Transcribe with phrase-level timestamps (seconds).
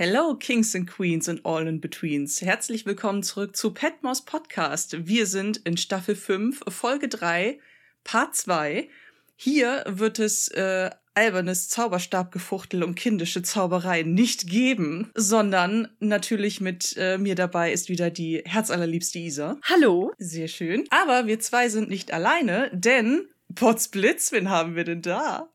[0.00, 2.40] Hello, Kings and Queens and all in betweens.
[2.40, 5.08] Herzlich willkommen zurück zu Petmos Podcast.
[5.08, 7.58] Wir sind in Staffel 5, Folge 3,
[8.04, 8.88] Part 2.
[9.34, 17.18] Hier wird es äh, albernes Zauberstabgefuchtel und kindische Zauberei nicht geben, sondern natürlich mit äh,
[17.18, 19.58] mir dabei ist wieder die herzallerliebste Isa.
[19.64, 20.12] Hallo.
[20.16, 20.84] Sehr schön.
[20.90, 25.48] Aber wir zwei sind nicht alleine, denn Potzblitz, wen haben wir denn da?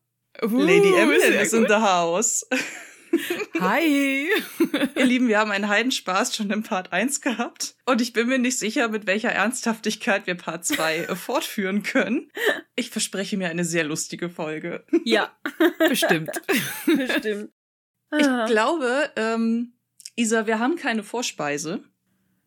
[0.43, 2.46] Uh, Lady Emily sehr ist in the house.
[3.59, 4.27] Hi.
[4.95, 7.75] Ihr Lieben, wir haben einen Heidenspaß schon im Part 1 gehabt.
[7.86, 12.31] Und ich bin mir nicht sicher, mit welcher Ernsthaftigkeit wir Part 2 äh, fortführen können.
[12.75, 14.86] Ich verspreche mir eine sehr lustige Folge.
[15.05, 15.31] Ja,
[15.89, 16.31] bestimmt.
[16.86, 17.51] bestimmt.
[18.17, 18.45] Ich Ah.
[18.45, 19.73] glaube, ähm,
[20.15, 21.83] Isa, wir haben keine Vorspeise.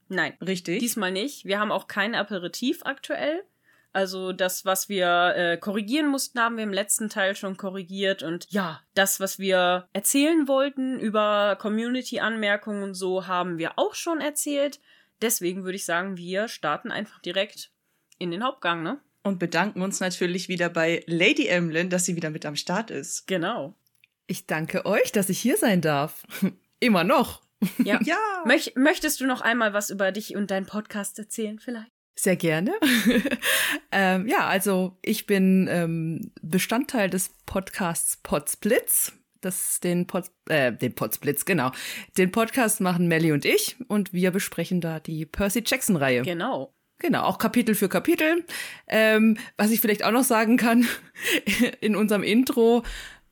[0.08, 0.78] Nein, Richtig?
[0.78, 1.44] diesmal nicht.
[1.44, 3.42] Wir haben auch kein Aperitif aktuell.
[3.92, 8.22] Also das, was wir äh, korrigieren mussten, haben wir im letzten Teil schon korrigiert.
[8.22, 14.20] Und ja, das, was wir erzählen wollten über Community-Anmerkungen und so, haben wir auch schon
[14.20, 14.80] erzählt.
[15.22, 17.70] Deswegen würde ich sagen, wir starten einfach direkt
[18.18, 19.00] in den Hauptgang, ne?
[19.22, 23.26] Und bedanken uns natürlich wieder bei Lady Emlyn, dass sie wieder mit am Start ist.
[23.26, 23.74] Genau.
[24.26, 26.26] Ich danke euch, dass ich hier sein darf.
[26.80, 27.42] Immer noch.
[27.78, 27.98] Ja.
[28.04, 28.18] Ja.
[28.44, 31.95] Möch möchtest du noch einmal was über dich und deinen Podcast erzählen, vielleicht?
[32.18, 32.72] Sehr gerne.
[33.92, 39.12] ähm, ja, also ich bin ähm, Bestandteil des Podcasts Podsplitz.
[39.42, 41.70] Das den Pod, äh, den Podsplitz, genau.
[42.16, 46.22] Den Podcast machen Melly und ich und wir besprechen da die Percy Jackson Reihe.
[46.22, 46.72] Genau.
[46.98, 48.46] Genau, auch Kapitel für Kapitel.
[48.88, 50.88] Ähm, was ich vielleicht auch noch sagen kann,
[51.80, 52.84] in unserem Intro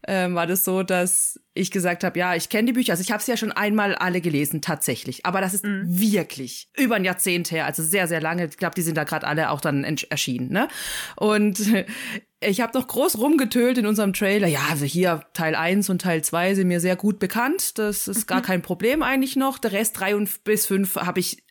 [0.06, 2.92] ähm, war das so, dass ich gesagt habe, ja, ich kenne die Bücher.
[2.92, 5.24] Also ich habe sie ja schon einmal alle gelesen, tatsächlich.
[5.24, 8.46] Aber das ist wirklich über ein Jahrzehnt her, also sehr, sehr lange.
[8.46, 10.52] Ich glaube, die sind da gerade alle auch dann erschienen.
[10.52, 10.68] Ne?
[11.16, 11.60] Und
[12.40, 14.48] ich habe noch groß rumgetölt in unserem Trailer.
[14.48, 17.78] Ja, also hier Teil 1 und Teil 2 sind mir sehr gut bekannt.
[17.78, 19.58] Das ist gar kein Problem eigentlich noch.
[19.58, 21.44] Der Rest 3 und bis 5 habe ich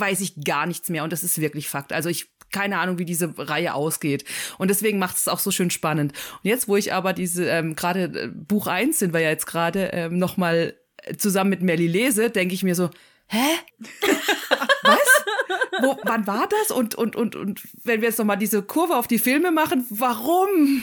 [0.00, 1.92] weiß ich gar nichts mehr und das ist wirklich Fakt.
[1.92, 4.24] Also ich keine Ahnung, wie diese Reihe ausgeht.
[4.58, 6.12] Und deswegen macht es auch so schön spannend.
[6.42, 9.46] Und jetzt, wo ich aber diese, ähm, gerade äh, Buch 1 sind wir ja jetzt
[9.46, 10.74] gerade ähm, nochmal
[11.16, 12.90] zusammen mit Melly lese, denke ich mir so,
[13.26, 13.46] hä?
[14.82, 15.24] Was?
[15.80, 16.70] Wo, wann war das?
[16.70, 20.82] Und, und, und, und wenn wir jetzt nochmal diese Kurve auf die Filme machen, warum?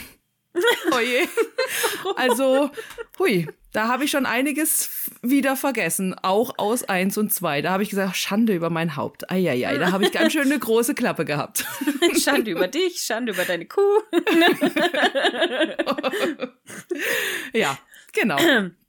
[0.92, 1.26] Oh je.
[2.16, 2.70] Also,
[3.18, 7.62] hui, da habe ich schon einiges wieder vergessen, auch aus eins und zwei.
[7.62, 9.30] Da habe ich gesagt, Schande über mein Haupt.
[9.30, 11.64] Eieiei, da habe ich ganz schön eine große Klappe gehabt.
[12.22, 14.00] Schande über dich, Schande über deine Kuh.
[17.52, 17.76] Ja,
[18.12, 18.38] genau.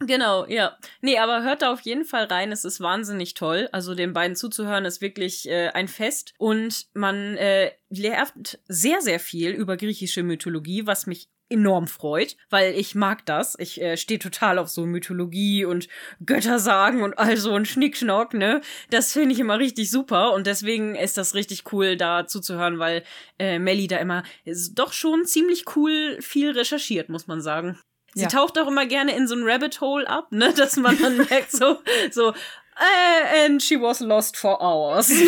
[0.00, 0.76] Genau, ja.
[1.00, 2.52] Nee, aber hört da auf jeden Fall rein.
[2.52, 3.68] Es ist wahnsinnig toll.
[3.72, 6.34] Also den beiden zuzuhören ist wirklich äh, ein Fest.
[6.38, 12.74] Und man äh, lernt sehr, sehr viel über griechische Mythologie, was mich enorm freut, weil
[12.74, 13.56] ich mag das.
[13.58, 15.88] Ich äh, stehe total auf so Mythologie und
[16.24, 18.60] Göttersagen und all so ein Schnickschnock, ne?
[18.90, 23.02] Das finde ich immer richtig super und deswegen ist das richtig cool, da zuzuhören, weil
[23.38, 24.24] äh, Melly da immer
[24.72, 27.78] doch schon ziemlich cool viel recherchiert, muss man sagen.
[28.18, 28.28] Sie Ja.
[28.28, 31.52] taucht auch immer gerne in so ein Rabbit Hole ab, ne, dass man dann merkt
[31.52, 31.78] so,
[32.10, 35.10] so, äh, and she was lost for hours.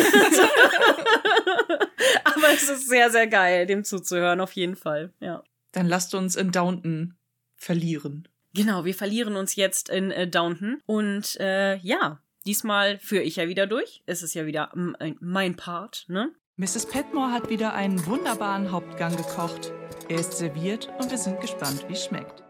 [2.23, 5.43] Aber es ist sehr, sehr geil, dem zuzuhören, auf jeden Fall, ja.
[5.71, 7.15] Dann lasst uns in Downton
[7.55, 8.27] verlieren.
[8.53, 13.47] Genau, wir verlieren uns jetzt in äh, Downton und äh, ja, diesmal führe ich ja
[13.47, 14.03] wieder durch.
[14.05, 16.31] Es ist ja wieder ein- mein Part, ne?
[16.57, 16.87] Mrs.
[16.87, 19.71] Petmore hat wieder einen wunderbaren Hauptgang gekocht.
[20.09, 22.43] Er ist serviert und wir sind gespannt, wie es schmeckt.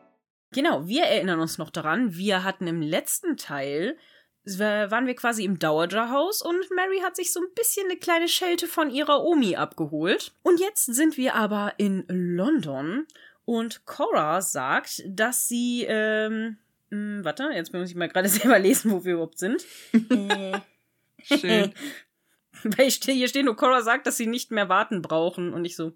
[0.54, 3.98] Genau, wir erinnern uns noch daran, wir hatten im letzten Teil,
[4.44, 8.68] waren wir quasi im Dowager-Haus und Mary hat sich so ein bisschen eine kleine Schelte
[8.68, 10.34] von ihrer Omi abgeholt.
[10.44, 13.06] Und jetzt sind wir aber in London
[13.46, 16.58] und Cora sagt, dass sie, ähm,
[16.90, 19.64] mh, warte, jetzt muss ich mal gerade selber lesen, wo wir überhaupt sind.
[21.24, 21.74] Schön.
[22.64, 25.66] weil ich ste hier steht nur, Cora sagt, dass sie nicht mehr warten brauchen und
[25.66, 25.94] ich so,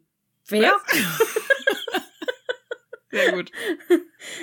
[0.48, 0.76] wer?
[3.12, 3.52] Sehr gut.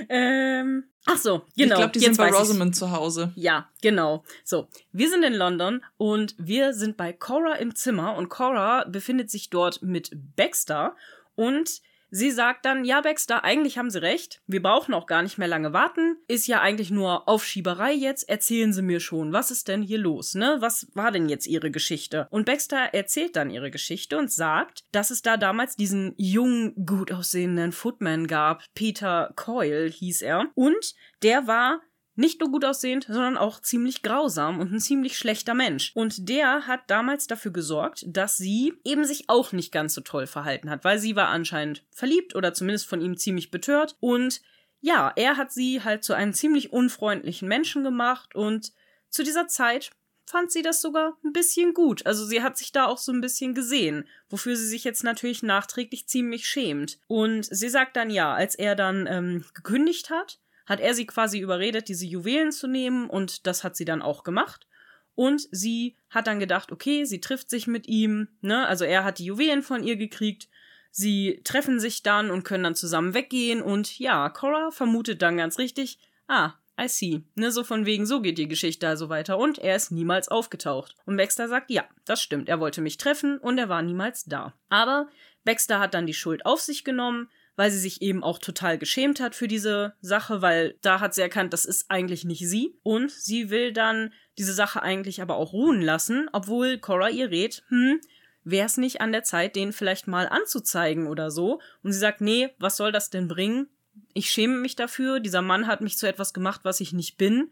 [0.09, 1.75] Ähm, ach so, genau.
[1.75, 2.31] ich glaube, die sind bei.
[2.31, 3.33] Rosamond zu Hause.
[3.37, 4.25] Ja, genau.
[4.45, 9.31] So, wir sind in London und wir sind bei Cora im Zimmer und Cora befindet
[9.31, 10.97] sich dort mit Baxter
[11.35, 15.39] und sie sagt dann, ja Baxter, eigentlich haben sie recht, wir brauchen auch gar nicht
[15.39, 19.67] mehr lange warten, ist ja eigentlich nur Aufschieberei jetzt, erzählen Sie mir schon, was ist
[19.67, 20.59] denn hier los, ne?
[20.61, 22.29] Was war denn jetzt Ihre Geschichte?
[22.31, 27.11] Und Baxter erzählt dann ihre Geschichte und sagt, dass es da damals diesen jungen, gut
[27.11, 31.81] aussehenden Footman gab, Peter Coyle hieß er, und der war
[32.15, 35.93] nicht nur gut aussehend, sondern auch ziemlich grausam und ein ziemlich schlechter Mensch.
[35.95, 40.27] Und der hat damals dafür gesorgt, dass sie eben sich auch nicht ganz so toll
[40.27, 44.43] verhalten hat, weil sie war anscheinend verliebt oder zumindest von ihm ziemlich betört und
[44.85, 48.73] ja, er hat sie halt zu einem ziemlich unfreundlichen Menschen gemacht und
[49.09, 49.93] zu dieser Zeit
[50.27, 52.05] fand sie das sogar ein bisschen gut.
[52.07, 55.43] Also sie hat sich da auch so ein bisschen gesehen, wofür sie sich jetzt natürlich
[55.43, 56.99] nachträglich ziemlich schämt.
[57.07, 61.39] Und sie sagt dann ja, als er dann ähm, gekündigt hat, hat er sie quasi
[61.39, 64.67] überredet, diese Juwelen zu nehmen und das hat sie dann auch gemacht.
[65.15, 68.67] Und sie hat dann gedacht, okay, sie trifft sich mit ihm, ne?
[68.67, 70.49] Also er hat die Juwelen von ihr gekriegt.
[70.91, 75.59] Sie treffen sich dann und können dann zusammen weggehen und ja, Cora vermutet dann ganz
[75.59, 75.99] richtig,
[76.29, 77.23] ah, I see.
[77.35, 79.39] Ne, so von wegen, so geht die Geschichte also weiter.
[79.39, 80.95] Und er ist niemals aufgetaucht.
[81.05, 82.49] Und Baxter sagt, ja, das stimmt.
[82.49, 84.55] Er wollte mich treffen und er war niemals da.
[84.69, 85.09] Aber
[85.45, 89.21] Baxter hat dann die Schuld auf sich genommen, weil sie sich eben auch total geschämt
[89.21, 92.77] hat für diese Sache, weil da hat sie erkannt, das ist eigentlich nicht sie.
[92.83, 97.63] Und sie will dann diese Sache eigentlich aber auch ruhen lassen, obwohl Cora ihr rät,
[97.69, 98.01] hm,
[98.45, 101.61] wäre es nicht an der Zeit, den vielleicht mal anzuzeigen oder so.
[101.83, 103.69] Und sie sagt, nee, was soll das denn bringen?
[104.15, 105.21] ich schäme mich dafür.
[105.21, 107.51] Dieser Mann hat mich zu etwas gemacht, was ich nicht bin.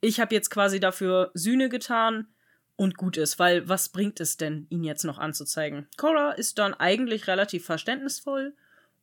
[0.00, 2.26] Ich habe jetzt quasi dafür Sühne getan
[2.76, 5.86] und gut ist, weil was bringt es denn, ihn jetzt noch anzuzeigen?
[5.96, 8.54] Cora ist dann eigentlich relativ verständnisvoll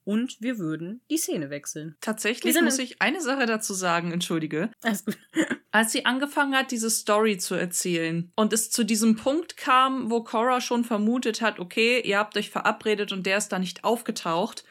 [0.03, 1.95] und wir würden die Szene wechseln.
[2.01, 4.71] Tatsächlich muss ich eine Sache dazu sagen, entschuldige.
[4.81, 5.17] Alles gut.
[5.71, 10.23] Als sie angefangen hat, diese Story zu erzählen und es zu diesem Punkt kam, wo
[10.23, 14.63] Cora schon vermutet hat, okay, ihr habt euch verabredet und der ist da nicht aufgetaucht,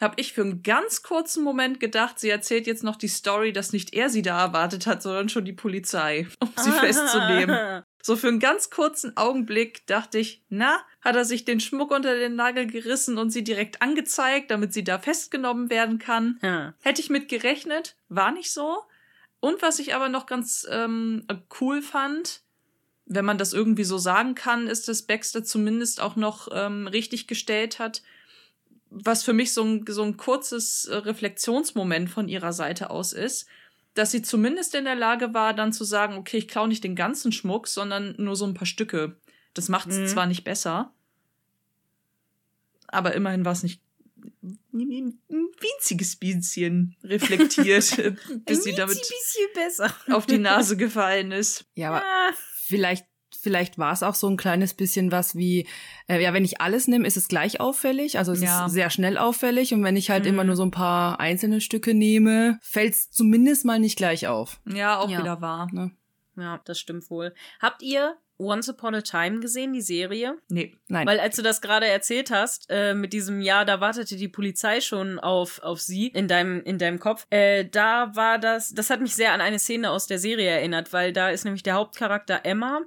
[0.00, 3.72] habe ich für einen ganz kurzen Moment gedacht, sie erzählt jetzt noch die Story, dass
[3.72, 7.82] nicht er sie da erwartet hat, sondern schon die Polizei, um sie festzunehmen.
[8.02, 12.18] So für einen ganz kurzen Augenblick dachte ich, na, hat er sich den Schmuck unter
[12.18, 16.38] den Nagel gerissen und sie direkt angezeigt, damit sie da festgenommen werden kann.
[16.42, 16.72] Ja.
[16.80, 18.78] Hätte ich mit gerechnet, war nicht so.
[19.38, 21.26] Und was ich aber noch ganz ähm,
[21.60, 22.40] cool fand,
[23.04, 27.26] wenn man das irgendwie so sagen kann, ist, dass Baxter zumindest auch noch ähm, richtig
[27.26, 28.02] gestellt hat,
[28.88, 33.46] was für mich so ein, so ein kurzes äh, Reflexionsmoment von ihrer Seite aus ist,
[33.92, 36.96] dass sie zumindest in der Lage war, dann zu sagen, okay, ich klaue nicht den
[36.96, 39.16] ganzen Schmuck, sondern nur so ein paar Stücke.
[39.54, 40.06] Das macht es mhm.
[40.06, 40.92] zwar nicht besser,
[42.88, 43.80] aber immerhin war es nicht
[44.72, 47.96] ein winziges bisschen reflektiert,
[48.46, 49.00] bis sie damit
[50.10, 51.66] auf die Nase gefallen ist.
[51.74, 52.30] Ja, aber ja.
[52.66, 53.06] vielleicht
[53.44, 55.68] vielleicht war es auch so ein kleines bisschen was wie,
[56.08, 58.16] äh, ja, wenn ich alles nehme, ist es gleich auffällig.
[58.16, 58.64] Also es ja.
[58.64, 59.74] ist sehr schnell auffällig.
[59.74, 60.30] Und wenn ich halt mhm.
[60.30, 64.60] immer nur so ein paar einzelne Stücke nehme, fällt es zumindest mal nicht gleich auf.
[64.64, 65.18] Ja, auch ja.
[65.18, 65.68] wieder wahr.
[65.72, 65.90] Ne?
[66.36, 67.34] Ja, das stimmt wohl.
[67.60, 70.36] Habt ihr Once Upon a Time gesehen, die Serie?
[70.48, 71.06] Nee, nein.
[71.06, 74.80] Weil als du das gerade erzählt hast, äh, mit diesem Jahr, da wartete die Polizei
[74.80, 79.00] schon auf, auf sie in deinem, in deinem Kopf, äh, da war das, das hat
[79.00, 82.40] mich sehr an eine Szene aus der Serie erinnert, weil da ist nämlich der Hauptcharakter
[82.44, 82.80] Emma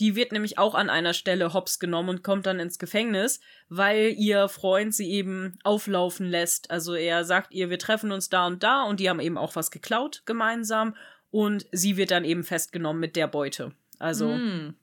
[0.00, 4.12] die wird nämlich auch an einer Stelle hops genommen und kommt dann ins Gefängnis, weil
[4.16, 6.70] ihr Freund sie eben auflaufen lässt.
[6.70, 9.54] Also er sagt ihr, wir treffen uns da und da und die haben eben auch
[9.54, 10.96] was geklaut gemeinsam
[11.30, 13.72] und sie wird dann eben festgenommen mit der Beute.
[13.98, 14.74] Also mm.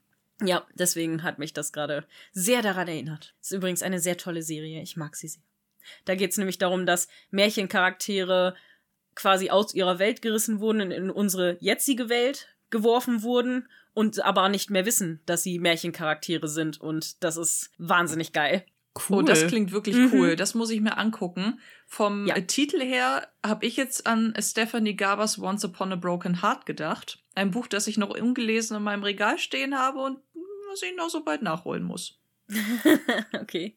[0.44, 3.34] Ja, deswegen hat mich das gerade sehr daran erinnert.
[3.42, 4.82] Ist übrigens eine sehr tolle Serie.
[4.82, 5.44] Ich mag sie sehr.
[6.06, 8.56] Da geht es nämlich darum, dass Märchencharaktere
[9.16, 14.70] quasi aus ihrer Welt gerissen wurden in unsere jetzige Welt geworfen wurden und aber nicht
[14.70, 18.66] mehr wissen, dass sie Märchencharaktere sind und das ist wahnsinnig geil.
[18.94, 19.20] Cool.
[19.20, 20.12] Oh, das klingt wirklich mhm.
[20.14, 20.36] cool.
[20.36, 21.60] Das muss ich mir angucken.
[21.88, 22.40] Vom ja.
[22.42, 27.24] Titel her habe ich jetzt an Stephanie Gabers Once Upon a Broken Heart gedacht.
[27.34, 30.20] Ein Buch, das ich noch ungelesen in meinem Regal stehen habe und
[30.72, 32.20] was ich noch so bald nachholen muss.
[33.34, 33.76] okay.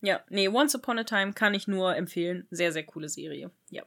[0.00, 2.46] Ja, nee, Once Upon a Time kann ich nur empfehlen.
[2.50, 3.50] Sehr, sehr coole Serie.
[3.70, 3.84] Ja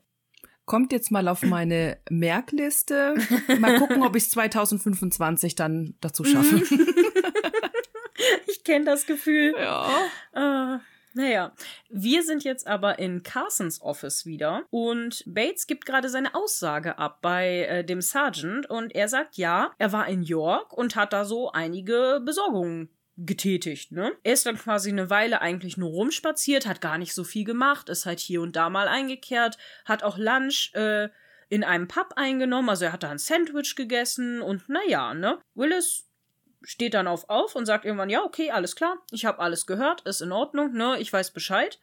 [0.65, 3.15] kommt jetzt mal auf meine Merkliste.
[3.59, 6.57] Mal gucken, ob ich es 2025 dann dazu schaffe.
[8.47, 9.53] ich kenne das Gefühl.
[9.57, 9.87] Ja.
[10.35, 10.79] Uh,
[11.15, 11.53] naja,
[11.89, 17.19] wir sind jetzt aber in Carsons Office wieder und Bates gibt gerade seine Aussage ab
[17.21, 21.23] bei äh, dem Sergeant und er sagt, ja, er war in York und hat da
[21.23, 24.11] so einige Besorgungen getätigt, ne?
[24.23, 27.87] Er ist dann quasi eine Weile eigentlich nur rumspaziert, hat gar nicht so viel gemacht,
[27.87, 31.07] ist halt hier und da mal eingekehrt, hat auch Lunch äh,
[31.47, 35.39] in einem Pub eingenommen, also er hat da ein Sandwich gegessen und naja, ne?
[35.53, 36.09] Willis
[36.65, 40.01] steht dann auf auf und sagt irgendwann, ja, okay, alles klar, ich habe alles gehört,
[40.01, 40.97] ist in Ordnung, ne?
[40.99, 41.79] Ich weiß Bescheid.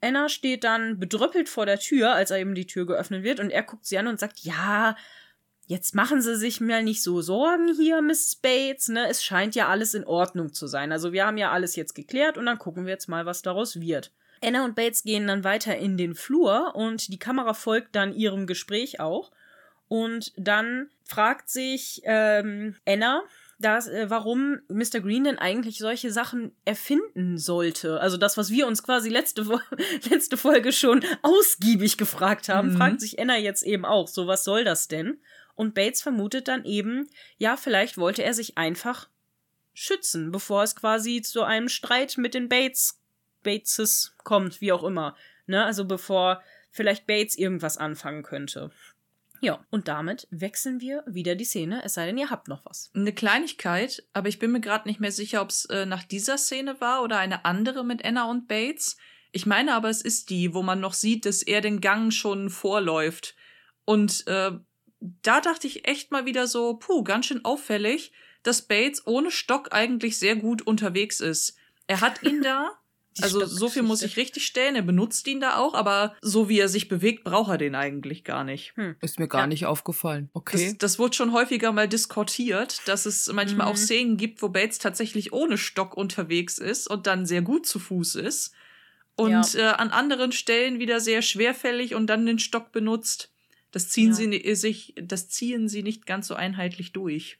[0.00, 3.50] Anna steht dann bedröppelt vor der Tür, als er eben die Tür geöffnet wird und
[3.50, 4.96] er guckt sie an und sagt, ja,
[5.66, 8.36] Jetzt machen Sie sich mal nicht so Sorgen hier, Mrs.
[8.36, 9.08] Bates, ne?
[9.08, 10.92] Es scheint ja alles in Ordnung zu sein.
[10.92, 13.80] Also wir haben ja alles jetzt geklärt und dann gucken wir jetzt mal, was daraus
[13.80, 14.12] wird.
[14.42, 18.46] Anna und Bates gehen dann weiter in den Flur und die Kamera folgt dann ihrem
[18.46, 19.32] Gespräch auch.
[19.88, 23.22] Und dann fragt sich ähm, Anna,
[23.58, 25.00] dass, äh, warum Mr.
[25.00, 28.00] Green denn eigentlich solche Sachen erfinden sollte.
[28.00, 29.60] Also das, was wir uns quasi letzte, Wo
[30.10, 32.76] letzte Folge schon ausgiebig gefragt haben, mhm.
[32.76, 35.18] fragt sich Anna jetzt eben auch, so was soll das denn?
[35.54, 37.08] Und Bates vermutet dann eben,
[37.38, 39.08] ja, vielleicht wollte er sich einfach
[39.72, 43.00] schützen, bevor es quasi zu einem Streit mit den Bates,
[43.42, 45.16] Bateses kommt, wie auch immer.
[45.46, 45.64] Ne?
[45.64, 48.70] Also bevor vielleicht Bates irgendwas anfangen könnte.
[49.44, 52.90] Ja, und damit wechseln wir wieder die Szene, es sei denn, ihr habt noch was.
[52.94, 56.38] Eine Kleinigkeit, aber ich bin mir gerade nicht mehr sicher, ob es äh, nach dieser
[56.38, 58.96] Szene war oder eine andere mit Anna und Bates.
[59.32, 62.48] Ich meine aber, es ist die, wo man noch sieht, dass er den Gang schon
[62.48, 63.36] vorläuft.
[63.84, 64.52] Und äh,
[65.00, 68.12] da dachte ich echt mal wieder so, puh, ganz schön auffällig,
[68.44, 71.54] dass Bates ohne Stock eigentlich sehr gut unterwegs ist.
[71.86, 72.70] Er hat ihn da
[73.20, 74.74] also so viel muss ich richtig stellen.
[74.74, 78.24] Er benutzt ihn da auch, aber so wie er sich bewegt, braucht er den eigentlich
[78.24, 78.72] gar nicht.
[78.76, 78.96] Hm.
[79.00, 79.46] Ist mir gar ja.
[79.46, 80.30] nicht aufgefallen.
[80.32, 80.70] Okay.
[80.70, 83.72] Das, das wurde schon häufiger mal diskutiert, dass es manchmal mhm.
[83.72, 87.78] auch Szenen gibt, wo Bates tatsächlich ohne Stock unterwegs ist und dann sehr gut zu
[87.78, 88.52] Fuß ist.
[89.16, 89.70] Und ja.
[89.70, 93.32] äh, an anderen Stellen wieder sehr schwerfällig und dann den Stock benutzt.
[93.70, 94.14] Das ziehen ja.
[94.14, 97.38] sie sich, das ziehen sie nicht ganz so einheitlich durch.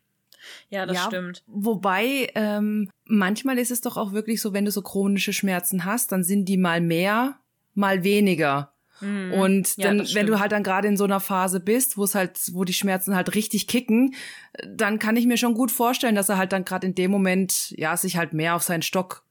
[0.68, 1.42] Ja, das ja, stimmt.
[1.46, 6.12] Wobei, ähm, manchmal ist es doch auch wirklich so, wenn du so chronische Schmerzen hast,
[6.12, 7.38] dann sind die mal mehr,
[7.74, 8.72] mal weniger.
[9.00, 9.32] Mhm.
[9.32, 12.14] Und dann, ja, wenn du halt dann gerade in so einer Phase bist, wo es
[12.14, 14.14] halt, wo die Schmerzen halt richtig kicken,
[14.66, 17.70] dann kann ich mir schon gut vorstellen, dass er halt dann gerade in dem Moment,
[17.76, 19.24] ja, sich halt mehr auf seinen Stock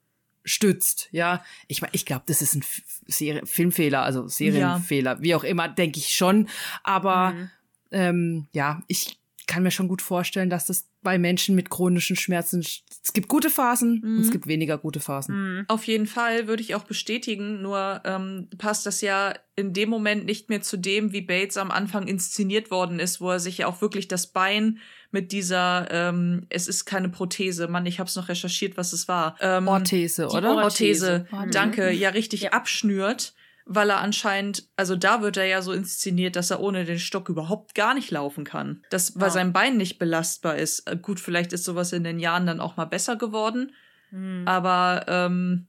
[0.45, 1.43] stützt, ja.
[1.67, 2.63] Ich meine, ich glaube, das ist ein
[3.07, 5.21] Serie Filmfehler, also Serienfehler, ja.
[5.21, 6.49] wie auch immer, denke ich schon.
[6.83, 7.49] Aber mhm.
[7.91, 12.61] ähm, ja, ich kann mir schon gut vorstellen, dass das bei Menschen mit chronischen Schmerzen,
[12.61, 14.17] es gibt gute Phasen mhm.
[14.17, 14.31] und es mhm.
[14.31, 15.35] gibt weniger gute Phasen.
[15.35, 15.65] Mhm.
[15.67, 20.25] Auf jeden Fall würde ich auch bestätigen, nur ähm, passt das ja in dem Moment
[20.25, 23.67] nicht mehr zu dem, wie Bates am Anfang inszeniert worden ist, wo er sich ja
[23.67, 24.79] auch wirklich das Bein
[25.11, 29.35] mit dieser, ähm, es ist keine Prothese, Mann, ich hab's noch recherchiert, was es war.
[29.41, 30.55] Ähm, Orthese, oder?
[30.55, 31.51] Orthese, Orthese.
[31.51, 32.51] danke, ja richtig ja.
[32.51, 33.33] abschnürt
[33.65, 37.29] weil er anscheinend, also da wird er ja so inszeniert, dass er ohne den Stock
[37.29, 38.83] überhaupt gar nicht laufen kann.
[38.89, 39.33] Das, weil ja.
[39.33, 40.87] sein Bein nicht belastbar ist.
[40.87, 43.73] Äh, gut, vielleicht ist sowas in den Jahren dann auch mal besser geworden.
[44.11, 44.43] Mhm.
[44.45, 45.67] Aber ähm,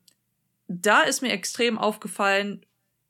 [0.66, 2.64] da ist mir extrem aufgefallen,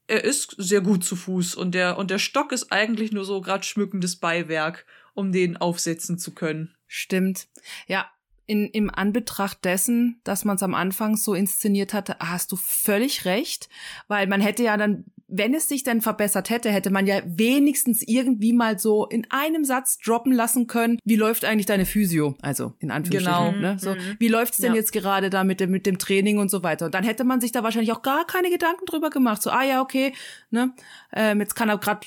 [0.06, 3.40] er ist sehr gut zu Fuß und der, und der Stock ist eigentlich nur so
[3.40, 6.74] gerade schmückendes Beiwerk, um den aufsetzen zu können.
[6.86, 7.48] Stimmt.
[7.86, 8.10] Ja,
[8.46, 13.24] in, im Anbetracht dessen, dass man es am Anfang so inszeniert hatte, hast du völlig
[13.24, 13.68] recht,
[14.06, 18.02] weil man hätte ja dann, wenn es sich denn verbessert hätte, hätte man ja wenigstens
[18.06, 22.36] irgendwie mal so in einem Satz droppen lassen können, wie läuft eigentlich deine Physio?
[22.42, 23.54] Also in Anführungsstrichen.
[23.54, 23.72] Genau.
[23.72, 23.78] Ne?
[23.78, 24.16] So, mhm.
[24.18, 24.76] Wie läuft's denn ja.
[24.76, 26.86] jetzt gerade da mit dem, mit dem Training und so weiter?
[26.86, 29.40] Und dann hätte man sich da wahrscheinlich auch gar keine Gedanken drüber gemacht.
[29.40, 30.12] So, ah ja, okay,
[30.50, 30.74] ne,
[31.12, 32.06] ähm, jetzt kann er gerade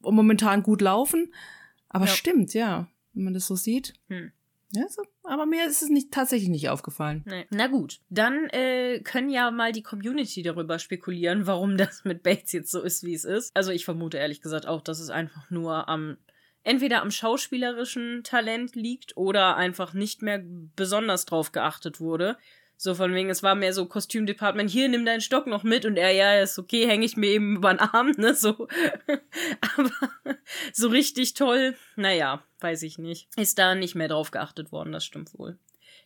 [0.00, 1.32] momentan gut laufen.
[1.88, 2.12] Aber ja.
[2.12, 3.94] stimmt, ja, wenn man das so sieht.
[4.08, 4.32] Hm.
[4.72, 5.02] Ja, so.
[5.24, 7.22] Aber mir ist es nicht, tatsächlich nicht aufgefallen.
[7.26, 7.46] Nee.
[7.50, 12.52] Na gut, dann äh, können ja mal die Community darüber spekulieren, warum das mit Bates
[12.52, 13.54] jetzt so ist, wie es ist.
[13.54, 16.16] Also ich vermute ehrlich gesagt auch, dass es einfach nur am
[16.64, 20.40] entweder am schauspielerischen Talent liegt oder einfach nicht mehr
[20.76, 22.36] besonders drauf geachtet wurde.
[22.82, 25.96] So von wegen, es war mehr so Kostümdepartment, hier, nimm deinen Stock noch mit und
[25.96, 28.66] er, ja, ist okay, hänge ich mir eben über den Arm, ne, so.
[29.76, 29.92] Aber
[30.72, 33.28] so richtig toll, naja, weiß ich nicht.
[33.36, 35.60] Ist da nicht mehr drauf geachtet worden, das stimmt wohl.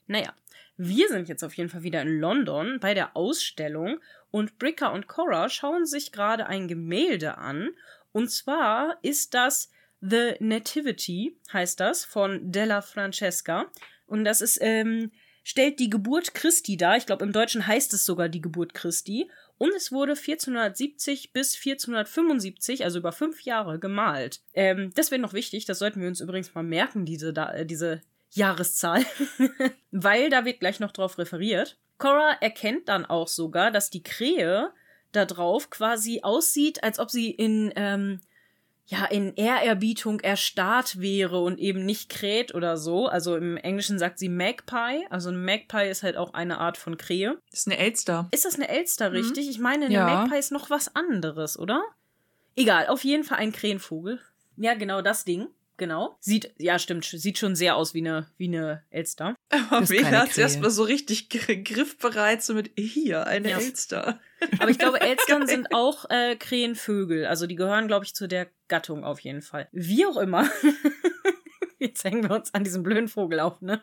[0.07, 0.35] Naja,
[0.77, 3.99] wir sind jetzt auf jeden Fall wieder in London bei der Ausstellung
[4.31, 7.71] und Bricker und Cora schauen sich gerade ein Gemälde an.
[8.13, 9.71] Und zwar ist das
[10.03, 13.65] The Nativity, heißt das, von Della Francesca.
[14.07, 15.11] Und das ist, ähm,
[15.47, 16.97] stellt die Geburt Christi dar.
[16.97, 19.31] Ich glaube, im Deutschen heißt es sogar die Geburt Christi.
[19.59, 24.41] Und es wurde 1470 bis 1475, also über fünf Jahre, gemalt.
[24.55, 27.65] Ähm, das wäre noch wichtig, das sollten wir uns übrigens mal merken, diese, da, äh,
[27.65, 29.05] diese Jahreszahl,
[29.93, 31.79] weil da wird gleich noch drauf referiert.
[31.97, 34.73] Cora erkennt dann auch sogar, dass die Krähe
[35.13, 38.21] da drauf quasi aussieht, als ob sie in ähm,
[38.89, 43.07] ja, in Ehrerbietung erstarrt wäre und eben nicht kräht oder so.
[43.07, 45.05] Also im Englischen sagt sie Magpie.
[45.11, 47.39] Also ein Magpie ist halt auch eine Art von Krähe.
[47.51, 48.29] Ist eine Elster.
[48.31, 49.17] Ist das eine Elster, mhm.
[49.17, 49.51] richtig?
[49.51, 50.07] Ich meine, eine ja.
[50.07, 51.83] Magpie ist noch was anderes, oder?
[52.55, 54.21] Egal, auf jeden Fall ein Krähenvogel.
[54.57, 56.17] Ja, genau das Ding genau.
[56.21, 59.35] Sieht, ja, stimmt, sieht schon sehr aus wie eine, wie eine Elster.
[59.71, 63.59] Aber Mega hat es erstmal so richtig griffbereit, so mit hier, eine ja.
[63.59, 64.21] Elster.
[64.59, 67.27] Aber ich glaube, Elstern sind auch äh, Krähenvögel.
[67.27, 69.69] Also die gehören, glaube ich, zu der Gattung auf jeden Fall.
[69.73, 70.49] Wie auch immer.
[71.79, 73.83] Jetzt hängen wir uns an diesem blöden Vogel auf, ne?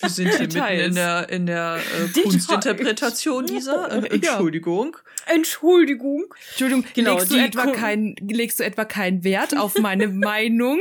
[0.00, 3.90] Wir sind hier mitten in der, in der äh, Kunstinterpretation dieser.
[3.90, 4.96] Äh, Entschuldigung.
[5.26, 6.26] Entschuldigung.
[6.50, 10.80] Entschuldigung, genau, legst, du etwa kein, legst du etwa keinen Wert auf meine Meinung?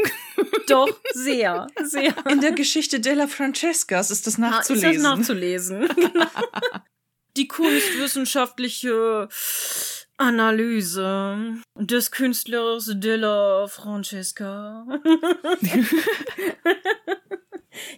[0.67, 2.13] Doch, sehr, sehr.
[2.29, 4.85] In der Geschichte della Francescas ist das nachzulesen.
[4.85, 5.89] Ah, ist das nachzulesen.
[7.37, 9.27] Die kunstwissenschaftliche
[10.17, 14.85] Analyse des Künstlers della Francesca.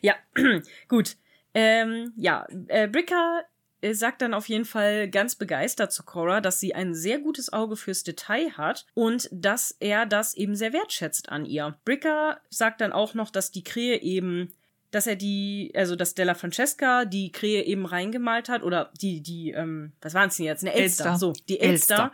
[0.01, 0.15] ja,
[0.87, 1.17] gut.
[1.53, 3.43] Ähm, ja, äh, Bricker
[3.81, 7.51] äh, sagt dann auf jeden Fall ganz begeistert zu Cora, dass sie ein sehr gutes
[7.51, 11.77] Auge fürs Detail hat und dass er das eben sehr wertschätzt an ihr.
[11.85, 14.53] Bricker sagt dann auch noch, dass die Krähe eben
[14.91, 19.51] dass er die, also dass Della Francesca die Krähe eben reingemalt hat, oder die, die,
[19.51, 20.63] ähm, was waren es denn jetzt?
[20.63, 21.05] Eine Elster.
[21.05, 21.17] Elster.
[21.19, 22.11] So, die Elster, Elster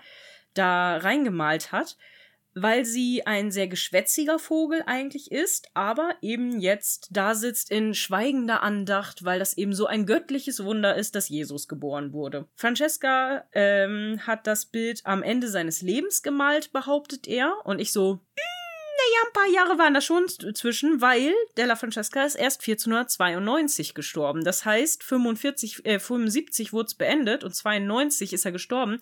[0.53, 1.98] da reingemalt hat
[2.56, 8.62] weil sie ein sehr geschwätziger Vogel eigentlich ist, aber eben jetzt da sitzt in schweigender
[8.64, 12.48] Andacht, weil das eben so ein göttliches Wunder ist, dass Jesus geboren wurde.
[12.56, 18.20] Francesca ähm, hat das Bild am Ende seines Lebens gemalt, behauptet er, und ich so,
[19.04, 24.44] naja, ein paar Jahre waren da schon zwischen, weil Della Francesca ist erst 1492 gestorben.
[24.44, 29.00] Das heißt, 45, äh, 75 wurde es beendet und 92 ist er gestorben.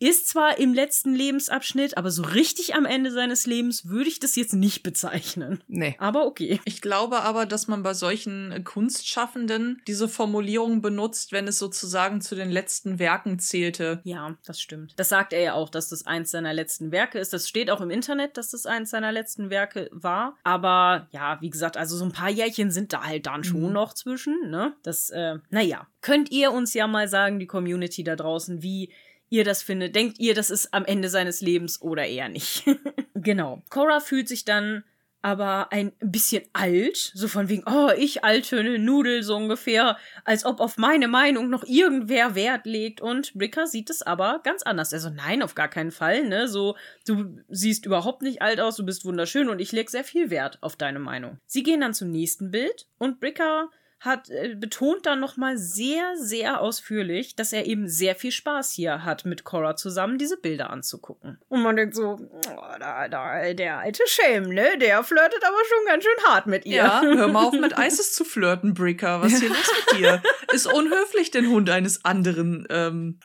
[0.00, 4.36] Ist zwar im letzten Lebensabschnitt, aber so richtig am Ende seines Lebens würde ich das
[4.36, 5.62] jetzt nicht bezeichnen.
[5.68, 5.96] Nee.
[5.98, 6.60] Aber okay.
[6.64, 12.34] Ich glaube aber, dass man bei solchen Kunstschaffenden diese Formulierung benutzt, wenn es sozusagen zu
[12.34, 14.00] den letzten Werken zählte.
[14.04, 14.94] Ja, das stimmt.
[14.96, 17.32] Das sagt er ja auch, dass das eins seiner letzten Werke ist.
[17.32, 20.36] Das steht auch im Internet, dass das eins seiner letzten Werke war.
[20.42, 23.72] Aber ja, wie gesagt, also so ein paar Jährchen sind da halt dann schon mhm.
[23.72, 24.74] noch zwischen, ne?
[24.82, 25.86] Das, äh, naja.
[26.00, 28.92] Könnt ihr uns ja mal sagen, die Community da draußen, wie
[29.34, 29.94] ihr das findet.
[29.94, 32.64] Denkt ihr, das ist am Ende seines Lebens oder eher nicht?
[33.14, 33.62] genau.
[33.68, 34.84] Cora fühlt sich dann
[35.22, 40.60] aber ein bisschen alt, so von wegen, oh, ich alte Nudel, so ungefähr, als ob
[40.60, 43.00] auf meine Meinung noch irgendwer Wert legt.
[43.00, 44.92] Und Bricker sieht es aber ganz anders.
[44.92, 46.46] Also nein, auf gar keinen Fall, ne?
[46.46, 46.76] So,
[47.06, 50.58] du siehst überhaupt nicht alt aus, du bist wunderschön und ich leg sehr viel Wert
[50.60, 51.38] auf deine Meinung.
[51.46, 53.70] Sie gehen dann zum nächsten Bild und Bricker
[54.04, 58.72] hat äh, betont dann noch mal sehr sehr ausführlich, dass er eben sehr viel Spaß
[58.72, 61.38] hier hat mit Cora zusammen diese Bilder anzugucken.
[61.48, 65.86] Und man denkt so, oh, da, da, der alte Shame, ne, der flirtet aber schon
[65.86, 66.76] ganz schön hart mit ihr.
[66.76, 69.22] Ja, hör mal auf mit Isis zu flirten, Bricker.
[69.22, 70.22] Was ist hier los mit dir?
[70.52, 73.20] Ist unhöflich, den Hund eines anderen ähm,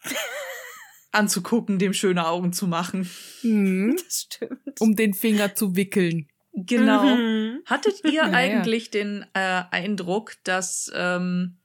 [1.12, 3.10] anzugucken, dem schöne Augen zu machen.
[3.44, 3.96] Mhm.
[3.98, 4.80] Das stimmt.
[4.80, 6.28] Um den Finger zu wickeln.
[6.54, 7.04] Genau.
[7.04, 7.62] Mhm.
[7.66, 8.34] Hattet ihr naja.
[8.34, 11.58] eigentlich den äh, Eindruck, dass ähm,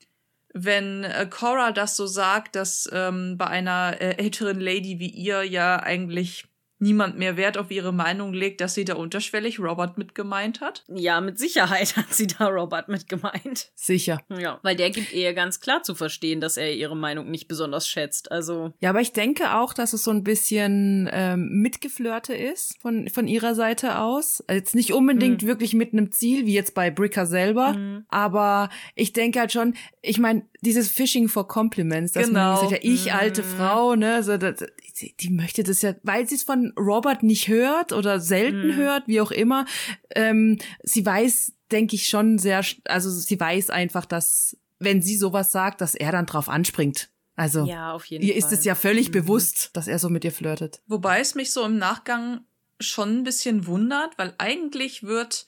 [0.53, 5.43] wenn äh, Cora das so sagt, dass ähm, bei einer äh, älteren Lady wie ihr
[5.43, 6.47] ja eigentlich
[6.85, 10.85] niemand mehr Wert auf ihre Meinung legt, dass sie da unterschwellig Robert mit gemeint hat?
[10.89, 13.71] Ja, mit Sicherheit hat sie da Robert mit gemeint.
[13.75, 14.21] Sicher.
[14.29, 17.89] Ja, weil der gibt ihr ganz klar zu verstehen, dass er ihre Meinung nicht besonders
[17.89, 18.31] schätzt.
[18.31, 18.75] Also.
[18.81, 23.27] Ja, aber ich denke auch, dass es so ein bisschen ähm, mitgeflirte ist von, von
[23.27, 24.45] ihrer Seite aus.
[24.47, 25.47] Also jetzt nicht unbedingt mhm.
[25.47, 28.05] wirklich mit einem Ziel, wie jetzt bei Bricker selber, mhm.
[28.09, 32.53] aber ich denke halt schon, ich meine, dieses Fishing for Compliments, dass genau.
[32.53, 33.47] man sagt, ja, ich alte mhm.
[33.47, 34.65] Frau, ne, so, das,
[35.01, 38.77] die, die möchte das ja, weil sie es von Robert nicht hört oder selten mhm.
[38.77, 39.67] hört, wie auch immer.
[40.15, 45.53] Ähm, sie weiß, denke ich schon sehr, also sie weiß einfach, dass wenn sie sowas
[45.53, 47.11] sagt, dass er dann drauf anspringt.
[47.37, 48.39] Also ja, auf jeden ihr Fall.
[48.39, 49.13] ist es ja völlig mhm.
[49.13, 50.81] bewusst, dass er so mit ihr flirtet.
[50.87, 52.45] Wobei es mich so im Nachgang
[52.79, 55.47] schon ein bisschen wundert, weil eigentlich wird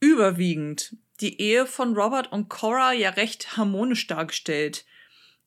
[0.00, 4.84] überwiegend die Ehe von Robert und Cora ja recht harmonisch dargestellt.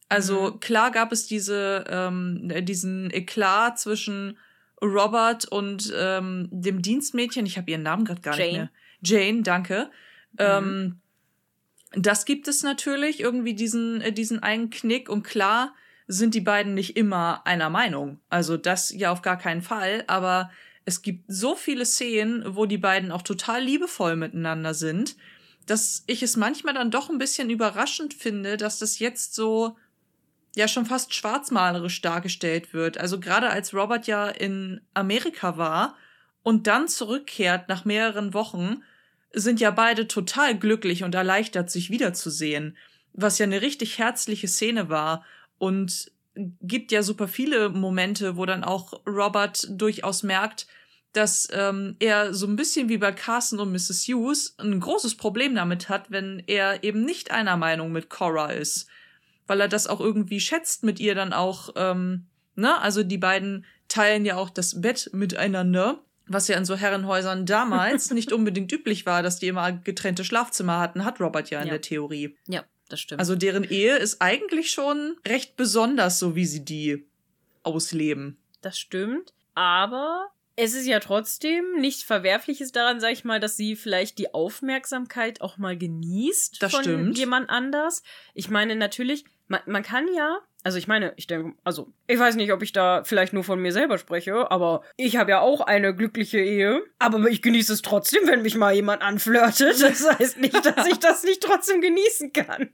[0.10, 0.60] Also mhm.
[0.60, 4.38] klar gab es diese, ähm, diesen Eklat zwischen
[4.82, 8.48] Robert und ähm, dem Dienstmädchen, ich habe ihren Namen gerade gar Jane.
[8.48, 8.70] nicht mehr.
[9.02, 9.90] Jane, danke.
[10.34, 10.38] Mhm.
[10.40, 11.02] Ähm,
[11.94, 15.74] das gibt es natürlich, irgendwie diesen, äh, diesen einen Knick und klar
[16.08, 18.20] sind die beiden nicht immer einer Meinung.
[18.30, 20.52] Also das ja auf gar keinen Fall, aber
[20.86, 25.18] es gibt so viele Szenen, wo die beiden auch total liebevoll miteinander sind,
[25.66, 29.76] dass ich es manchmal dann doch ein bisschen überraschend finde, dass das jetzt so
[30.58, 32.98] ja schon fast schwarzmalerisch dargestellt wird.
[32.98, 35.96] Also gerade als Robert ja in Amerika war
[36.42, 38.82] und dann zurückkehrt nach mehreren Wochen,
[39.34, 42.76] sind ja beide total glücklich und erleichtert, sich wiederzusehen.
[43.14, 45.24] Was ja eine richtig herzliche Szene war
[45.60, 50.66] und gibt ja super viele Momente, wo dann auch Robert durchaus merkt,
[51.14, 54.08] dass ähm, er so ein bisschen wie bei Carson und Mrs.
[54.08, 58.88] Hughes ein großes Problem damit hat, wenn er eben nicht einer Meinung mit Cora ist
[59.48, 62.80] weil er das auch irgendwie schätzt mit ihr dann auch, ähm, ne?
[62.82, 66.04] Also die beiden teilen ja auch das Bett miteinander.
[66.30, 70.78] was ja in so Herrenhäusern damals nicht unbedingt üblich war, dass die immer getrennte Schlafzimmer
[70.80, 71.72] hatten, hat Robert ja in Ja.
[71.76, 72.36] der Theorie.
[72.48, 73.20] Ja, das stimmt.
[73.22, 77.08] Also deren Ehe ist eigentlich schon recht besonders, so wie sie die
[77.64, 78.38] ausleben.
[78.62, 79.34] Das stimmt.
[79.54, 84.34] Aber es ist ja trotzdem nichts Verwerfliches daran, sag ich mal, dass sie vielleicht die
[84.34, 87.18] Aufmerksamkeit auch mal genießt Das von stimmt.
[87.18, 88.04] jemand anders.
[88.34, 92.36] Ich meine, natürlich, man, man kann ja, also ich meine, ich denke, also ich weiß
[92.36, 95.62] nicht, ob ich da vielleicht nur von mir selber spreche, aber ich habe ja auch
[95.62, 96.84] eine glückliche Ehe.
[97.00, 99.82] Aber ich genieße es trotzdem, wenn mich mal jemand anflirtet.
[99.82, 102.68] Das heißt nicht, dass ich das nicht trotzdem genießen kann.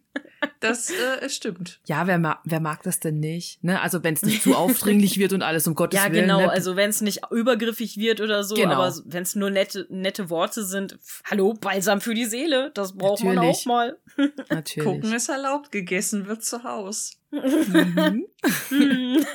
[0.59, 1.81] Das äh, stimmt.
[1.85, 3.63] Ja, wer, ma wer mag das denn nicht?
[3.63, 3.79] Ne?
[3.79, 6.23] Also wenn es nicht zu aufdringlich wird und alles um Gottes Ja, Willen.
[6.23, 6.41] genau.
[6.41, 6.49] Ne?
[6.49, 8.73] Also wenn es nicht übergriffig wird oder so, Genau.
[8.73, 10.97] aber wenn es nur nette, nette Worte sind,
[11.29, 13.57] hallo, Balsam für die Seele, das braucht man Natürlich.
[13.59, 13.97] auch mal.
[14.49, 14.89] Natürlich.
[14.89, 17.19] Gucken ist erlaubt, gegessen wird zu Haus.
[17.33, 18.27] Mhm.
[18.69, 19.25] Hm.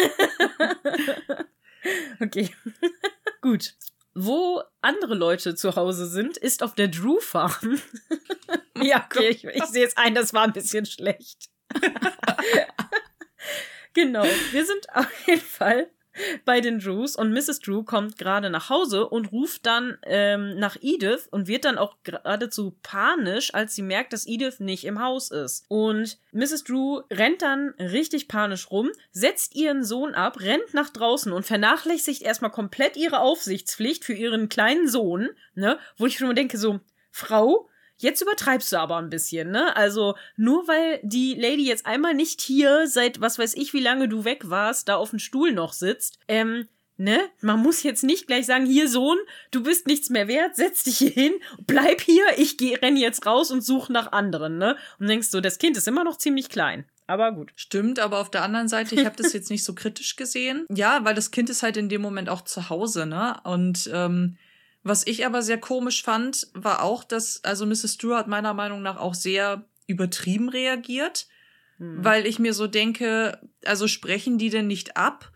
[2.20, 2.54] okay.
[3.40, 3.74] Gut.
[4.14, 7.80] Wo andere Leute zu Hause sind, ist auf der Drew Farm.
[8.82, 11.50] ja, okay, ich, ich sehe jetzt ein, das war ein bisschen schlecht.
[13.94, 15.90] genau, wir sind auf jeden Fall
[16.44, 17.61] bei den Drews und Mrs.
[17.61, 21.96] Drew kommt gerade nach Hause und ruft dann ähm, nach Edith und wird dann auch
[22.02, 25.64] geradezu panisch, als sie merkt, dass Edith nicht im Haus ist.
[25.68, 26.64] Und Mrs.
[26.64, 32.22] Drew rennt dann richtig panisch rum, setzt ihren Sohn ab, rennt nach draußen und vernachlässigt
[32.22, 35.78] erstmal komplett ihre Aufsichtspflicht für ihren kleinen Sohn, ne?
[35.96, 39.76] Wo ich schon mal denke, so, Frau, Jetzt übertreibst du aber ein bisschen, ne?
[39.76, 44.08] Also, nur weil die Lady jetzt einmal nicht hier, seit was weiß ich, wie lange
[44.08, 47.18] du weg warst, da auf dem Stuhl noch sitzt, ähm, ne?
[47.40, 49.18] Man muss jetzt nicht gleich sagen, hier Sohn,
[49.50, 51.32] du bist nichts mehr wert, setz dich hier hin,
[51.66, 54.76] bleib hier, ich geh, renn jetzt raus und suche nach anderen, ne?
[55.00, 56.84] Und denkst so, das Kind ist immer noch ziemlich klein.
[57.08, 57.52] Aber gut.
[57.56, 60.66] Stimmt, aber auf der anderen Seite, ich habe das jetzt nicht so kritisch gesehen.
[60.70, 63.40] Ja, weil das Kind ist halt in dem Moment auch zu Hause, ne?
[63.44, 64.37] Und ähm,
[64.82, 67.98] was ich aber sehr komisch fand, war auch, dass, also Mrs.
[68.12, 71.26] Hat meiner Meinung nach auch sehr übertrieben reagiert,
[71.78, 72.04] Hm.
[72.04, 75.32] weil ich mir so denke, also sprechen die denn nicht ab,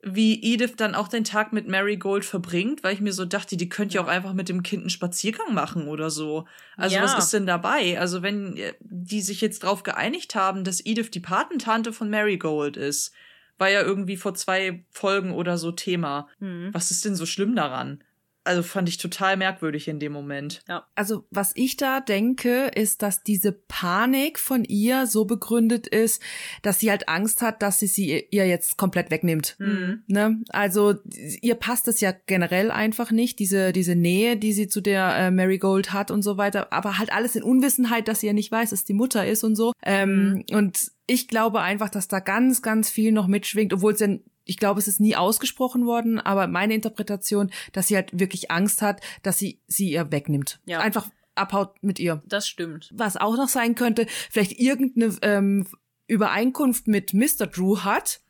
[0.00, 3.68] wie Edith dann auch den Tag mit Marigold verbringt, weil ich mir so dachte, die
[3.68, 4.06] könnte ja Ja.
[4.06, 6.46] auch einfach mit dem Kind einen Spaziergang machen oder so.
[6.76, 7.02] Also Ja.
[7.02, 7.98] was ist denn dabei?
[7.98, 12.76] Also wenn äh, die sich jetzt drauf geeinigt haben, dass Edith die Patentante von Marigold
[12.76, 13.12] ist,
[13.58, 16.28] war ja irgendwie vor zwei Folgen oder so Thema.
[16.38, 16.70] Hm.
[16.72, 18.04] Was ist denn so schlimm daran?
[18.48, 20.62] Also fand ich total merkwürdig in dem Moment.
[20.94, 26.22] Also, was ich da denke, ist, dass diese Panik von ihr so begründet ist,
[26.62, 29.56] dass sie halt Angst hat, dass sie sie ihr jetzt komplett wegnimmt.
[29.58, 30.02] Hm.
[30.06, 30.42] Ne?
[30.48, 30.94] Also
[31.42, 35.30] ihr passt es ja generell einfach nicht, diese, diese Nähe, die sie zu der äh,
[35.30, 38.70] Marigold hat und so weiter, aber halt alles in Unwissenheit, dass sie ja nicht weiß,
[38.70, 39.72] dass die Mutter ist und so.
[39.82, 44.08] Ähm, Und ich glaube einfach, dass da ganz, ganz viel noch mitschwingt, obwohl es ja,
[44.48, 48.82] ich glaube, es ist nie ausgesprochen worden, aber meine Interpretation, dass sie halt wirklich Angst
[48.82, 50.58] hat, dass sie sie ihr wegnimmt.
[50.64, 50.80] Ja.
[50.80, 52.22] Einfach abhaut mit ihr.
[52.26, 52.90] Das stimmt.
[52.94, 55.66] Was auch noch sein könnte, vielleicht irgendeine ähm,
[56.06, 57.46] Übereinkunft mit Mr.
[57.46, 58.20] Drew hat,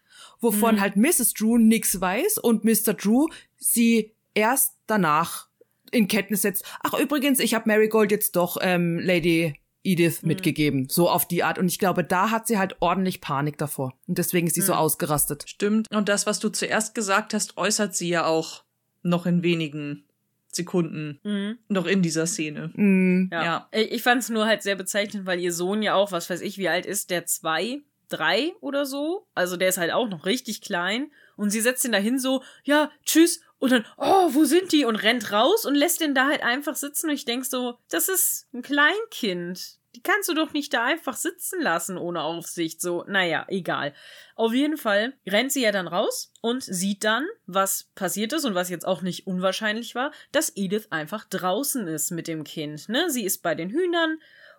[0.41, 0.81] wovon Mhm.
[0.81, 1.33] halt Mrs.
[1.35, 2.95] Drew nix weiß und Mr.
[2.95, 5.49] Drew sie erst danach
[5.91, 6.65] in Kenntnis setzt.
[6.83, 10.29] Ach übrigens, ich habe Marigold jetzt doch ähm, Lady Edith Mhm.
[10.29, 11.59] mitgegeben, so auf die Art.
[11.59, 13.95] Und ich glaube, da hat sie halt ordentlich Panik davor.
[14.07, 14.79] Und deswegen ist sie so Mhm.
[14.79, 15.45] ausgerastet.
[15.49, 15.87] Stimmt.
[15.91, 18.65] Und das, was du zuerst gesagt hast, äußert sie ja auch
[19.03, 20.05] noch in wenigen
[20.51, 21.59] Sekunden Mhm.
[21.69, 22.71] noch in dieser Szene.
[22.75, 23.45] Mm, Ja.
[23.45, 23.69] Ja.
[23.73, 26.41] Ich ich fand es nur halt sehr bezeichnend, weil ihr Sohn ja auch, was weiß
[26.41, 29.27] ich, wie alt ist, der zwei, drei oder so.
[29.35, 31.11] Also der ist halt auch noch richtig klein.
[31.37, 33.41] Und sie setzt ihn dahin so, ja, tschüss.
[33.59, 34.85] Und dann, oh, wo sind die?
[34.85, 37.09] Und rennt raus und lässt den da halt einfach sitzen.
[37.09, 39.79] Und ich denk so, das ist ein Kleinkind.
[39.97, 42.81] Die kannst du doch nicht da einfach sitzen lassen ohne Aufsicht.
[42.81, 43.95] So, naja, egal.
[44.37, 48.55] Auf jeden Fall rennt sie ja dann raus und sieht dann, was passiert ist und
[48.55, 52.89] was jetzt auch nicht unwahrscheinlich war, dass Edith einfach draußen ist mit dem Kind.
[52.89, 53.11] Ne?
[53.11, 54.19] Sie ist bei den Hühnern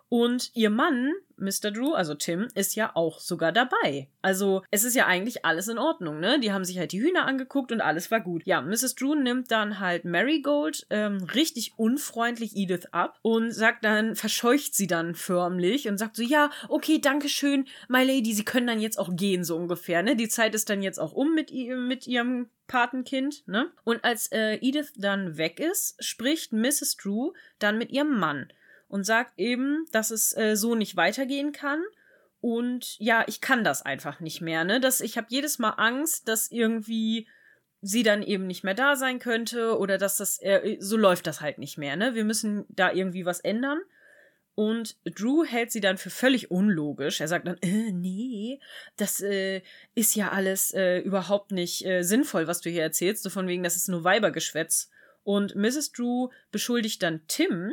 [0.10, 1.72] und ihr Mann, Mr.
[1.72, 4.10] Drew, also Tim, ist ja auch sogar dabei.
[4.22, 6.40] Also es ist ja eigentlich alles in Ordnung, ne?
[6.40, 8.46] Die haben sich halt die Hühner angeguckt und alles war gut.
[8.46, 8.96] Ja, Mrs.
[8.96, 14.88] Drew nimmt dann halt Marigold ähm, richtig unfreundlich Edith ab und sagt dann, verscheucht sie
[14.88, 18.98] dann förmlich und sagt so, ja, okay, danke schön, my lady, sie können dann jetzt
[18.98, 20.16] auch gehen, so ungefähr, ne?
[20.16, 23.72] Die Zeit ist dann jetzt auch um mit, ihr, mit ihrem Patenkind, ne?
[23.84, 26.98] Und als äh, Edith dann weg ist, spricht Mrs.
[26.98, 28.48] Drew dann mit ihrem Mann
[28.90, 31.82] und sagt eben, dass es äh, so nicht weitergehen kann.
[32.42, 34.80] Und ja, ich kann das einfach nicht mehr, ne?
[34.80, 37.28] Dass ich habe jedes Mal Angst, dass irgendwie
[37.82, 41.40] sie dann eben nicht mehr da sein könnte oder dass das äh, so läuft das
[41.40, 42.16] halt nicht mehr, ne?
[42.16, 43.80] Wir müssen da irgendwie was ändern.
[44.56, 47.22] Und Drew hält sie dann für völlig unlogisch.
[47.22, 48.60] Er sagt dann, äh, nee,
[48.98, 49.62] das äh,
[49.96, 53.24] ist ja alles äh, überhaupt nicht äh, sinnvoll, was du hier erzählst.
[53.24, 54.90] So von wegen, das ist nur Weibergeschwätz.
[55.24, 55.94] Und Mrs.
[55.94, 57.72] Drew beschuldigt dann Tim,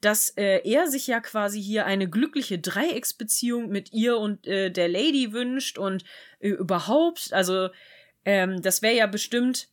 [0.00, 4.88] dass äh, er sich ja quasi hier eine glückliche Dreiecksbeziehung mit ihr und äh, der
[4.88, 6.04] Lady wünscht und
[6.38, 7.70] äh, überhaupt, also
[8.24, 9.68] ähm, das wäre ja bestimmt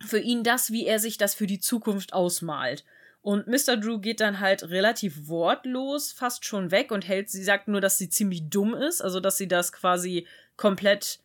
[0.00, 2.84] für ihn das, wie er sich das für die Zukunft ausmalt.
[3.20, 3.76] Und Mr.
[3.76, 7.96] Drew geht dann halt relativ wortlos fast schon weg und hält, sie sagt nur, dass
[7.96, 11.20] sie ziemlich dumm ist, also dass sie das quasi komplett,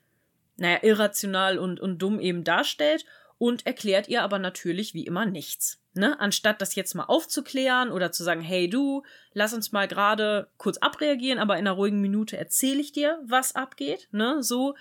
[0.57, 3.03] naja, irrational und, und dumm eben darstellt
[3.39, 5.79] und erklärt ihr aber natürlich wie immer nichts.
[5.97, 6.19] Ne?
[6.19, 10.77] Anstatt das jetzt mal aufzuklären oder zu sagen, hey du, lass uns mal gerade kurz
[10.77, 14.07] abreagieren, aber in einer ruhigen Minute erzähle ich dir, was abgeht.
[14.11, 14.41] Ne?
[14.43, 14.75] So,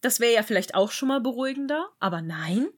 [0.00, 2.68] das wäre ja vielleicht auch schon mal beruhigender, aber nein.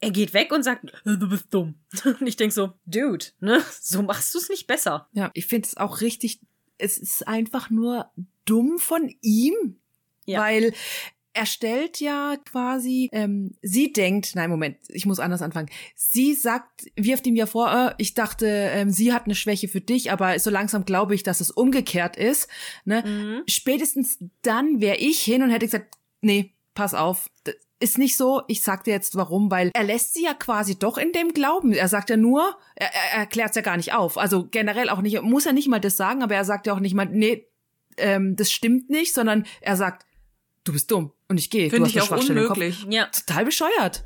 [0.00, 1.76] Er geht weg und sagt, du bist dumm.
[2.04, 3.62] Und ich denk so, Dude, ne?
[3.80, 5.08] So machst du es nicht besser.
[5.12, 6.40] Ja, ich finde es auch richtig,
[6.76, 8.10] es ist einfach nur
[8.44, 9.76] dumm von ihm,
[10.24, 10.40] ja.
[10.40, 10.74] weil
[11.34, 15.70] er stellt ja quasi, ähm, sie denkt, nein, Moment, ich muss anders anfangen.
[15.94, 19.80] Sie sagt, wirft ihm ja vor, äh, ich dachte, ähm, sie hat eine Schwäche für
[19.80, 22.48] dich, aber so langsam glaube ich, dass es umgekehrt ist.
[22.84, 23.02] Ne?
[23.06, 23.42] Mhm.
[23.46, 27.30] Spätestens dann wäre ich hin und hätte gesagt, nee, pass auf,
[27.80, 30.98] ist nicht so, ich sag dir jetzt warum, weil er lässt sie ja quasi doch
[30.98, 31.72] in dem Glauben.
[31.72, 34.18] Er sagt ja nur, er, er erklärt es ja gar nicht auf.
[34.18, 36.80] Also generell auch nicht, muss er nicht mal das sagen, aber er sagt ja auch
[36.80, 37.48] nicht mal, nee,
[37.96, 40.06] ähm, das stimmt nicht, sondern er sagt,
[40.64, 41.70] du bist dumm und ich gehe.
[41.70, 42.86] Finde ich auch unmöglich.
[42.88, 43.06] Ja.
[43.06, 44.04] Total bescheuert.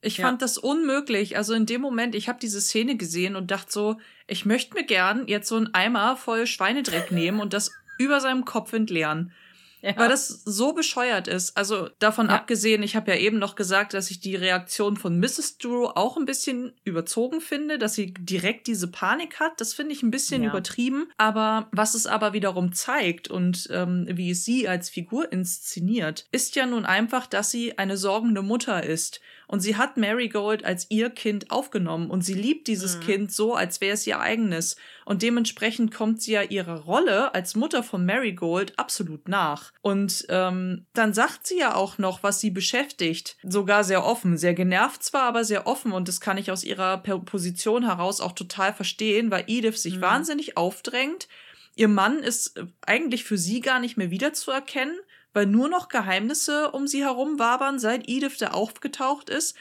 [0.00, 0.26] Ich ja.
[0.26, 1.36] fand das unmöglich.
[1.36, 4.84] Also in dem Moment, ich habe diese Szene gesehen und dachte so, ich möchte mir
[4.84, 9.32] gern jetzt so einen Eimer voll Schweinedreck nehmen und das über seinem Kopf entleeren.
[9.88, 9.96] Ja.
[9.96, 11.56] Weil das so bescheuert ist.
[11.56, 12.34] Also davon ja.
[12.34, 15.58] abgesehen, ich habe ja eben noch gesagt, dass ich die Reaktion von Mrs.
[15.58, 19.60] Drew auch ein bisschen überzogen finde, dass sie direkt diese Panik hat.
[19.60, 20.50] Das finde ich ein bisschen ja.
[20.50, 21.08] übertrieben.
[21.16, 26.56] Aber was es aber wiederum zeigt und ähm, wie es sie als Figur inszeniert, ist
[26.56, 29.20] ja nun einfach, dass sie eine sorgende Mutter ist.
[29.48, 33.00] Und sie hat Marigold als ihr Kind aufgenommen und sie liebt dieses mhm.
[33.00, 34.76] Kind so, als wäre es ihr eigenes.
[35.06, 39.72] Und dementsprechend kommt sie ja ihrer Rolle als Mutter von Marigold absolut nach.
[39.80, 43.38] Und ähm, dann sagt sie ja auch noch, was sie beschäftigt.
[43.42, 44.36] Sogar sehr offen.
[44.36, 45.92] Sehr genervt zwar, aber sehr offen.
[45.92, 50.02] Und das kann ich aus ihrer Position heraus auch total verstehen, weil Edith sich mhm.
[50.02, 51.26] wahnsinnig aufdrängt.
[51.74, 54.98] Ihr Mann ist äh, eigentlich für sie gar nicht mehr wiederzuerkennen
[55.38, 59.56] weil nur noch Geheimnisse um sie herum wabern, seit Edith da aufgetaucht ist.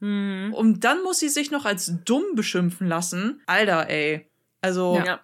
[0.00, 0.52] Mhm.
[0.52, 3.40] Und dann muss sie sich noch als dumm beschimpfen lassen.
[3.46, 4.30] Alter, ey.
[4.60, 5.00] Also.
[5.02, 5.20] Ja.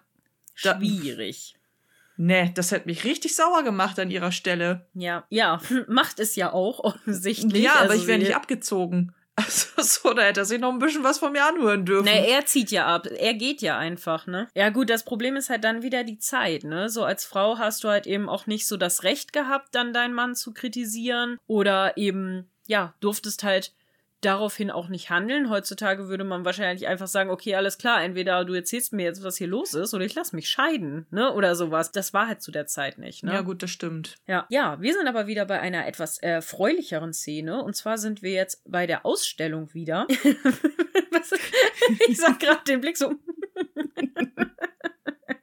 [0.55, 1.55] Schwierig.
[2.17, 4.87] Nee, das hätte mich richtig sauer gemacht an ihrer Stelle.
[4.95, 7.63] Ja, ja, macht es ja auch offensichtlich.
[7.63, 9.13] Ja, aber also ich wäre nicht abgezogen.
[9.39, 12.05] Also so, da hätte er sich noch ein bisschen was von mir anhören dürfen.
[12.05, 13.07] Ne, er zieht ja ab.
[13.07, 14.47] Er geht ja einfach, ne?
[14.53, 16.89] Ja, gut, das Problem ist halt dann wieder die Zeit, ne?
[16.89, 20.13] So als Frau hast du halt eben auch nicht so das Recht gehabt, dann deinen
[20.13, 21.37] Mann zu kritisieren.
[21.47, 23.73] Oder eben, ja, durftest halt
[24.21, 25.49] daraufhin auch nicht handeln.
[25.49, 29.37] Heutzutage würde man wahrscheinlich einfach sagen, okay, alles klar, entweder du erzählst mir jetzt, was
[29.37, 31.33] hier los ist, oder ich lass mich scheiden, ne?
[31.33, 31.91] Oder sowas.
[31.91, 33.33] Das war halt zu der Zeit nicht, ne?
[33.33, 34.17] Ja, gut, das stimmt.
[34.27, 34.45] Ja.
[34.49, 37.63] Ja, wir sind aber wieder bei einer etwas erfreulicheren Szene.
[37.63, 40.07] Und zwar sind wir jetzt bei der Ausstellung wieder.
[42.07, 43.13] ich sag gerade den Blick so.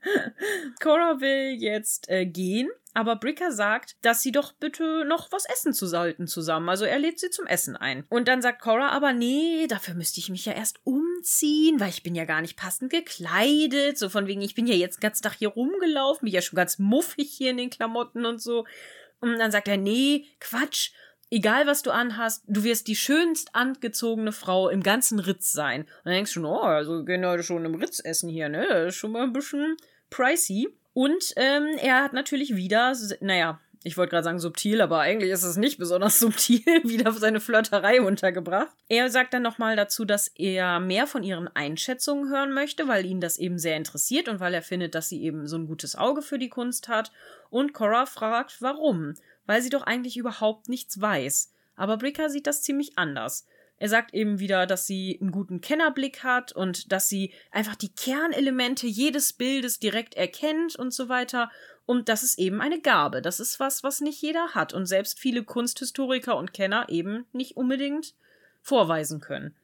[0.81, 5.75] Cora will jetzt äh, gehen aber Bricker sagt, dass sie doch bitte noch was essen
[5.75, 6.71] zu sollten zusammen.
[6.71, 8.07] Also er lädt sie zum Essen ein.
[8.09, 12.03] Und dann sagt Cora aber, nee, dafür müsste ich mich ja erst umziehen, weil ich
[12.03, 13.99] bin ja gar nicht passend gekleidet.
[13.99, 16.57] So von wegen, ich bin ja jetzt den ganzen Tag hier rumgelaufen, bin ja schon
[16.57, 18.64] ganz muffig hier in den Klamotten und so.
[19.21, 20.92] Und dann sagt er, nee, Quatsch.
[21.29, 25.83] Egal was du anhast, du wirst die schönst angezogene Frau im ganzen Ritz sein.
[25.83, 28.66] Und dann denkst du, oh, also gehen heute schon im Ritz essen hier, ne?
[28.69, 29.77] Das ist schon mal ein bisschen
[30.11, 30.69] pricey.
[30.92, 35.45] Und ähm, er hat natürlich wieder, naja, ich wollte gerade sagen subtil, aber eigentlich ist
[35.45, 38.75] es nicht besonders subtil, wieder seine Flirterei untergebracht.
[38.88, 43.21] Er sagt dann nochmal dazu, dass er mehr von ihren Einschätzungen hören möchte, weil ihn
[43.21, 46.23] das eben sehr interessiert und weil er findet, dass sie eben so ein gutes Auge
[46.23, 47.12] für die Kunst hat.
[47.49, 49.14] Und Cora fragt, warum?
[49.47, 51.53] Weil sie doch eigentlich überhaupt nichts weiß.
[51.77, 53.47] Aber Bricker sieht das ziemlich anders.
[53.79, 57.95] Er sagt eben wieder, dass sie einen guten Kennerblick hat und dass sie einfach die
[57.95, 61.51] Kernelemente jedes Bildes direkt erkennt und so weiter.
[61.85, 63.21] Und das ist eben eine Gabe.
[63.21, 67.57] Das ist was, was nicht jeder hat und selbst viele Kunsthistoriker und Kenner eben nicht
[67.57, 68.15] unbedingt
[68.62, 69.55] vorweisen können.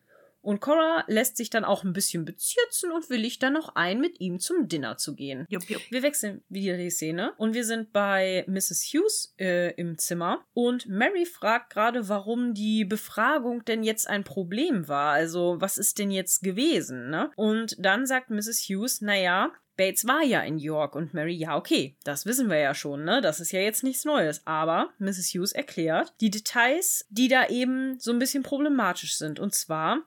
[0.43, 4.21] Und Cora lässt sich dann auch ein bisschen bezirzen und willigt dann noch ein, mit
[4.21, 5.47] ihm zum Dinner zu gehen.
[5.49, 5.83] Jupp, jupp.
[5.91, 8.93] Wir wechseln wieder die Szene und wir sind bei Mrs.
[8.93, 14.89] Hughes äh, im Zimmer und Mary fragt gerade, warum die Befragung denn jetzt ein Problem
[14.89, 15.13] war.
[15.13, 17.31] Also, was ist denn jetzt gewesen, ne?
[17.37, 18.67] Und dann sagt Mrs.
[18.69, 22.75] Hughes, naja, Bates war ja in York und Mary, ja, okay, das wissen wir ja
[22.75, 23.21] schon, ne?
[23.21, 24.47] Das ist ja jetzt nichts Neues.
[24.47, 25.33] Aber Mrs.
[25.35, 29.41] Hughes erklärt die Details, die da eben so ein bisschen problematisch sind.
[29.41, 30.03] Und zwar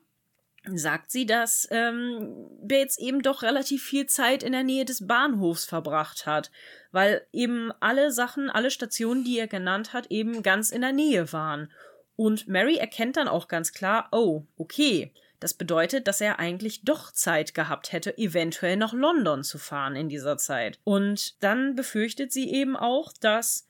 [0.74, 5.64] sagt sie, dass ähm, Bates eben doch relativ viel Zeit in der Nähe des Bahnhofs
[5.64, 6.50] verbracht hat,
[6.92, 11.32] weil eben alle Sachen, alle Stationen, die er genannt hat, eben ganz in der Nähe
[11.32, 11.70] waren.
[12.16, 17.12] Und Mary erkennt dann auch ganz klar, oh, okay, das bedeutet, dass er eigentlich doch
[17.12, 20.78] Zeit gehabt hätte, eventuell nach London zu fahren in dieser Zeit.
[20.82, 23.65] Und dann befürchtet sie eben auch, dass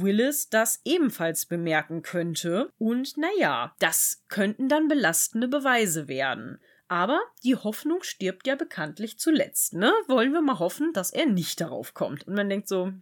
[0.00, 2.72] Willis das ebenfalls bemerken könnte.
[2.78, 6.58] Und naja, das könnten dann belastende Beweise werden.
[6.88, 9.92] Aber die Hoffnung stirbt ja bekanntlich zuletzt, ne?
[10.06, 12.26] Wollen wir mal hoffen, dass er nicht darauf kommt.
[12.28, 12.92] Und man denkt so,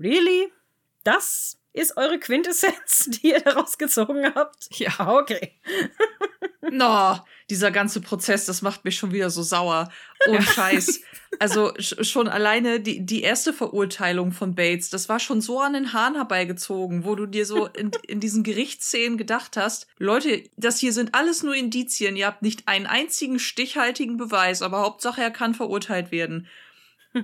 [0.00, 0.50] really?
[1.04, 4.68] Das ist eure Quintessenz, die ihr daraus gezogen habt?
[4.78, 5.08] Ja.
[5.08, 5.52] Okay.
[6.70, 7.18] No,
[7.50, 9.90] dieser ganze Prozess, das macht mich schon wieder so sauer.
[10.28, 11.00] Und Scheiß.
[11.40, 15.92] Also schon alleine die, die erste Verurteilung von Bates, das war schon so an den
[15.92, 20.92] Haaren herbeigezogen, wo du dir so in, in diesen Gerichtsszenen gedacht hast, Leute, das hier
[20.92, 25.54] sind alles nur Indizien, ihr habt nicht einen einzigen stichhaltigen Beweis, aber Hauptsache er kann
[25.54, 26.46] verurteilt werden.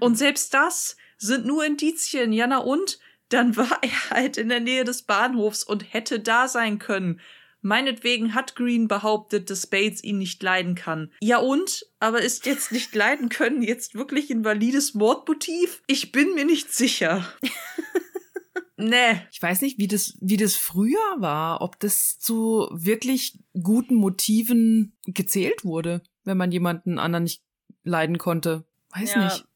[0.01, 2.99] Und selbst das sind nur Indizien, ja na und?
[3.29, 7.21] Dann war er halt in der Nähe des Bahnhofs und hätte da sein können.
[7.61, 11.13] Meinetwegen hat Green behauptet, dass Bates ihn nicht leiden kann.
[11.21, 11.87] Ja und?
[11.99, 15.83] Aber ist jetzt nicht leiden können jetzt wirklich ein valides Mordmotiv?
[15.89, 17.27] Ich bin mir nicht sicher.
[18.77, 19.23] nee.
[19.33, 24.97] Ich weiß nicht, wie das, wie das früher war, ob das zu wirklich guten Motiven
[25.07, 27.43] gezählt wurde, wenn man jemanden anderen nicht
[27.83, 28.65] leiden konnte.
[28.91, 29.48] Weiß Ja, nicht.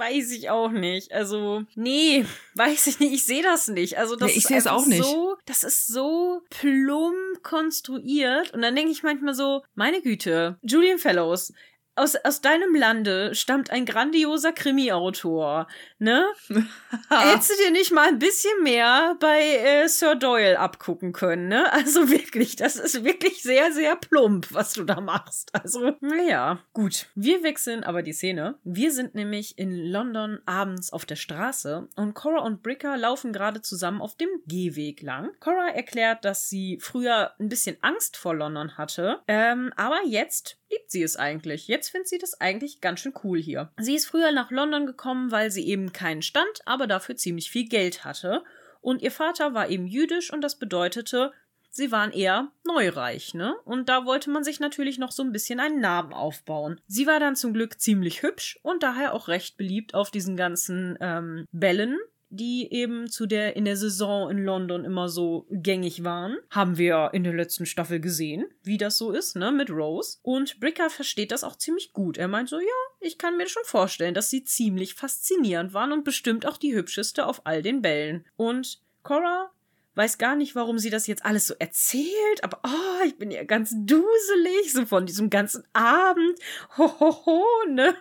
[0.00, 1.12] Weiß ich auch nicht.
[1.12, 3.12] Also, nee, weiß ich nicht.
[3.12, 3.98] Ich sehe das nicht.
[3.98, 5.04] Also, das Nee, ich ist sehe es auch nicht.
[5.04, 8.52] so, das ist so plump konstruiert.
[8.54, 11.52] Und dann denke ich manchmal so, meine Güte, Julian Fellows,
[11.96, 15.66] aus, aus deinem Lande stammt ein grandioser Krimi-Autor,
[16.00, 16.26] ne?
[17.08, 21.70] Hättest du dir nicht mal ein bisschen mehr bei äh, Sir Doyle abgucken können, ne?
[21.72, 25.54] Also wirklich, das ist wirklich sehr, sehr plump, was du da machst.
[25.54, 27.06] Also, naja, gut.
[27.14, 28.58] Wir wechseln aber die Szene.
[28.64, 33.62] Wir sind nämlich in London abends auf der Straße und Cora und Bricker laufen gerade
[33.62, 35.30] zusammen auf dem Gehweg lang.
[35.40, 40.90] Cora erklärt, dass sie früher ein bisschen Angst vor London hatte, ähm, aber jetzt liebt
[40.90, 41.68] sie es eigentlich.
[41.68, 43.70] Jetzt findet sie das eigentlich ganz schön cool hier.
[43.78, 47.68] Sie ist früher nach London gekommen, weil sie eben keinen Stand, aber dafür ziemlich viel
[47.68, 48.42] Geld hatte.
[48.80, 51.32] Und ihr Vater war eben jüdisch und das bedeutete,
[51.70, 53.54] sie waren eher neureich, ne?
[53.64, 56.80] Und da wollte man sich natürlich noch so ein bisschen einen Namen aufbauen.
[56.86, 60.96] Sie war dann zum Glück ziemlich hübsch und daher auch recht beliebt auf diesen ganzen
[61.00, 61.98] ähm, Bällen,
[62.30, 66.36] die eben zu der in der Saison in London immer so gängig waren.
[66.48, 70.18] Haben wir in der letzten Staffel gesehen, wie das so ist, ne, mit Rose.
[70.22, 72.16] Und Bricker versteht das auch ziemlich gut.
[72.16, 72.66] Er meint so, ja,
[73.00, 77.26] ich kann mir schon vorstellen, dass sie ziemlich faszinierend waren und bestimmt auch die hübscheste
[77.26, 78.24] auf all den Bällen.
[78.36, 79.50] Und Cora
[79.96, 83.44] weiß gar nicht, warum sie das jetzt alles so erzählt, aber oh, ich bin ja
[83.44, 86.38] ganz duselig, so von diesem ganzen Abend.
[86.78, 87.96] Ho, ho, ho, ne?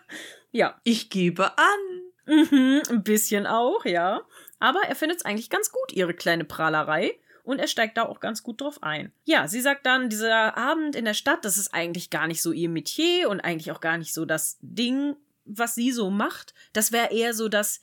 [0.52, 2.09] Ja, Ich gebe an.
[2.30, 4.22] Mhm, ein bisschen auch, ja.
[4.60, 7.20] Aber er findet es eigentlich ganz gut, ihre kleine Prahlerei.
[7.44, 9.12] Und er steigt da auch ganz gut drauf ein.
[9.26, 12.52] Ja, sie sagt dann, dieser Abend in der Stadt, das ist eigentlich gar nicht so
[12.52, 15.16] ihr Metier und eigentlich auch gar nicht so das Ding,
[15.46, 16.54] was sie so macht.
[16.74, 17.82] Das wäre eher so das,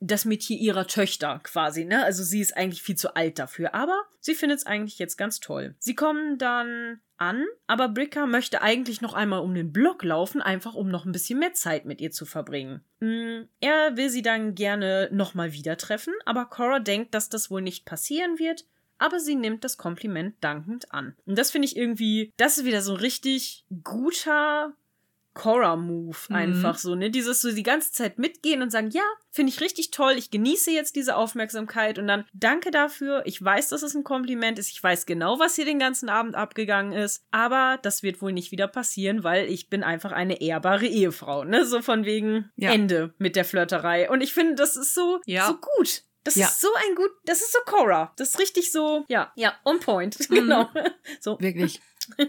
[0.00, 2.02] das Metier ihrer Töchter quasi, ne?
[2.04, 5.40] Also sie ist eigentlich viel zu alt dafür, aber sie findet es eigentlich jetzt ganz
[5.40, 5.74] toll.
[5.78, 10.74] Sie kommen dann an, aber Bricker möchte eigentlich noch einmal um den Block laufen, einfach
[10.74, 12.82] um noch ein bisschen mehr Zeit mit ihr zu verbringen.
[13.00, 17.62] Mm, Er will sie dann gerne nochmal wieder treffen, aber Cora denkt, dass das wohl
[17.62, 18.66] nicht passieren wird,
[18.98, 21.16] aber sie nimmt das Kompliment dankend an.
[21.26, 24.74] Und das finde ich irgendwie, das ist wieder so ein richtig guter
[25.34, 26.36] Cora-Move Mhm.
[26.36, 27.10] einfach so, ne?
[27.10, 30.70] Dieses so die ganze Zeit mitgehen und sagen, ja, finde ich richtig toll, ich genieße
[30.70, 33.22] jetzt diese Aufmerksamkeit und dann danke dafür.
[33.24, 36.34] Ich weiß, dass es ein Kompliment ist, ich weiß genau, was hier den ganzen Abend
[36.34, 40.86] abgegangen ist, aber das wird wohl nicht wieder passieren, weil ich bin einfach eine ehrbare
[40.86, 41.64] Ehefrau, ne?
[41.64, 42.72] So von wegen Ja.
[42.72, 44.10] Ende mit der Flirterei.
[44.10, 45.46] Und ich finde, das ist so, Ja.
[45.46, 46.02] so gut.
[46.24, 46.46] Das Ja.
[46.46, 48.12] ist so ein gut, das ist so Cora.
[48.16, 50.16] Das ist richtig so, ja, ja, on point.
[50.28, 50.68] Genau.
[51.20, 51.38] So.
[51.40, 51.80] Wirklich.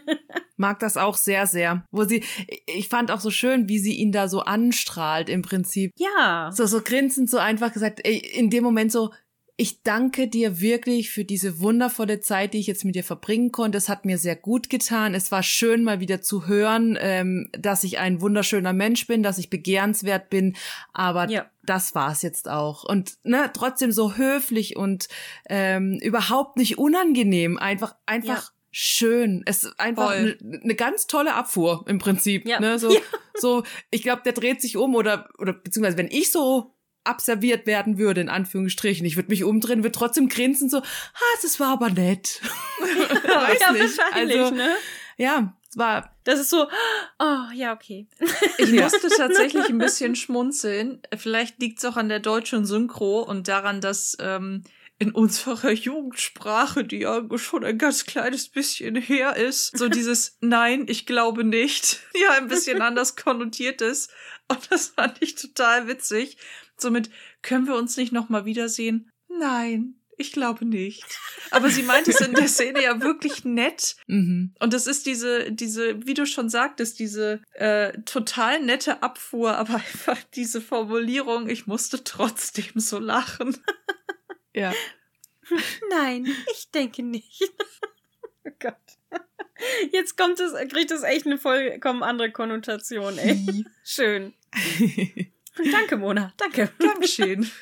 [0.58, 1.84] Mag das auch sehr, sehr.
[1.92, 2.24] Wo sie,
[2.68, 5.92] ich fand auch so schön, wie sie ihn da so anstrahlt im Prinzip.
[5.98, 6.52] Ja.
[6.54, 9.12] So, so grinsend, so einfach gesagt, ey, in dem Moment so,
[9.56, 13.78] ich danke dir wirklich für diese wundervolle Zeit, die ich jetzt mit dir verbringen konnte.
[13.78, 15.14] Es hat mir sehr gut getan.
[15.14, 19.38] Es war schön, mal wieder zu hören, ähm, dass ich ein wunderschöner Mensch bin, dass
[19.38, 20.56] ich begehrenswert bin.
[20.92, 21.46] Aber Ja.
[21.64, 22.84] das war's jetzt auch.
[22.84, 25.08] Und ne, trotzdem so höflich und
[25.48, 27.60] ähm, überhaupt nicht unangenehm.
[27.60, 28.50] Einfach, einfach Ja.
[28.72, 29.44] schön.
[29.46, 32.48] Es ist einfach eine ne ganz tolle Abfuhr im Prinzip.
[32.48, 32.60] Ja.
[32.60, 32.80] Ne?
[32.80, 32.90] So,
[33.36, 36.73] so, ich glaube, der dreht sich um oder, oder beziehungsweise wenn ich so
[37.04, 41.60] abserviert werden würde, in Anführungsstrichen, ich würde mich umdrehen, würde trotzdem grinsen, so, ah, das
[41.60, 42.42] war aber nett.
[42.80, 43.98] Weiß ja, nicht.
[43.98, 44.76] wahrscheinlich, Also, ne?
[45.18, 46.16] Ja, war.
[46.24, 46.68] Das ist so,
[47.20, 48.08] oh, ja, okay.
[48.58, 51.02] Ich musste tatsächlich ein bisschen schmunzeln.
[51.16, 54.64] Vielleicht liegt es auch an der deutschen Synchro und daran, dass ähm,
[55.00, 60.86] in unserer Jugendsprache, die ja schon ein ganz kleines bisschen her ist, so dieses Nein,
[60.88, 64.12] ich glaube nicht, ja ein bisschen anders konnotiert ist.
[64.48, 66.38] Und das fand ich total witzig.
[66.78, 67.10] Somit
[67.42, 69.10] können wir uns nicht nochmal wiedersehen?
[69.28, 71.04] Nein, ich glaube nicht.
[71.52, 73.96] Aber sie meint es in der Szene ja wirklich nett.
[74.08, 74.54] Mhm.
[74.60, 79.76] Und das ist diese, diese, wie du schon sagtest, diese äh, total nette Abfuhr, aber
[79.76, 83.58] einfach diese Formulierung, ich musste trotzdem so lachen.
[84.56, 84.72] Ja.
[85.90, 87.42] Nein, ich denke nicht.
[88.46, 88.76] oh Gott.
[89.92, 93.66] Jetzt kommt es, kriegt es echt eine vollkommen andere Konnotation, ey.
[93.84, 94.34] Schön.
[95.72, 96.34] Danke, Mona.
[96.38, 96.70] Danke.
[96.80, 97.50] Dankeschön.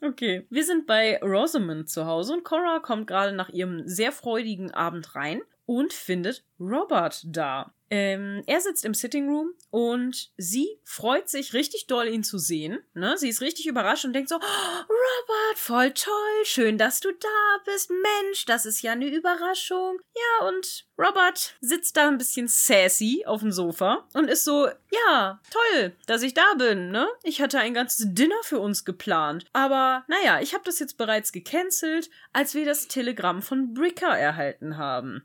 [0.00, 0.46] Okay.
[0.50, 5.14] Wir sind bei Rosamond zu Hause und Cora kommt gerade nach ihrem sehr freudigen Abend
[5.16, 7.74] rein und findet Robert da.
[7.90, 12.82] Ähm, er sitzt im Sitting Room und sie freut sich richtig doll, ihn zu sehen.
[12.94, 13.16] Ne?
[13.18, 17.62] Sie ist richtig überrascht und denkt so, oh, Robert, voll toll, schön, dass du da
[17.64, 17.90] bist.
[17.90, 20.00] Mensch, das ist ja eine Überraschung.
[20.14, 25.40] Ja, und Robert sitzt da ein bisschen sassy auf dem Sofa und ist so, ja,
[25.50, 27.06] toll, dass ich da bin, ne?
[27.22, 29.44] Ich hatte ein ganzes Dinner für uns geplant.
[29.52, 34.78] Aber naja, ich habe das jetzt bereits gecancelt, als wir das Telegramm von Bricker erhalten
[34.78, 35.24] haben.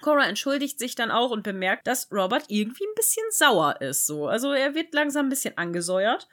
[0.00, 4.06] Cora entschuldigt sich dann auch und bemerkt, dass Robert irgendwie ein bisschen sauer ist.
[4.06, 4.26] So.
[4.26, 6.28] Also er wird langsam ein bisschen angesäuert.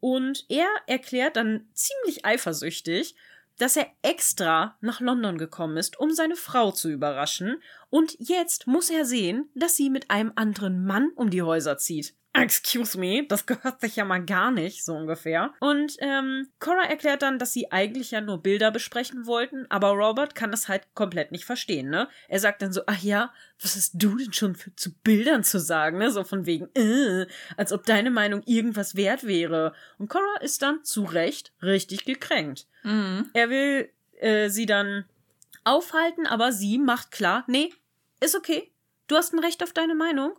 [0.00, 3.16] Und er erklärt dann ziemlich eifersüchtig,
[3.58, 7.62] dass er extra nach London gekommen ist, um seine Frau zu überraschen.
[7.88, 12.14] Und jetzt muss er sehen, dass sie mit einem anderen Mann um die Häuser zieht.
[12.42, 15.54] Excuse me, das gehört sich ja mal gar nicht, so ungefähr.
[15.60, 20.34] Und ähm, Cora erklärt dann, dass sie eigentlich ja nur Bilder besprechen wollten, aber Robert
[20.34, 22.08] kann das halt komplett nicht verstehen, ne?
[22.28, 25.58] Er sagt dann so, ach ja, was hast du denn schon für, zu Bildern zu
[25.58, 26.10] sagen, ne?
[26.10, 27.26] So von wegen, äh,
[27.56, 29.72] als ob deine Meinung irgendwas wert wäre.
[29.98, 32.66] Und Cora ist dann zu Recht richtig gekränkt.
[32.82, 33.30] Mhm.
[33.32, 35.04] Er will äh, sie dann
[35.64, 37.72] aufhalten, aber sie macht klar, nee,
[38.20, 38.70] ist okay.
[39.08, 40.32] Du hast ein Recht auf deine Meinung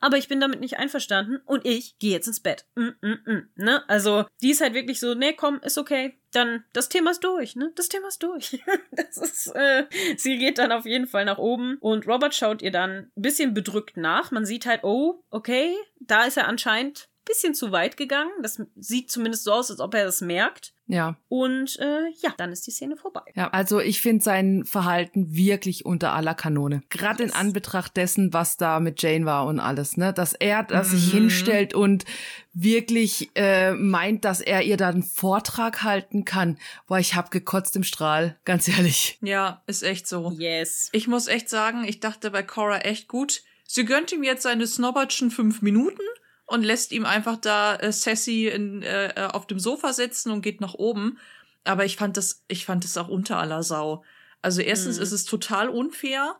[0.00, 2.66] aber ich bin damit nicht einverstanden und ich gehe jetzt ins Bett.
[2.74, 3.88] Mm, mm, mm, ne?
[3.88, 6.18] Also, die ist halt wirklich so, nee, komm, ist okay.
[6.32, 7.72] Dann, das Thema ist durch, ne?
[7.74, 8.62] Das Thema ist durch.
[8.92, 9.86] das ist, äh,
[10.16, 13.54] sie geht dann auf jeden Fall nach oben und Robert schaut ihr dann ein bisschen
[13.54, 14.30] bedrückt nach.
[14.30, 18.30] Man sieht halt, oh, okay, da ist er anscheinend bisschen zu weit gegangen.
[18.42, 20.72] Das sieht zumindest so aus, als ob er das merkt.
[20.90, 21.16] Ja.
[21.28, 23.22] Und äh, ja, dann ist die Szene vorbei.
[23.34, 26.82] Ja, also ich finde sein Verhalten wirklich unter aller Kanone.
[26.90, 27.32] Gerade yes.
[27.32, 30.12] in Anbetracht dessen, was da mit Jane war und alles, ne?
[30.12, 31.18] Dass er da sich Mhm.
[31.18, 32.04] hinstellt und
[32.52, 36.58] wirklich äh, meint, dass er ihr da einen Vortrag halten kann.
[36.86, 39.18] Boah, ich hab gekotzt im Strahl, ganz ehrlich.
[39.22, 40.32] Ja, ist echt so.
[40.38, 40.88] Yes.
[40.92, 43.42] Ich muss echt sagen, ich dachte bei Cora echt gut.
[43.66, 46.02] Sie gönnt ihm jetzt seine snobbertschen fünf Minuten
[46.50, 50.60] und lässt ihm einfach da äh, sassy in, äh, auf dem Sofa sitzen und geht
[50.60, 51.18] nach oben.
[51.64, 54.04] Aber ich fand das, ich fand das auch unter aller Sau.
[54.42, 55.02] Also erstens Mhm.
[55.02, 56.36] ist es total unfair,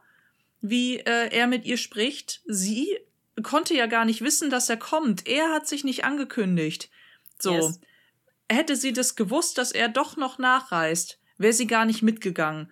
[0.60, 2.42] wie äh, er mit ihr spricht.
[2.46, 2.96] Sie
[3.42, 5.26] konnte ja gar nicht wissen, dass er kommt.
[5.28, 6.90] Er hat sich nicht angekündigt.
[7.38, 7.52] So.
[7.54, 7.80] Yes.
[8.50, 12.70] Hätte sie das gewusst, dass er doch noch nachreist, wäre sie gar nicht mitgegangen.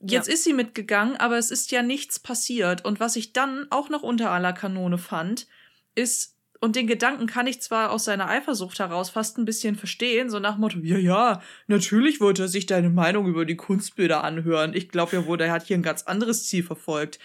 [0.00, 0.34] Jetzt Ja.
[0.34, 2.84] ist sie mitgegangen, aber es ist ja nichts passiert.
[2.84, 5.46] Und was ich dann auch noch unter aller Kanone fand,
[5.94, 6.31] ist,
[6.62, 10.38] und den Gedanken kann ich zwar aus seiner Eifersucht heraus fast ein bisschen verstehen, so
[10.38, 14.72] nach dem Motto, ja, ja, natürlich wollte er sich deine Meinung über die Kunstbilder anhören.
[14.72, 17.18] Ich glaube ja wohl, er hat hier ein ganz anderes Ziel verfolgt.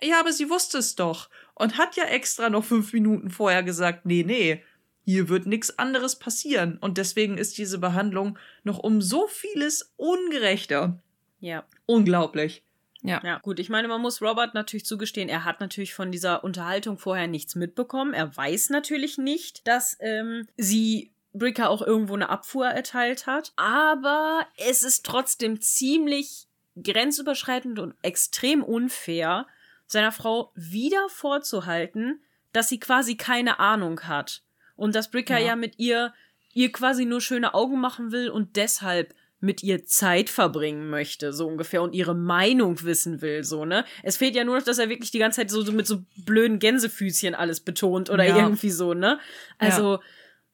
[0.00, 4.06] Ja, aber sie wusste es doch und hat ja extra noch fünf Minuten vorher gesagt,
[4.06, 4.62] nee, nee,
[5.04, 6.78] hier wird nichts anderes passieren.
[6.80, 11.02] Und deswegen ist diese Behandlung noch um so vieles ungerechter.
[11.38, 11.66] Ja.
[11.84, 12.64] Unglaublich.
[13.02, 13.20] Ja.
[13.24, 16.98] Ja, gut, ich meine, man muss Robert natürlich zugestehen, er hat natürlich von dieser Unterhaltung
[16.98, 18.12] vorher nichts mitbekommen.
[18.12, 23.52] Er weiß natürlich nicht, dass ähm, sie Bricker auch irgendwo eine Abfuhr erteilt hat.
[23.56, 26.46] Aber es ist trotzdem ziemlich
[26.82, 29.46] grenzüberschreitend und extrem unfair,
[29.86, 32.20] seiner Frau wieder vorzuhalten,
[32.52, 34.42] dass sie quasi keine Ahnung hat.
[34.76, 35.56] Und dass Bricker ja, Ja.
[35.56, 36.12] mit ihr,
[36.52, 41.46] ihr quasi nur schöne Augen machen will und deshalb mit ihr Zeit verbringen möchte, so
[41.46, 43.84] ungefähr, und ihre Meinung wissen will, so, ne?
[44.02, 46.04] Es fehlt ja nur noch, dass er wirklich die ganze Zeit so, so mit so
[46.24, 48.36] blöden Gänsefüßchen alles betont oder Ja.
[48.36, 49.18] irgendwie so, ne?
[49.58, 50.00] Also,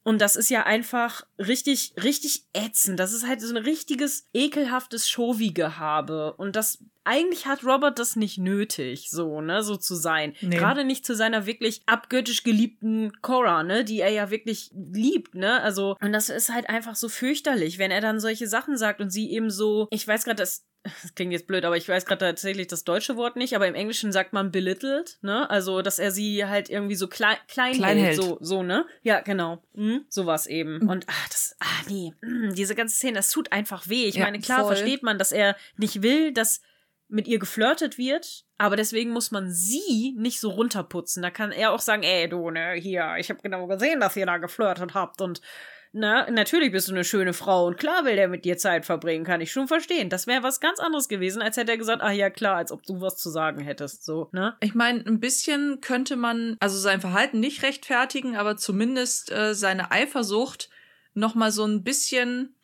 [0.04, 3.00] und das ist ja einfach richtig, richtig ätzend.
[3.00, 6.34] Das ist halt so ein richtiges, ekelhaftes Show-Gehabe.
[6.34, 10.34] Und das, eigentlich hat Robert das nicht nötig, so, ne, so zu sein.
[10.40, 10.56] Nee.
[10.56, 15.62] Gerade nicht zu seiner wirklich abgöttisch geliebten Cora, ne, die er ja wirklich liebt, ne?
[15.62, 19.10] Also, und das ist halt einfach so fürchterlich, wenn er dann solche Sachen sagt und
[19.10, 20.66] sie eben so, ich weiß gerade, das
[21.02, 23.74] das klingt jetzt blöd, aber ich weiß gerade tatsächlich das deutsche Wort nicht, aber im
[23.74, 25.50] Englischen sagt man belittled, ne?
[25.50, 28.22] Also, dass er sie halt irgendwie so klein, klein, Klein hält, hält.
[28.22, 28.86] so, so, ne?
[29.02, 29.64] Ja, genau.
[29.74, 30.04] Mhm.
[30.08, 30.88] Sowas eben.
[30.88, 34.04] Und, ah, das, ah, nee, mm, diese ganze Szene, das tut einfach weh.
[34.04, 34.76] Ich Ja, meine, klar voll.
[34.76, 36.60] versteht man, dass er nicht will, dass
[37.08, 41.22] mit ihr geflirtet wird, aber deswegen muss man sie nicht so runterputzen.
[41.22, 44.26] Da kann er auch sagen, ey, du, ne, hier, ich habe genau gesehen, dass ihr
[44.26, 45.40] da geflirtet habt und
[45.98, 49.24] na, natürlich bist du eine schöne Frau und klar will der mit dir Zeit verbringen,
[49.24, 50.10] kann ich schon verstehen.
[50.10, 52.82] Das wäre was ganz anderes gewesen, als hätte er gesagt, ah ja, klar, als ob
[52.82, 54.56] du was zu sagen hättest, so, ne?
[54.60, 59.90] Ich meine, ein bisschen könnte man also sein Verhalten nicht rechtfertigen, aber zumindest äh, seine
[59.90, 60.68] Eifersucht
[61.14, 62.55] noch mal so ein bisschen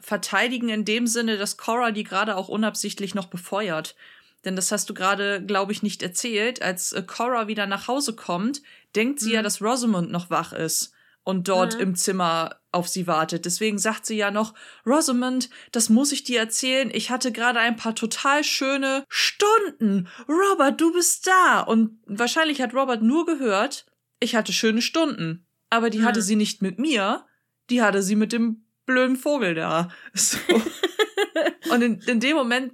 [0.00, 3.96] verteidigen in dem Sinne, dass Cora die gerade auch unabsichtlich noch befeuert.
[4.44, 6.62] Denn das hast du gerade, glaube ich, nicht erzählt.
[6.62, 8.62] Als äh, Cora wieder nach Hause kommt,
[8.94, 10.92] denkt sie ja, dass Rosamund noch wach ist
[11.24, 11.80] und dort Mhm.
[11.80, 13.44] im Zimmer auf sie wartet.
[13.46, 14.54] Deswegen sagt sie ja noch,
[14.86, 16.90] Rosamund, das muss ich dir erzählen.
[16.92, 20.08] Ich hatte gerade ein paar total schöne Stunden.
[20.28, 21.60] Robert, du bist da.
[21.60, 23.86] Und wahrscheinlich hat Robert nur gehört,
[24.20, 25.46] ich hatte schöne Stunden.
[25.70, 26.04] Aber die Mhm.
[26.04, 27.26] hatte sie nicht mit mir,
[27.70, 29.88] die hatte sie mit dem blöden Vogel da.
[30.14, 30.38] So.
[31.72, 32.72] Und in, in dem Moment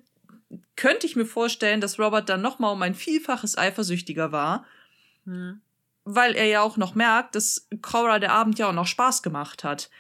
[0.77, 4.65] könnte ich mir vorstellen, dass Robert dann noch mal um ein Vielfaches eifersüchtiger war,
[5.27, 5.61] Hm.
[6.05, 9.65] weil er ja auch noch merkt, dass Cora der Abend ja auch noch Spaß gemacht
[9.65, 9.91] hat.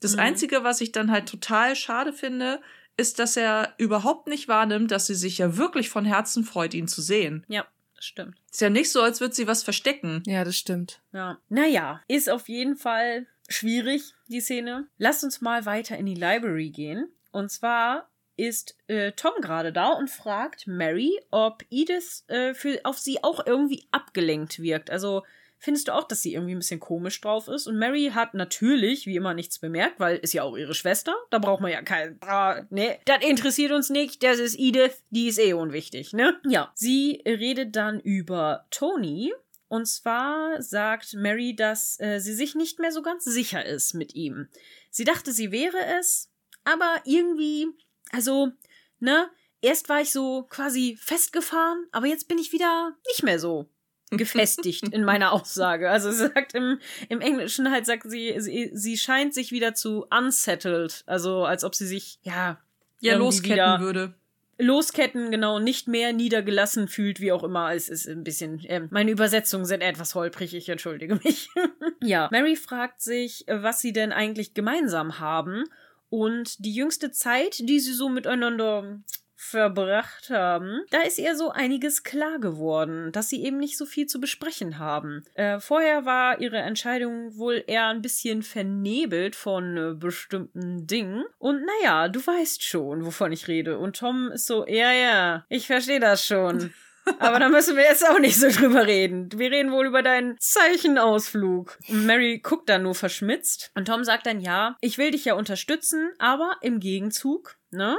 [0.00, 0.20] Das Mhm.
[0.20, 2.60] Einzige, was ich dann halt total schade finde,
[2.96, 6.86] ist, dass er überhaupt nicht wahrnimmt, dass sie sich ja wirklich von Herzen freut, ihn
[6.86, 7.44] zu sehen.
[7.48, 7.66] Ja,
[7.96, 8.36] das stimmt.
[8.52, 10.22] Ist ja nicht so, als würde sie was verstecken.
[10.26, 11.00] Ja, das stimmt.
[11.12, 11.38] Ja.
[11.48, 14.88] Naja, ist auf jeden Fall schwierig, die Szene.
[14.98, 17.08] Lasst uns mal weiter in die Library gehen.
[17.30, 22.98] Und zwar ist äh, Tom gerade da und fragt Mary, ob Edith äh, für, auf
[22.98, 24.90] sie auch irgendwie abgelenkt wirkt.
[24.90, 25.22] Also
[25.58, 27.66] findest du auch, dass sie irgendwie ein bisschen komisch drauf ist?
[27.66, 31.14] Und Mary hat natürlich, wie immer, nichts bemerkt, weil ist ja auch ihre Schwester.
[31.30, 32.18] Da braucht man ja kein.
[32.22, 34.22] Ah, nee, das interessiert uns nicht.
[34.22, 36.38] Das ist Edith, die ist eh unwichtig, ne?
[36.46, 36.72] Ja.
[36.74, 39.32] Sie redet dann über Tony.
[39.74, 44.14] Und zwar sagt Mary, dass äh, sie sich nicht mehr so ganz sicher ist mit
[44.14, 44.48] ihm.
[44.90, 46.30] Sie dachte, sie wäre es,
[46.62, 47.66] aber irgendwie,
[48.12, 48.52] also,
[49.00, 49.28] ne,
[49.60, 53.68] erst war ich so quasi festgefahren, aber jetzt bin ich wieder nicht mehr so
[54.10, 55.90] gefestigt in meiner Aussage.
[55.90, 60.06] Also sie sagt im, im Englischen halt, sagt sie, sie, sie scheint sich wieder zu
[60.08, 61.02] unsettled.
[61.06, 62.60] Also als ob sie sich, ja,
[63.00, 64.14] Ja, losketten wieder- würde.
[64.58, 67.74] Losketten, genau, nicht mehr niedergelassen fühlt, wie auch immer.
[67.74, 71.48] Es ist ein bisschen, ähm, meine Übersetzungen sind etwas holprig, ich entschuldige mich.
[72.02, 75.64] ja, Mary fragt sich, äh, was sie denn eigentlich gemeinsam haben
[76.08, 79.00] und die jüngste Zeit, die sie so miteinander
[79.44, 84.06] verbracht haben, da ist ihr so einiges klar geworden, dass sie eben nicht so viel
[84.06, 85.24] zu besprechen haben.
[85.34, 91.24] Äh, vorher war ihre Entscheidung wohl eher ein bisschen vernebelt von äh, bestimmten Dingen.
[91.38, 93.78] Und naja, du weißt schon, wovon ich rede.
[93.78, 96.72] Und Tom ist so, ja, ja, ich verstehe das schon.
[97.18, 99.28] Aber da müssen wir jetzt auch nicht so drüber reden.
[99.36, 101.78] Wir reden wohl über deinen Zeichenausflug.
[101.88, 103.70] Und Mary guckt dann nur verschmitzt.
[103.74, 107.98] Und Tom sagt dann, ja, ich will dich ja unterstützen, aber im Gegenzug, ne?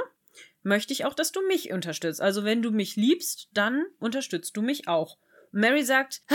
[0.66, 2.20] Möchte ich auch, dass du mich unterstützt.
[2.20, 5.16] Also wenn du mich liebst, dann unterstützt du mich auch.
[5.52, 6.34] Mary sagt, "Ah,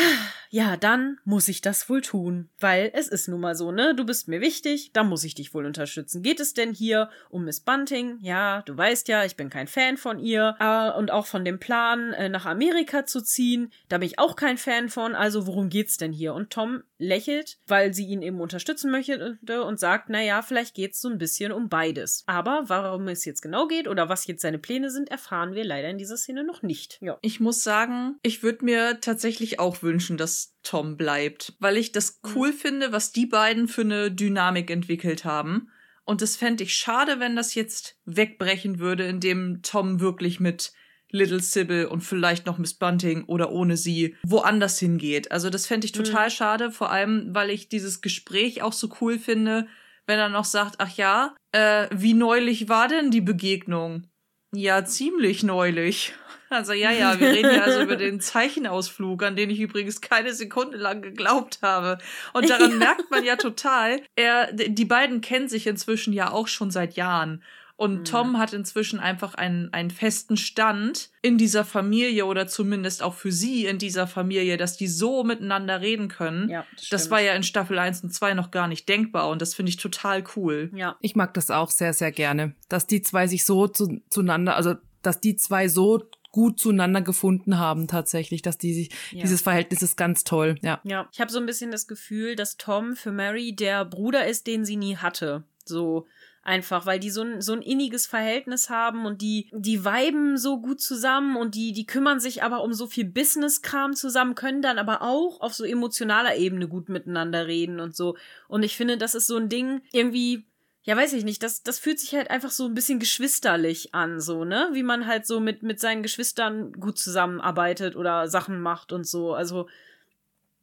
[0.49, 3.95] ja, dann muss ich das wohl tun, weil es ist nun mal so, ne?
[3.95, 6.23] Du bist mir wichtig, dann muss ich dich wohl unterstützen.
[6.23, 8.17] Geht es denn hier um Miss Bunting?
[8.21, 11.59] Ja, du weißt ja, ich bin kein Fan von ihr äh, und auch von dem
[11.59, 13.71] Plan, äh, nach Amerika zu ziehen.
[13.87, 15.15] Da bin ich auch kein Fan von.
[15.15, 16.33] Also worum geht's denn hier?
[16.33, 21.01] Und Tom lächelt, weil sie ihn eben unterstützen möchte und sagt, na ja, vielleicht geht's
[21.01, 22.23] so ein bisschen um beides.
[22.27, 25.89] Aber warum es jetzt genau geht oder was jetzt seine Pläne sind, erfahren wir leider
[25.89, 26.99] in dieser Szene noch nicht.
[27.01, 27.17] Ja.
[27.21, 32.21] Ich muss sagen, ich würde mir tatsächlich auch wünschen, dass Tom bleibt, weil ich das
[32.35, 35.69] cool finde, was die beiden für eine Dynamik entwickelt haben.
[36.03, 40.73] Und das fände ich schade, wenn das jetzt wegbrechen würde, indem Tom wirklich mit
[41.11, 45.31] Little Sybil und vielleicht noch Miss Bunting oder ohne sie woanders hingeht.
[45.31, 49.19] Also das fände ich total schade, vor allem, weil ich dieses Gespräch auch so cool
[49.19, 49.67] finde,
[50.07, 54.07] wenn er noch sagt, ach ja, äh, wie neulich war denn die Begegnung?
[54.53, 56.13] Ja, ziemlich neulich.
[56.49, 60.33] Also ja, ja, wir reden ja also über den Zeichenausflug, an den ich übrigens keine
[60.33, 61.97] Sekunde lang geglaubt habe.
[62.33, 62.77] Und daran Ja.
[62.77, 67.43] merkt man ja total, er, die beiden kennen sich inzwischen ja auch schon seit Jahren.
[67.81, 68.03] Und Mhm.
[68.05, 73.31] Tom hat inzwischen einfach einen, einen festen Stand in dieser Familie oder zumindest auch für
[73.31, 76.47] sie in dieser Familie, dass die so miteinander reden können.
[76.47, 79.55] Ja, das war ja in Staffel 1 und 2 noch gar nicht denkbar und das
[79.55, 80.69] finde ich total cool.
[80.75, 80.95] Ja.
[81.01, 84.75] Ich mag das auch sehr, sehr gerne, dass die zwei sich so zu, zueinander, also
[85.01, 89.23] dass die zwei so gut zueinander gefunden haben tatsächlich, dass die sich, Ja.
[89.23, 90.79] dieses Verhältnis ist ganz toll, ja.
[90.83, 94.45] Ja, ich habe so ein bisschen das Gefühl, dass Tom für Mary der Bruder ist,
[94.45, 95.43] den sie nie hatte.
[95.65, 96.05] So,
[96.43, 100.59] einfach, weil die so ein, so ein inniges Verhältnis haben und die, die weiben so
[100.59, 104.79] gut zusammen und die, die kümmern sich aber um so viel Business-Kram zusammen, können dann
[104.79, 108.17] aber auch auf so emotionaler Ebene gut miteinander reden und so.
[108.47, 110.45] Und ich finde, das ist so ein Ding, irgendwie,
[110.83, 114.19] ja, weiß ich nicht, das, das fühlt sich halt einfach so ein bisschen geschwisterlich an,
[114.19, 114.69] so, ne?
[114.73, 119.35] Wie man halt so mit, mit seinen Geschwistern gut zusammenarbeitet oder Sachen macht und so.
[119.35, 119.67] Also,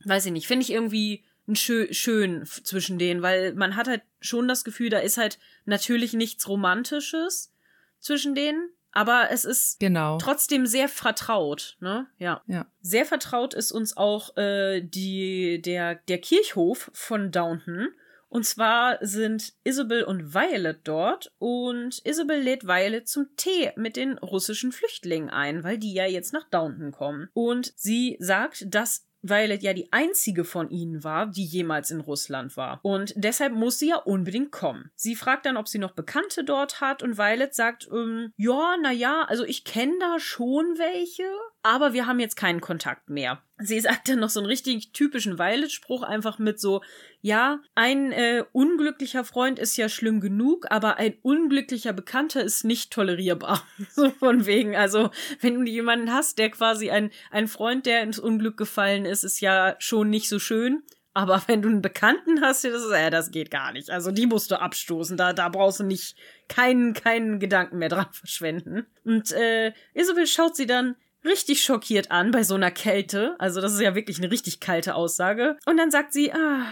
[0.04, 1.24] weiß ich nicht, finde ich irgendwie
[1.54, 6.12] schön, schön zwischen denen, weil man hat halt schon das Gefühl, da ist halt natürlich
[6.12, 7.52] nichts Romantisches
[8.00, 10.18] zwischen denen, aber es ist genau.
[10.18, 12.06] trotzdem sehr vertraut, ne?
[12.18, 12.42] Ja.
[12.46, 12.66] ja.
[12.80, 17.88] Sehr vertraut ist uns auch äh, die, der, der Kirchhof von Downton.
[18.30, 24.18] Und zwar sind Isabel und Violet dort und Isabel lädt Violet zum Tee mit den
[24.18, 27.30] russischen Flüchtlingen ein, weil die ja jetzt nach Downton kommen.
[27.32, 32.56] Und sie sagt, dass Violet ja die einzige von ihnen war, die jemals in Russland
[32.56, 32.80] war.
[32.82, 34.90] Und deshalb muss sie ja unbedingt kommen.
[34.94, 38.92] Sie fragt dann, ob sie noch Bekannte dort hat und Violet sagt, ähm, ja, na
[38.92, 41.24] ja, also ich kenne da schon welche,
[41.62, 43.42] aber wir haben jetzt keinen Kontakt mehr.
[43.58, 46.82] Sie sagt dann noch so einen richtig typischen Violet-Spruch einfach mit so,
[47.20, 52.92] ja, ein äh, unglücklicher Freund ist ja schlimm genug, aber ein unglücklicher Bekannter ist nicht
[52.92, 53.66] tolerierbar.
[53.90, 58.20] so von wegen, also wenn du jemanden hast, der quasi ein, ein Freund, der ins
[58.20, 60.82] Unglück gefallen ist, ist ja schon nicht so schön.
[61.14, 63.90] Aber wenn du einen Bekannten hast, das, ist, äh, das geht gar nicht.
[63.90, 65.16] Also die musst du abstoßen.
[65.16, 66.14] Da, da brauchst du nicht
[66.46, 68.86] keinen, keinen Gedanken mehr dran verschwenden.
[69.04, 70.94] Und äh, Isabel schaut sie dann
[71.24, 73.36] richtig schockiert an bei so einer Kälte.
[73.38, 75.56] Also das ist ja wirklich eine richtig kalte Aussage.
[75.66, 76.66] Und dann sagt sie, ah,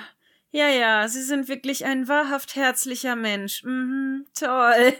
[0.52, 3.62] ja, ja, Sie sind wirklich ein wahrhaft herzlicher Mensch.
[3.64, 4.94] Mhm, toll.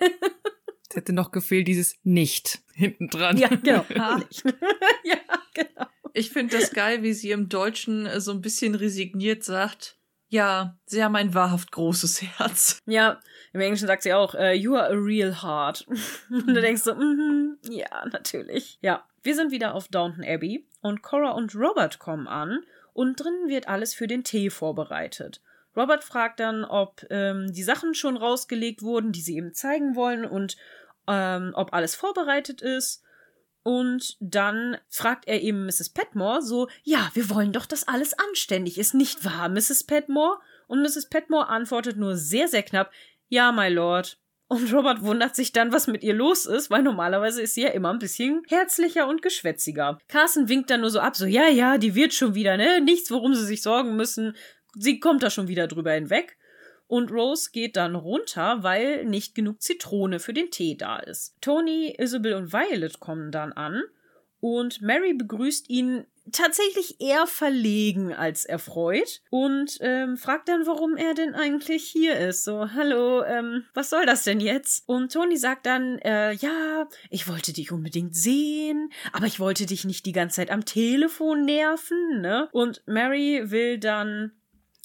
[0.88, 3.36] Es hätte noch gefehlt, dieses Nicht hinten dran.
[3.38, 3.84] Ja, genau.
[5.04, 5.16] ja,
[5.54, 5.86] genau.
[6.12, 9.98] Ich finde das geil, wie sie im Deutschen so ein bisschen resigniert sagt.
[10.28, 12.80] Ja, sie haben ein wahrhaft großes Herz.
[12.86, 13.20] Ja,
[13.52, 15.86] im Englischen sagt sie auch, uh, you are a real heart.
[16.30, 18.78] und du denkst so, mm -hmm, ja, natürlich.
[18.82, 23.48] Ja, wir sind wieder auf Downton Abbey und Cora und Robert kommen an und drinnen
[23.48, 25.42] wird alles für den Tee vorbereitet.
[25.76, 30.24] Robert fragt dann, ob ähm, die Sachen schon rausgelegt wurden, die sie ihm zeigen wollen
[30.24, 30.56] und
[31.06, 33.02] ähm, ob alles vorbereitet ist.
[33.62, 35.90] Und dann fragt er eben Mrs.
[35.90, 39.84] Petmore so, ja, wir wollen doch, dass alles anständig ist, nicht wahr, Mrs.
[39.84, 40.38] Petmore?
[40.68, 41.08] Und Mrs.
[41.08, 42.92] Petmore antwortet nur sehr, sehr knapp,
[43.28, 44.18] ja, my lord.
[44.48, 47.70] Und Robert wundert sich dann, was mit ihr los ist, weil normalerweise ist sie ja
[47.70, 49.98] immer ein bisschen herzlicher und geschwätziger.
[50.06, 52.80] Carson winkt dann nur so ab, so, ja, ja, die wird schon wieder, ne?
[52.80, 54.36] Nichts, worum sie sich sorgen müssen.
[54.74, 56.36] Sie kommt da schon wieder drüber hinweg.
[56.86, 61.34] Und Rose geht dann runter, weil nicht genug Zitrone für den Tee da ist.
[61.40, 63.82] Tony, Isabel und Violet kommen dann an
[64.38, 71.14] und Mary begrüßt ihn tatsächlich eher verlegen als erfreut und ähm, fragt dann, warum er
[71.14, 72.44] denn eigentlich hier ist.
[72.44, 74.84] So, hallo, ähm, was soll das denn jetzt?
[74.86, 79.84] Und Tony sagt dann, äh, ja, ich wollte dich unbedingt sehen, aber ich wollte dich
[79.84, 82.48] nicht die ganze Zeit am Telefon nerven, ne?
[82.52, 84.32] Und Mary will dann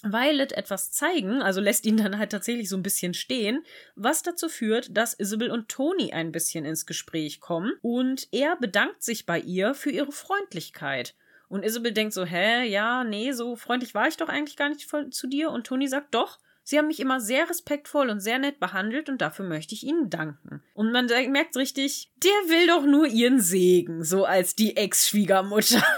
[0.04, 3.64] Violet etwas zeigen, also lässt ihn dann halt tatsächlich so ein bisschen stehen,
[3.96, 9.04] was dazu führt, dass Isabel und Tony ein bisschen ins Gespräch kommen und er bedankt
[9.04, 11.16] sich bei ihr für ihre Freundlichkeit.
[11.52, 14.90] Und Isabel denkt so, hä, ja, nee, so freundlich war ich doch eigentlich gar nicht
[15.12, 15.52] zu dir.
[15.52, 19.20] Und Tony sagt, doch, Sie haben mich immer sehr respektvoll und sehr nett behandelt und
[19.20, 20.64] dafür möchte ich Ihnen danken.
[20.74, 25.84] Und man merkt richtig, der will doch nur ihren Segen, so als die Ex-Schwiegermutter.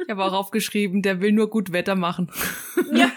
[0.00, 2.32] Ich habe auch aufgeschrieben, der will nur gut Wetter machen.
[2.90, 3.10] Ja.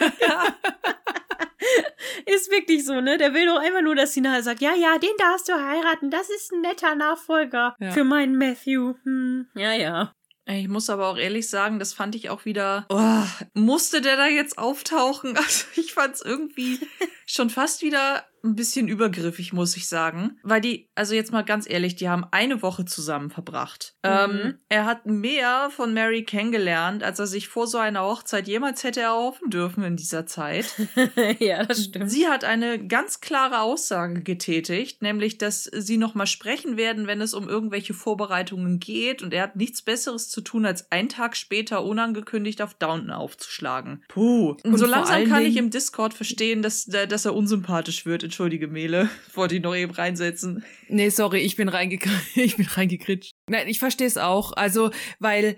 [2.25, 3.17] ist wirklich so, ne?
[3.17, 6.11] Der will doch einfach nur, dass sie nachher sagt, ja, ja, den darfst du heiraten,
[6.11, 7.91] das ist ein netter Nachfolger ja.
[7.91, 8.95] für meinen Matthew.
[9.05, 9.47] Hm.
[9.55, 10.13] Ja, ja.
[10.59, 12.85] Ich muss aber auch ehrlich sagen, das fand ich auch wieder.
[12.89, 13.23] Oh,
[13.53, 15.35] musste der da jetzt auftauchen?
[15.41, 16.79] Also ich fand es irgendwie
[17.25, 20.39] schon fast wieder ein bisschen übergriffig, muss ich sagen.
[20.43, 23.95] Weil die, also jetzt mal ganz ehrlich, die haben eine Woche zusammen verbracht.
[24.03, 24.09] Mhm.
[24.11, 28.83] Ähm, er hat mehr von Mary kennengelernt, als er sich vor so einer Hochzeit jemals
[28.83, 30.73] hätte erhoffen dürfen in dieser Zeit.
[31.39, 32.09] ja, das stimmt.
[32.09, 37.33] Sie hat eine ganz klare Aussage getätigt, nämlich, dass sie nochmal sprechen werden, wenn es
[37.33, 39.21] um irgendwelche Vorbereitungen geht.
[39.21, 44.03] Und er hat nichts Besseres zu tun, als einen Tag später unangekündigt auf Downton aufzuschlagen.
[44.07, 44.57] Puh.
[44.63, 49.09] Und so langsam kann ich im Discord verstehen, dass, dass er unsympathisch wird Entschuldige, Mele.
[49.33, 50.63] Wollte ich noch eben reinsetzen.
[50.87, 52.21] Nee, sorry, ich bin reingekritscht.
[52.35, 53.35] Ich bin reingekritscht.
[53.47, 54.53] Nein, ich verstehe es auch.
[54.53, 55.57] Also, weil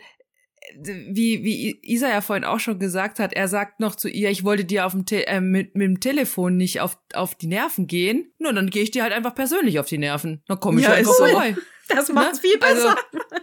[0.75, 4.43] wie, wie Isa ja vorhin auch schon gesagt hat, er sagt noch zu ihr, ich
[4.43, 7.85] wollte dir auf dem Te äh, mit, mit dem Telefon nicht auf, auf die Nerven
[7.85, 8.33] gehen.
[8.39, 10.41] Nur dann gehe ich dir halt einfach persönlich auf die Nerven.
[10.47, 11.55] Dann komme ich ja, einfach vorbei.
[11.89, 12.49] Das macht's ne?
[12.49, 12.95] viel besser.
[12.95, 13.42] Also,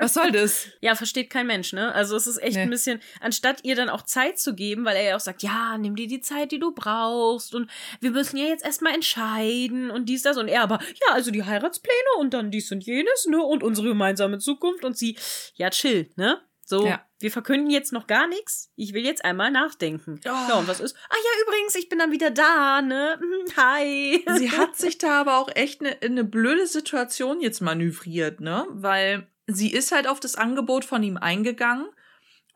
[0.00, 0.66] Was soll das?
[0.80, 1.94] Ja, versteht kein Mensch, ne?
[1.94, 2.62] Also es ist echt Nee.
[2.62, 5.76] ein bisschen, anstatt ihr dann auch Zeit zu geben, weil er ja auch sagt, ja,
[5.78, 7.70] nimm dir die Zeit, die du brauchst und
[8.00, 11.44] wir müssen ja jetzt erstmal entscheiden und dies, das und er aber, ja, also die
[11.44, 13.42] Heiratspläne und dann dies und jenes, ne?
[13.42, 15.16] Und unsere gemeinsame Zukunft und sie,
[15.54, 16.40] ja, chill, ne?
[16.64, 17.04] So, Ja.
[17.18, 18.70] wir verkünden jetzt noch gar nichts.
[18.76, 20.20] Ich will jetzt einmal nachdenken.
[20.24, 20.28] Oh.
[20.28, 20.94] Ja, und was ist?
[21.08, 23.18] Ah ja, übrigens, ich bin dann wieder da, ne?
[23.20, 24.24] Hm, Hi.
[24.38, 28.66] Sie hat sich da aber auch echt eine ne blöde Situation jetzt manövriert, ne?
[28.70, 31.86] Weil sie ist halt auf das Angebot von ihm eingegangen.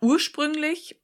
[0.00, 1.00] Ursprünglich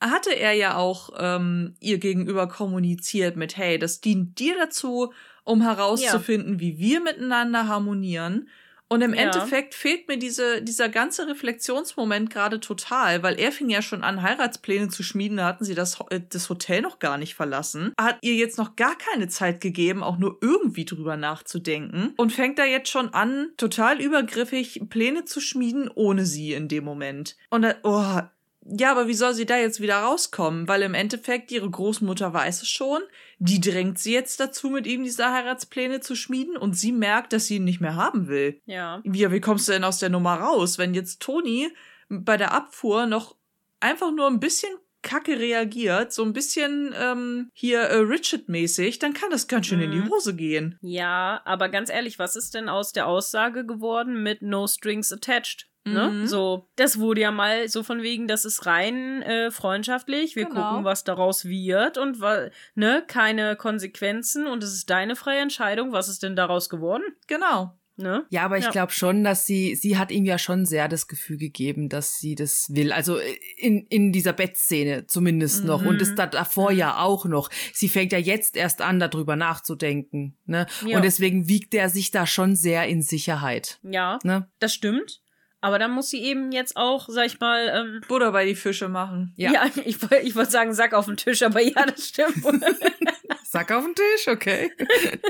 [0.00, 5.12] hatte er ja auch ähm, ihr gegenüber kommuniziert mit, hey, das dient dir dazu,
[5.44, 8.48] um herauszufinden, wie wir miteinander harmonieren.
[8.92, 9.22] Und im Ja.
[9.22, 14.20] Endeffekt fehlt mir diese, dieser ganze Reflexionsmoment gerade total, weil er fing ja schon an,
[14.20, 17.94] Heiratspläne zu schmieden, da hatten sie das, äh, das Hotel noch gar nicht verlassen.
[17.98, 22.12] Hat ihr jetzt noch gar keine Zeit gegeben, auch nur irgendwie drüber nachzudenken.
[22.18, 26.84] Und fängt da jetzt schon an, total übergriffig Pläne zu schmieden, ohne sie in dem
[26.84, 27.36] Moment.
[27.48, 28.20] Und da, oh,
[28.64, 30.68] ja, aber wie soll sie da jetzt wieder rauskommen?
[30.68, 33.00] Weil im Endeffekt ihre Großmutter weiß es schon.
[33.44, 37.46] Die drängt sie jetzt dazu, mit ihm diese Heiratspläne zu schmieden und sie merkt, dass
[37.46, 38.60] sie ihn nicht mehr haben will.
[38.66, 39.02] Ja.
[39.04, 41.68] Ja, wie kommst du denn aus der Nummer raus, wenn jetzt Toni
[42.08, 43.34] bei der Abfuhr noch
[43.80, 44.70] einfach nur ein bisschen
[45.02, 49.90] kacke reagiert, so ein bisschen ähm, hier äh, Richard-mäßig, dann kann das ganz schön in
[49.90, 50.10] die Mhm.
[50.10, 50.78] Hose gehen.
[50.80, 55.66] Ja, aber ganz ehrlich, was ist denn aus der Aussage geworden mit No Strings Attached?
[55.84, 56.08] Ne?
[56.10, 56.26] Mhm.
[56.28, 60.36] So, das wurde ja mal so von wegen, das ist rein äh, freundschaftlich.
[60.36, 60.68] Wir Genau.
[60.70, 65.92] gucken, was daraus wird und wa- ne, keine Konsequenzen und es ist deine freie Entscheidung.
[65.92, 67.02] Was ist denn daraus geworden?
[67.26, 67.76] Genau.
[67.96, 68.24] Ne?
[68.30, 68.70] Ja, aber ich Ja.
[68.70, 72.34] glaube schon, dass sie, sie hat ihm ja schon sehr das Gefühl gegeben, dass sie
[72.34, 72.90] das will.
[72.90, 73.18] Also
[73.58, 75.82] in, in dieser Bettszene zumindest noch.
[75.84, 75.98] Und Mhm.
[75.98, 77.50] das da, davor ja auch noch.
[77.74, 80.36] Sie fängt ja jetzt erst an, darüber nachzudenken.
[80.46, 80.66] Ne?
[80.86, 80.96] Ja.
[80.96, 83.78] Und deswegen wiegt er sich da schon sehr in Sicherheit.
[83.82, 84.48] Ja, Ne?
[84.58, 85.20] das stimmt.
[85.62, 88.88] Aber dann muss sie eben jetzt auch, sag ich mal, ähm, Butter bei die Fische
[88.88, 89.32] machen.
[89.36, 89.52] Ja.
[89.52, 92.44] ja, ich, ich wollte sagen, Sack auf den Tisch, aber ja, das stimmt.
[93.44, 94.72] Sack auf den Tisch, okay.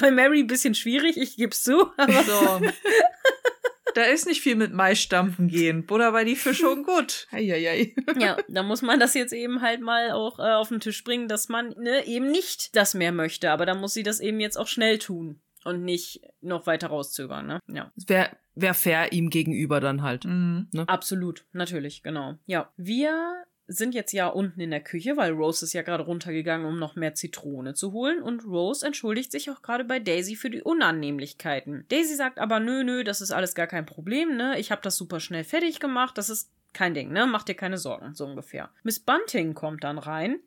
[0.00, 2.60] Bei Mary ein bisschen schwierig, ich geb's zu, aber So.
[3.94, 5.86] da ist nicht viel mit Maisstampfen gehen.
[5.86, 7.28] Butter bei die Fische und gut.
[7.30, 7.94] Eieiei.
[8.18, 11.28] Ja, da muss man das jetzt eben halt mal auch äh, auf den Tisch bringen,
[11.28, 13.50] dass man ne, eben nicht das mehr möchte.
[13.50, 17.46] Aber dann muss sie das eben jetzt auch schnell tun und nicht noch weiter rauszögern.
[17.46, 17.60] Ne?
[17.68, 20.24] Ja, Wäre wär fair ihm gegenüber dann halt.
[20.24, 20.68] Mhm.
[20.86, 22.38] absolut, natürlich, genau.
[22.46, 26.66] Ja, wir sind jetzt ja unten in der Küche, weil Rose ist ja gerade runtergegangen,
[26.66, 28.22] um noch mehr Zitrone zu holen.
[28.22, 31.86] Und Rose entschuldigt sich auch gerade bei Daisy für die Unannehmlichkeiten.
[31.88, 34.58] Daisy sagt aber, nö, nö, das ist alles gar kein Problem, ne?
[34.58, 37.26] Ich habe das super schnell fertig gemacht, das ist kein Ding, ne?
[37.26, 38.70] Mach dir keine Sorgen, so ungefähr.
[38.82, 40.40] Miss Bunting kommt dann rein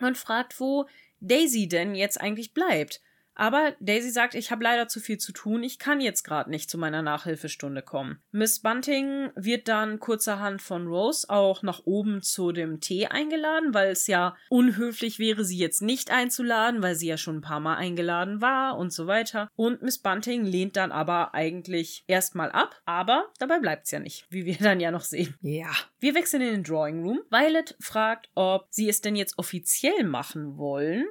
[0.00, 0.86] und fragt, wo
[1.20, 3.00] Daisy denn jetzt eigentlich bleibt.
[3.36, 6.70] Aber Daisy sagt, ich habe leider zu viel zu tun, ich kann jetzt gerade nicht
[6.70, 8.18] zu meiner Nachhilfestunde kommen.
[8.32, 13.90] Miss Bunting wird dann kurzerhand von Rose auch nach oben zu dem Tee eingeladen, weil
[13.90, 17.76] es ja unhöflich wäre, sie jetzt nicht einzuladen, weil sie ja schon ein paar Mal
[17.76, 19.50] eingeladen war und so weiter.
[19.54, 24.46] Und Miss Bunting lehnt dann aber eigentlich erstmal ab, aber dabei bleibt's ja nicht, wie
[24.46, 25.34] wir dann ja noch sehen.
[25.42, 25.70] Ja.
[26.00, 27.20] Wir wechseln in den Drawing Room.
[27.30, 31.06] Violet fragt, ob sie es denn jetzt offiziell machen wollen.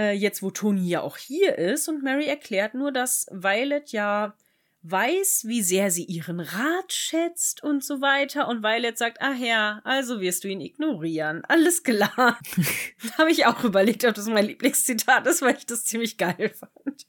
[0.00, 1.86] Äh, jetzt, wo Toni ja auch hier ist.
[1.88, 4.34] Und Mary erklärt nur, dass Violet ja
[4.82, 8.48] weiß, wie sehr sie ihren Rat schätzt und so weiter.
[8.48, 11.44] Und Violet sagt, ach ja, also wirst du ihn ignorieren.
[11.44, 12.10] Alles klar.
[13.02, 16.50] da habe ich auch überlegt, ob das mein Lieblingszitat ist, weil ich das ziemlich geil
[16.58, 17.06] fand.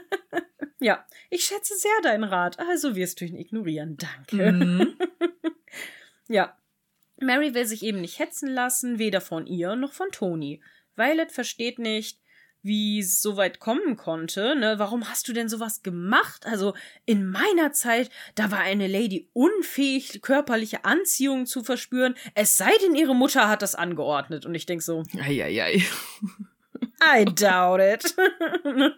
[0.80, 3.96] ja, ich schätze sehr deinen Rat, also wirst du ihn ignorieren.
[3.96, 4.52] Danke.
[4.52, 4.96] Mhm.
[6.28, 6.56] Ja.
[7.20, 10.62] Mary will sich eben nicht hetzen lassen, weder von ihr noch von Toni.
[10.96, 12.22] Violet versteht nicht,
[12.62, 14.78] wie es so weit kommen konnte, ne?
[14.78, 16.46] Warum hast du denn sowas gemacht?
[16.46, 22.70] Also, in meiner Zeit, da war eine Lady unfähig, körperliche Anziehung zu verspüren, es sei
[22.82, 24.46] denn, ihre Mutter hat das angeordnet.
[24.46, 25.82] Und ich denk so, Eieiei.
[27.02, 28.14] I doubt it.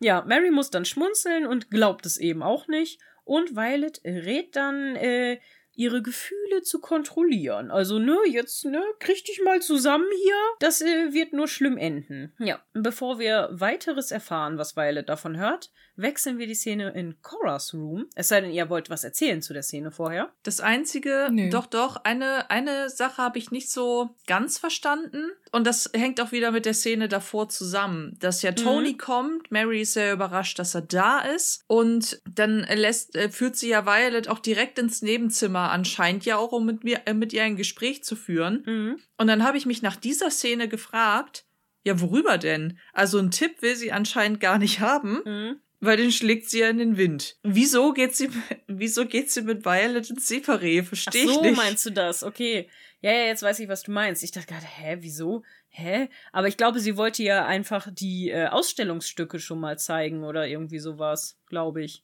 [0.00, 3.00] ja, Mary muss dann schmunzeln und glaubt es eben auch nicht.
[3.24, 5.38] Und Violet rät dann, äh,
[5.78, 7.70] ihre Gefühle zu kontrollieren.
[7.70, 10.34] Also, ne, jetzt, ne, krieg dich mal zusammen hier.
[10.58, 12.34] Das äh, wird nur schlimm enden.
[12.40, 17.74] Ja, bevor wir weiteres erfahren, was Violet davon hört, wechseln wir die Szene in Coras
[17.74, 18.06] Room.
[18.16, 20.32] Es sei denn, ihr wollt was erzählen zu der Szene vorher.
[20.42, 21.48] Das einzige, Nö.
[21.50, 25.30] doch, doch, eine, eine Sache habe ich nicht so ganz verstanden.
[25.52, 28.16] Und das hängt auch wieder mit der Szene davor zusammen.
[28.20, 31.62] Dass ja Tony kommt, Mary ist sehr überrascht, dass er da ist.
[31.66, 36.52] Und dann lässt, äh, führt sie ja Violet auch direkt ins Nebenzimmer, anscheinend ja auch,
[36.52, 38.62] um mit, mir, äh, mit ihr ein Gespräch zu führen.
[38.66, 38.98] Mhm.
[39.16, 41.44] Und dann habe ich mich nach dieser Szene gefragt,
[41.84, 42.78] ja, worüber denn?
[42.92, 45.22] Also einen Tipp will sie anscheinend gar nicht haben.
[45.24, 45.60] Mhm.
[45.80, 47.36] Weil den schlägt sie ja in den Wind.
[47.44, 48.30] Wieso geht sie,
[48.66, 50.82] wieso geht sie mit Violet ins Separé?
[50.82, 51.56] Verstehe Ach so, ich nicht.
[51.56, 52.24] meinst du das?
[52.24, 52.68] Okay.
[53.00, 54.22] Ja, ja, jetzt weiß ich, was du meinst.
[54.24, 55.44] Ich dachte gerade, hä, wieso?
[55.68, 56.08] Hä?
[56.32, 60.80] Aber ich glaube, sie wollte ja einfach die äh, Ausstellungsstücke schon mal zeigen oder irgendwie
[60.80, 62.02] sowas, glaube ich.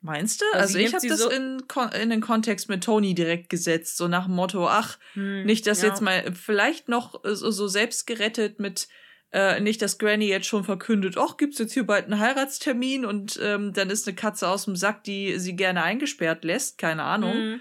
[0.00, 0.44] Meinst du?
[0.52, 1.62] Also Also, ich habe das so- in,
[2.00, 5.82] in den Kontext mit Tony direkt gesetzt, so nach dem Motto, ach, Hm, nicht, dass
[5.82, 5.88] ja.
[5.88, 8.88] jetzt mal vielleicht noch so, so selbst gerettet mit,
[9.32, 13.38] äh, nicht, dass Granny jetzt schon verkündet, ach, gibt's jetzt hier bald einen Heiratstermin und
[13.42, 17.32] ähm, dann ist eine Katze aus dem Sack, die sie gerne eingesperrt lässt, keine Ahnung.
[17.34, 17.60] Hm.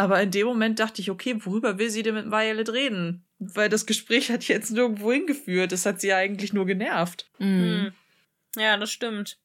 [0.00, 3.26] Aber in dem Moment dachte ich, okay, worüber will sie denn mit Violet reden?
[3.38, 5.72] Weil das Gespräch hat jetzt nirgendwo hingeführt.
[5.72, 7.30] Das hat sie ja eigentlich nur genervt.
[7.38, 7.60] Mhm.
[7.60, 7.92] Hm.
[8.56, 9.38] Ja, das stimmt.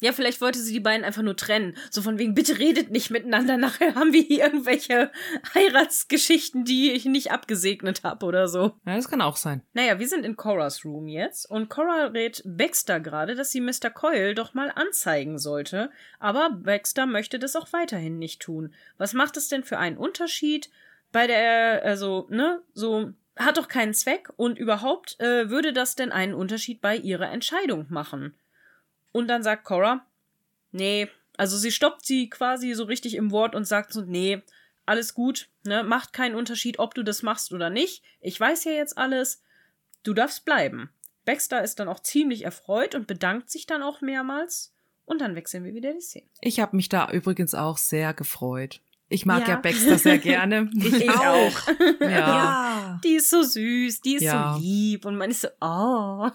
[0.00, 1.76] Ja, vielleicht wollte sie die beiden einfach nur trennen.
[1.90, 3.56] So von wegen, bitte redet nicht miteinander.
[3.58, 5.10] Nachher haben wir hier irgendwelche
[5.54, 8.72] Heiratsgeschichten, die ich nicht abgesegnet habe oder so.
[8.86, 9.62] Ja, das kann auch sein.
[9.72, 13.90] Naja, wir sind in Coras Room jetzt und Cora rät Baxter gerade, dass sie Mr.
[13.90, 15.90] Coyle doch mal anzeigen sollte.
[16.18, 18.74] Aber Baxter möchte das auch weiterhin nicht tun.
[18.98, 20.70] Was macht es denn für einen Unterschied
[21.12, 26.12] bei der, also, ne, so, hat doch keinen Zweck und überhaupt äh, würde das denn
[26.12, 28.34] einen Unterschied bei ihrer Entscheidung machen?
[29.12, 30.04] Und dann sagt Cora,
[30.72, 34.42] nee, also sie stoppt sie quasi so richtig im Wort und sagt so, nee,
[34.86, 38.02] alles gut, ne, macht keinen Unterschied, ob du das machst oder nicht.
[38.20, 39.42] Ich weiß ja jetzt alles.
[40.02, 40.90] Du darfst bleiben.
[41.24, 44.72] Baxter ist dann auch ziemlich erfreut und bedankt sich dann auch mehrmals.
[45.04, 46.26] Und dann wechseln wir wieder die Szene.
[46.40, 48.80] Ich habe mich da übrigens auch sehr gefreut.
[49.08, 49.56] Ich mag ja, Ja.
[49.56, 50.70] Baxter sehr gerne.
[50.74, 51.68] Ich auch.
[52.00, 53.00] ja.
[53.04, 54.54] Die ist so süß, die ist Ja.
[54.54, 56.30] so lieb und man ist so, oh.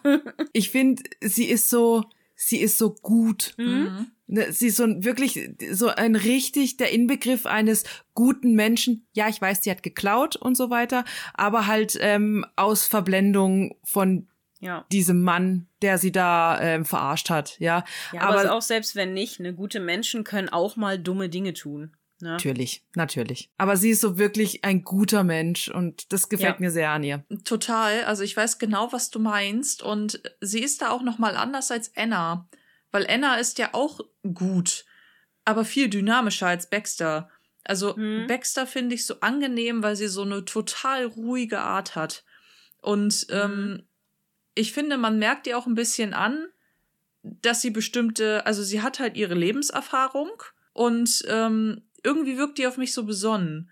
[0.53, 2.03] Ich finde, sie ist so,
[2.35, 3.53] sie ist so gut.
[3.57, 4.11] Mhm.
[4.27, 5.39] Ne, Sie ist so ein wirklich,
[5.71, 7.83] so ein richtig der Inbegriff eines
[8.15, 9.07] guten Menschen.
[9.13, 11.05] Ja, ich weiß, sie hat geklaut und so weiter,
[11.35, 14.27] aber halt ähm, aus Verblendung von
[14.59, 14.83] Ja.
[14.91, 17.59] diesem Mann, der sie da ähm, verarscht hat.
[17.59, 17.83] Ja,
[18.13, 21.53] ja aber, aber auch selbst wenn nicht, ne, gute Menschen können auch mal dumme Dinge
[21.53, 21.95] tun.
[22.25, 22.31] Ne?
[22.31, 23.49] natürlich, natürlich.
[23.57, 26.59] Aber sie ist so wirklich ein guter Mensch und das gefällt Ja.
[26.61, 27.23] mir sehr an ihr.
[27.43, 28.03] Total.
[28.05, 29.83] Also ich weiß genau, was du meinst.
[29.83, 32.49] Und sie ist da auch noch mal anders als Anna.
[32.91, 33.99] Weil Anna ist ja auch
[34.33, 34.85] gut,
[35.43, 37.29] aber viel dynamischer als Baxter.
[37.63, 38.27] Also Mhm.
[38.27, 42.23] Baxter finde ich so angenehm, weil sie so eine total ruhige Art hat.
[42.81, 43.83] Und ähm,
[44.53, 46.47] ich finde, man merkt ihr auch ein bisschen an,
[47.23, 50.29] dass sie bestimmte, also sie hat halt ihre Lebenserfahrung
[50.73, 53.69] und ähm, irgendwie wirkt die auf mich so besonnen.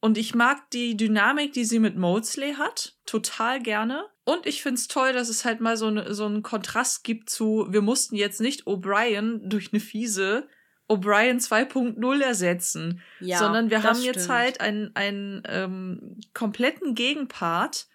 [0.00, 4.04] Und ich mag die Dynamik, die sie mit Molesley hat, total gerne.
[4.24, 7.66] Und ich find's toll, dass es halt mal so, ne, so einen Kontrast gibt zu,
[7.70, 10.48] wir mussten jetzt nicht O'Brien durch eine fiese
[10.88, 14.38] O'Brien 2.0 ersetzen, Ja, sondern wir haben jetzt stimmt.
[14.38, 17.86] halt einen, einen ähm, kompletten Gegenpart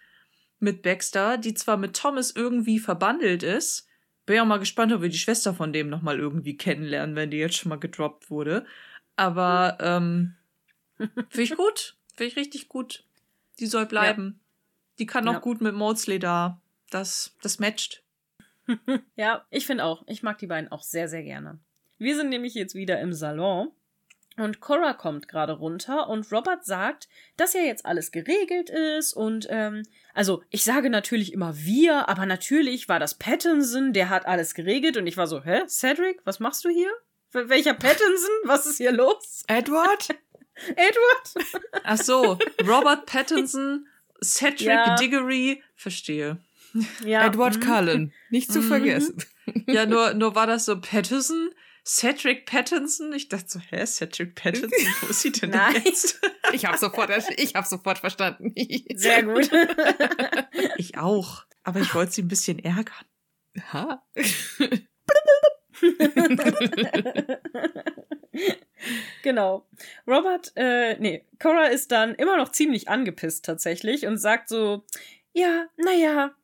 [0.58, 3.86] mit Baxter, die zwar mit Thomas irgendwie verbandelt ist.
[4.26, 7.38] Bin ja mal gespannt, ob wir die Schwester von dem nochmal irgendwie kennenlernen, wenn die
[7.38, 8.66] jetzt schon mal gedroppt wurde.
[9.20, 10.34] Aber ähm,
[10.96, 11.96] finde ich gut.
[12.16, 13.04] Finde ich richtig gut.
[13.58, 14.40] Die soll bleiben.
[14.98, 15.38] Die kann auch Ja.
[15.40, 16.60] gut mit Maudsley da.
[16.90, 18.02] Das, das matcht.
[19.16, 20.04] Ja, ich finde auch.
[20.06, 21.58] Ich mag die beiden auch sehr, sehr gerne.
[21.98, 23.72] Wir sind nämlich jetzt wieder im Salon
[24.38, 29.46] und Cora kommt gerade runter und Robert sagt, dass ja jetzt alles geregelt ist und
[29.50, 29.82] ähm,
[30.14, 34.96] also ich sage natürlich immer wir, aber natürlich war das Pattinson, der hat alles geregelt
[34.96, 36.90] und ich war so, hä, Cedric, was machst du hier?
[37.32, 38.30] Wel- Welcher Pattinson?
[38.44, 39.42] Was ist hier los?
[39.46, 40.08] Edward?
[40.76, 41.46] Edward?
[41.84, 43.86] Ach so, Robert Pattinson,
[44.22, 44.94] Cedric Ja.
[44.96, 46.38] Diggory, verstehe.
[47.04, 47.26] Ja.
[47.26, 47.60] Edward mhm.
[47.60, 48.12] Cullen.
[48.30, 48.68] Nicht zu Mhm.
[48.68, 49.16] vergessen.
[49.66, 51.50] Ja, nur, nur war das so Pattinson,
[51.84, 53.12] Cedric Pattinson.
[53.12, 54.70] Ich dachte so, hä, Cedric Pattinson,
[55.00, 55.82] wo ist sie denn, Nein.
[55.84, 56.20] jetzt?
[56.52, 58.52] Ich habe sofort, ich hab sofort verstanden.
[58.94, 59.48] Sehr gut.
[60.76, 61.44] Ich auch.
[61.64, 63.04] Aber ich wollte sie ein bisschen ärgern.
[63.72, 64.04] Ha.
[69.22, 69.66] Genau.
[70.06, 74.84] Robert, äh, nee, Cora ist dann immer noch ziemlich angepisst tatsächlich und sagt so,
[75.32, 76.34] ja, naja,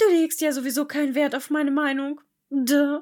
[0.00, 2.20] du legst ja sowieso keinen Wert auf meine Meinung.
[2.50, 3.00] Duh.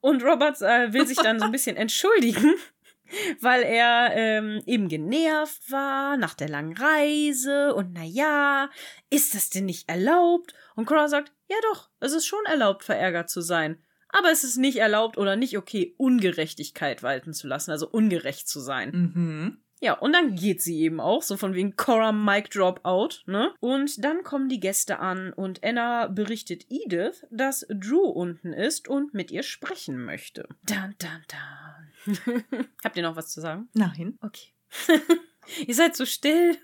[0.00, 2.54] Und Robert äh, will sich dann so ein bisschen entschuldigen,
[3.40, 8.70] weil er ähm, eben genervt war nach der langen Reise und naja,
[9.10, 10.54] ist das denn nicht erlaubt?
[10.74, 13.82] Und Cora sagt, ja doch, es ist schon erlaubt, verärgert zu sein.
[14.16, 18.60] Aber es ist nicht erlaubt oder nicht okay, Ungerechtigkeit walten zu lassen, also ungerecht zu
[18.60, 19.12] sein.
[19.14, 19.58] Mhm.
[19.80, 23.52] Ja, und dann geht sie eben auch, so von wegen Cora Mic Drop Out, ne?
[23.60, 29.12] Und dann kommen die Gäste an und Anna berichtet Edith, dass Drew unten ist und
[29.12, 30.48] mit ihr sprechen möchte.
[30.62, 32.64] Dun, dun, dun.
[32.84, 33.68] Habt ihr noch was zu sagen?
[33.74, 34.18] Nein.
[34.22, 34.48] Okay.
[35.66, 36.56] ihr seid so still.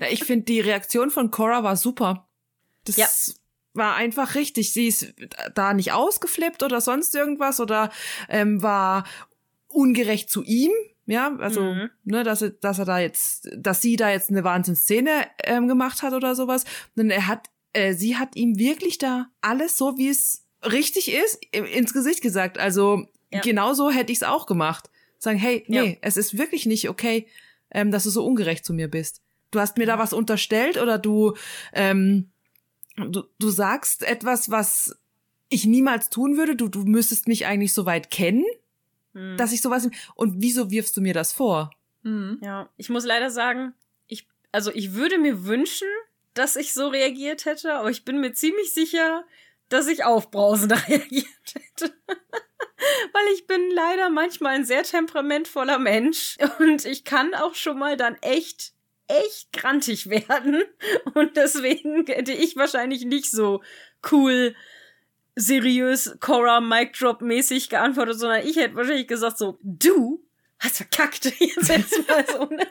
[0.00, 2.28] Ja, ich finde, die Reaktion von Cora war super.
[2.84, 3.08] Das Ja.
[3.74, 4.72] War einfach richtig.
[4.72, 5.14] Sie ist
[5.54, 7.90] da nicht ausgeflippt oder sonst irgendwas oder
[8.28, 9.04] ähm, war
[9.68, 10.72] ungerecht zu ihm.
[11.06, 11.90] Ja, also, mhm.
[12.04, 16.02] ne, dass er, dass er da jetzt, dass sie da jetzt eine Wahnsinnsszene ähm, gemacht
[16.02, 16.64] hat oder sowas.
[16.96, 21.44] Und er hat, äh, sie hat ihm wirklich da alles so, wie es richtig ist,
[21.52, 22.58] ins Gesicht gesagt.
[22.58, 23.40] Also, ja.
[23.40, 24.88] genau so hätte ich es auch gemacht.
[25.18, 25.96] Sagen, hey, nee, ja.
[26.00, 27.26] es ist wirklich nicht okay,
[27.72, 29.20] ähm, dass du so ungerecht zu mir bist.
[29.50, 31.34] Du hast mir da was unterstellt oder du,
[31.72, 32.30] ähm,
[32.96, 34.96] du, du sagst etwas, was
[35.48, 36.56] ich niemals tun würde.
[36.56, 38.44] Du, du müsstest mich eigentlich so weit kennen,
[39.12, 39.36] hm.
[39.36, 39.88] dass ich sowas.
[40.14, 41.70] Und wieso wirfst du mir das vor?
[42.04, 42.38] Hm.
[42.42, 43.74] Ja, ich muss leider sagen,
[44.06, 45.88] ich, also ich würde mir wünschen,
[46.34, 49.24] dass ich so reagiert hätte, aber ich bin mir ziemlich sicher,
[49.68, 51.92] dass ich aufbrausender reagiert hätte.
[53.12, 57.96] Weil ich bin leider manchmal ein sehr temperamentvoller Mensch und ich kann auch schon mal
[57.96, 58.72] dann echt
[59.10, 60.62] echt grantig werden.
[61.14, 63.62] Und deswegen hätte ich wahrscheinlich nicht so
[64.10, 64.54] cool,
[65.36, 70.24] seriös, Cora Mic Drop mäßig geantwortet, sondern ich hätte wahrscheinlich gesagt so, du
[70.58, 71.24] hast verkackt.
[71.38, 72.44] Jetzt erstmal so.
[72.46, 72.66] Ne?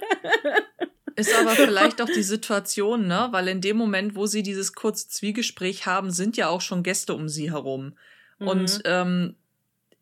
[1.16, 3.28] Ist aber vielleicht auch die Situation, ne?
[3.32, 7.14] Weil in dem Moment, wo sie dieses kurze Zwiegespräch haben, sind ja auch schon Gäste
[7.14, 7.98] um sie herum.
[8.40, 8.48] Mhm.
[8.48, 9.36] Und ähm,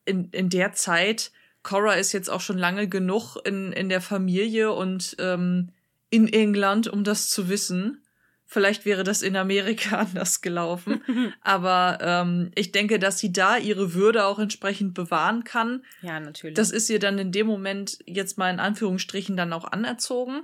[0.05, 1.31] in, in der Zeit,
[1.63, 5.69] Cora ist jetzt auch schon lange genug in, in der Familie und ähm,
[6.09, 8.03] in England, um das zu wissen.
[8.45, 11.03] Vielleicht wäre das in Amerika anders gelaufen.
[11.41, 15.83] Aber ähm, ich denke, dass sie da ihre Würde auch entsprechend bewahren kann.
[16.01, 16.55] Ja, natürlich.
[16.55, 20.43] Das ist ihr dann in dem Moment jetzt mal in Anführungsstrichen dann auch anerzogen.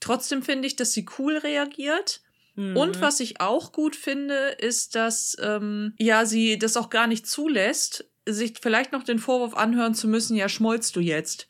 [0.00, 2.22] Trotzdem finde ich, dass sie cool reagiert.
[2.54, 2.76] Mhm.
[2.76, 7.26] Und was ich auch gut finde, ist, dass ähm, ja sie das auch gar nicht
[7.26, 11.48] zulässt, sich vielleicht noch den Vorwurf anhören zu müssen, ja, schmollst du jetzt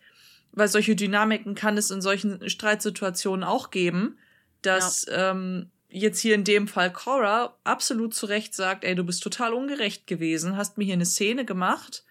[0.53, 4.19] weil solche Dynamiken kann es in solchen Streitsituationen auch geben,
[4.61, 5.31] dass ja.
[5.31, 9.53] ähm, jetzt hier in dem Fall Cora absolut zu Recht sagt, ey, du bist total
[9.55, 12.05] ungerecht gewesen, hast mir hier eine Szene gemacht,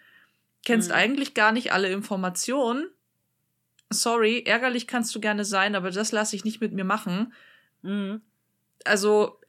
[0.66, 0.96] kennst mhm.
[0.96, 2.88] eigentlich gar nicht alle Informationen.
[3.90, 7.34] Sorry, ärgerlich kannst du gerne sein, aber das lasse ich nicht mit mir machen.
[7.82, 8.22] Mhm.
[8.86, 9.40] Also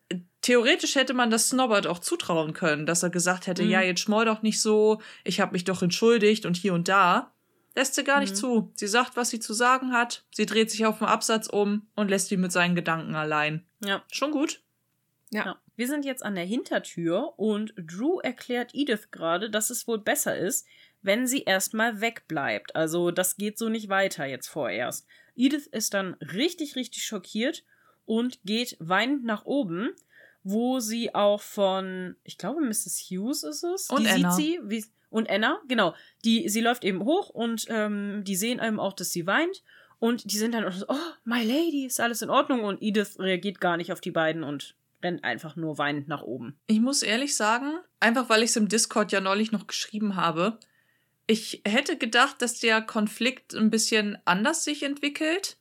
[0.42, 3.70] theoretisch hätte man das Snobbert auch zutrauen können, dass er gesagt hätte, mhm.
[3.70, 7.31] ja, jetzt schmoll doch nicht so, ich habe mich doch entschuldigt und hier und da.
[7.74, 8.38] Lässt sie gar nicht mhm.
[8.38, 8.72] zu.
[8.74, 10.24] Sie sagt, was sie zu sagen hat.
[10.30, 13.64] Sie dreht sich auf den Absatz um und lässt ihn mit seinen Gedanken allein.
[13.80, 14.02] Ja.
[14.10, 14.62] Schon gut.
[15.30, 15.46] Ja.
[15.46, 15.58] ja.
[15.76, 20.36] Wir sind jetzt an der Hintertür und Drew erklärt Edith gerade, dass es wohl besser
[20.36, 20.66] ist,
[21.00, 22.76] wenn sie erstmal wegbleibt.
[22.76, 25.06] Also das geht so nicht weiter jetzt vorerst.
[25.34, 27.64] Edith ist dann richtig, richtig schockiert
[28.04, 29.90] und geht weinend nach oben,
[30.44, 33.06] wo sie auch von, ich glaube, Mrs.
[33.08, 33.90] Hughes ist es.
[33.90, 34.32] Und die Anna.
[34.32, 35.94] sieht sie, wie, und Anna, genau,
[36.24, 39.62] die, sie läuft eben hoch und ähm, die sehen eben auch, dass sie weint.
[39.98, 42.64] Und die sind dann so, oh, my lady, ist alles in Ordnung?
[42.64, 46.58] Und Edith reagiert gar nicht auf die beiden und rennt einfach nur weinend nach oben.
[46.66, 50.58] Ich muss ehrlich sagen, einfach weil ich es im Discord ja neulich noch geschrieben habe,
[51.26, 55.56] ich hätte gedacht, dass der Konflikt ein bisschen anders sich entwickelt.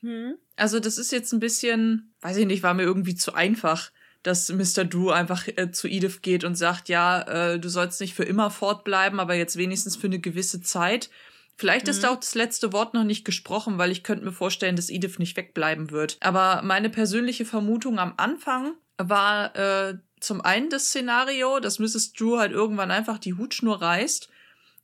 [0.00, 0.34] Hm.
[0.56, 3.92] Also das ist jetzt ein bisschen, weiß ich nicht, war mir irgendwie zu einfach
[4.24, 4.84] dass Mr.
[4.84, 7.20] Drew einfach äh, zu Edith geht und sagt, ja,
[7.52, 11.10] äh, du sollst nicht für immer fortbleiben, aber jetzt wenigstens für eine gewisse Zeit.
[11.56, 11.90] Vielleicht mhm.
[11.90, 14.90] ist da auch das letzte Wort noch nicht gesprochen, weil ich könnte mir vorstellen, dass
[14.90, 16.16] Edith nicht wegbleiben wird.
[16.20, 22.14] Aber meine persönliche Vermutung am Anfang war äh, zum einen das Szenario, dass Mrs.
[22.14, 24.30] Drew halt irgendwann einfach die Hutschnur reißt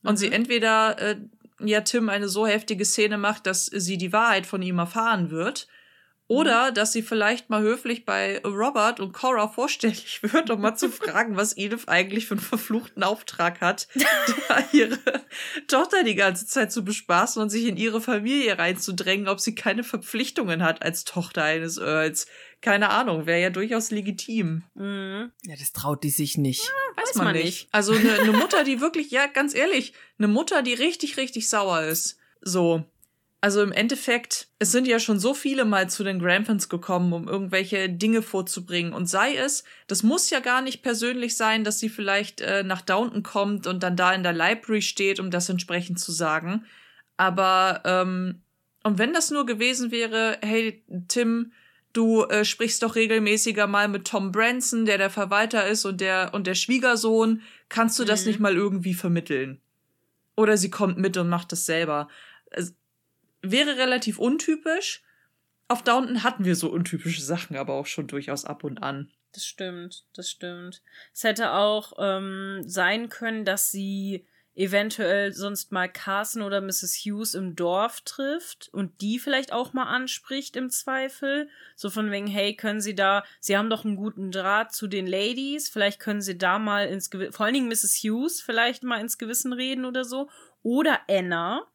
[0.02, 0.34] und sie mhm.
[0.34, 1.16] entweder äh,
[1.64, 5.66] ja Tim eine so heftige Szene macht, dass sie die Wahrheit von ihm erfahren wird
[6.30, 6.74] oder mhm.
[6.74, 11.34] dass sie vielleicht mal höflich bei Robert und Cora vorstellig wird, um mal zu fragen,
[11.34, 13.88] was Edith eigentlich für einen verfluchten Auftrag hat,
[14.48, 15.00] da ihre
[15.66, 19.82] Tochter die ganze Zeit zu bespaßen und sich in ihre Familie reinzudrängen, ob sie keine
[19.82, 22.28] Verpflichtungen hat als Tochter eines Earls.
[22.60, 24.62] Keine Ahnung, wäre ja durchaus legitim.
[24.74, 25.32] Mhm.
[25.42, 26.62] Ja, das traut die sich nicht.
[26.62, 27.44] Ja, weiß, weiß, man, man nicht.
[27.44, 27.68] nicht.
[27.72, 31.82] Also eine, eine Mutter, die wirklich, ja, ganz ehrlich, eine Mutter, die richtig, richtig sauer
[31.82, 32.18] ist.
[32.40, 32.84] So,
[33.42, 37.26] also im Endeffekt, es sind ja schon so viele mal zu den Gramphans gekommen, um
[37.26, 38.92] irgendwelche Dinge vorzubringen.
[38.92, 42.82] Und sei es, das muss ja gar nicht persönlich sein, dass sie vielleicht äh, nach
[42.82, 46.66] Downton kommt und dann da in der Library steht, um das entsprechend zu sagen.
[47.16, 48.42] Aber, ähm,
[48.82, 51.52] und wenn das nur gewesen wäre, hey, Tim,
[51.94, 56.34] du äh, sprichst doch regelmäßiger mal mit Tom Branson, der der Verwalter ist und der,
[56.34, 58.28] und der Schwiegersohn, kannst du das mhm.
[58.28, 59.62] nicht mal irgendwie vermitteln?
[60.36, 62.08] Oder sie kommt mit und macht das selber
[63.42, 65.02] wäre relativ untypisch.
[65.68, 69.12] Auf Downton hatten wir so untypische Sachen aber auch schon durchaus ab und an.
[69.32, 70.82] Das stimmt, das stimmt.
[71.14, 76.96] Es hätte auch ähm, sein können, dass sie eventuell sonst mal Carson oder Mrs.
[77.04, 81.48] Hughes im Dorf trifft und die vielleicht auch mal anspricht im Zweifel.
[81.76, 85.06] So von wegen, hey, können Sie da, Sie haben doch einen guten Draht zu den
[85.06, 88.00] Ladies, vielleicht können Sie da mal ins Gewissen, vor allen Dingen Mrs.
[88.02, 90.28] Hughes vielleicht mal ins Gewissen reden oder so.
[90.62, 91.66] Oder Anna,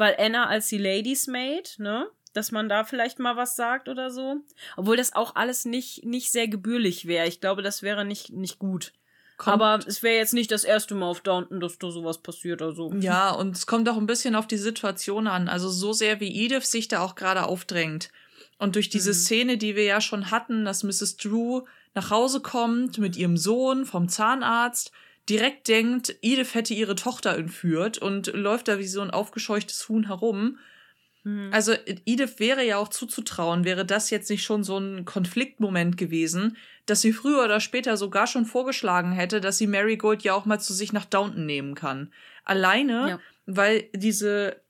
[0.00, 2.06] weil Anna als die Ladies Maid, ne?
[2.32, 4.36] Dass man da vielleicht mal was sagt oder so.
[4.76, 7.26] Obwohl das auch alles nicht, nicht sehr gebührlich wäre.
[7.26, 8.92] Ich glaube, das wäre nicht, nicht gut.
[9.36, 12.62] Kommt- Aber es wäre jetzt nicht das erste Mal auf Downton, dass da sowas passiert.
[12.62, 12.92] Also.
[13.00, 15.48] Ja, und es kommt auch ein bisschen auf die Situation an.
[15.48, 18.10] Also so sehr wie Edith sich da auch gerade aufdrängt.
[18.58, 19.14] Und durch diese Mhm.
[19.14, 21.16] Szene, die wir ja schon hatten, dass Mrs.
[21.16, 21.62] Drew
[21.94, 24.92] nach Hause kommt mit ihrem Sohn vom Zahnarzt,
[25.30, 30.06] direkt denkt, Edith hätte ihre Tochter entführt und läuft da wie so ein aufgescheuchtes Huhn
[30.06, 30.58] herum.
[31.22, 31.50] Mhm.
[31.52, 31.72] Also
[32.04, 36.56] Edith wäre ja auch zuzutrauen, wäre das jetzt nicht schon so ein Konfliktmoment gewesen,
[36.86, 40.58] dass sie früher oder später sogar schon vorgeschlagen hätte, dass sie Marigold ja auch mal
[40.58, 42.12] zu sich nach Downton nehmen kann.
[42.44, 43.20] Alleine, Ja.
[43.46, 44.60] weil diese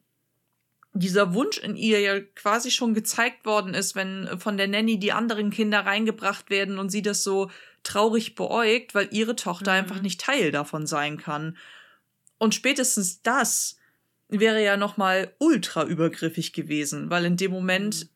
[0.92, 5.12] dieser Wunsch in ihr ja quasi schon gezeigt worden ist, wenn von der Nanny die
[5.12, 7.48] anderen Kinder reingebracht werden und sie das so
[7.82, 9.78] traurig beäugt, weil ihre Tochter Mhm.
[9.78, 11.56] einfach nicht Teil davon sein kann.
[12.38, 13.76] Und spätestens das
[14.28, 18.08] wäre ja noch mal ultra übergriffig gewesen, weil in dem Moment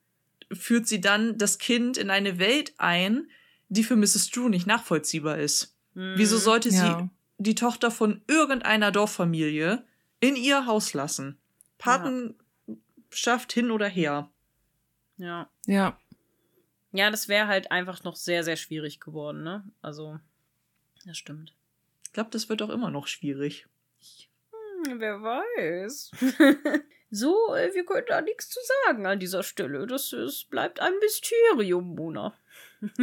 [0.52, 3.28] führt sie dann das Kind in eine Welt ein,
[3.68, 4.30] die für Mrs.
[4.30, 5.74] Drew nicht nachvollziehbar ist.
[5.94, 6.14] Mhm.
[6.16, 6.98] Wieso sollte Ja.
[7.00, 9.84] sie die Tochter von irgendeiner Dorffamilie
[10.20, 11.38] in ihr Haus lassen?
[11.78, 14.30] Patenschaft hin oder her.
[15.16, 15.48] Ja.
[15.66, 15.98] Ja.
[16.94, 19.64] Ja, das wäre halt einfach noch sehr, sehr schwierig geworden, ne?
[19.82, 20.20] Also,
[21.04, 21.52] das stimmt.
[22.04, 23.66] Ich glaube, das wird auch immer noch schwierig.
[24.52, 26.12] Hm, wer weiß.
[27.10, 29.88] so, äh, wir können da nichts zu sagen an dieser Stelle.
[29.88, 32.38] Das, es bleibt ein Mysterium, Mona.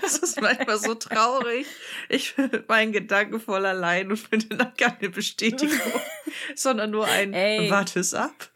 [0.00, 1.66] Das ist manchmal so traurig.
[2.08, 6.00] Ich bin meinen Gedanken voll allein und finde da keine Bestätigung,
[6.54, 7.68] sondern nur ein Ey.
[7.68, 8.50] Warte es ab.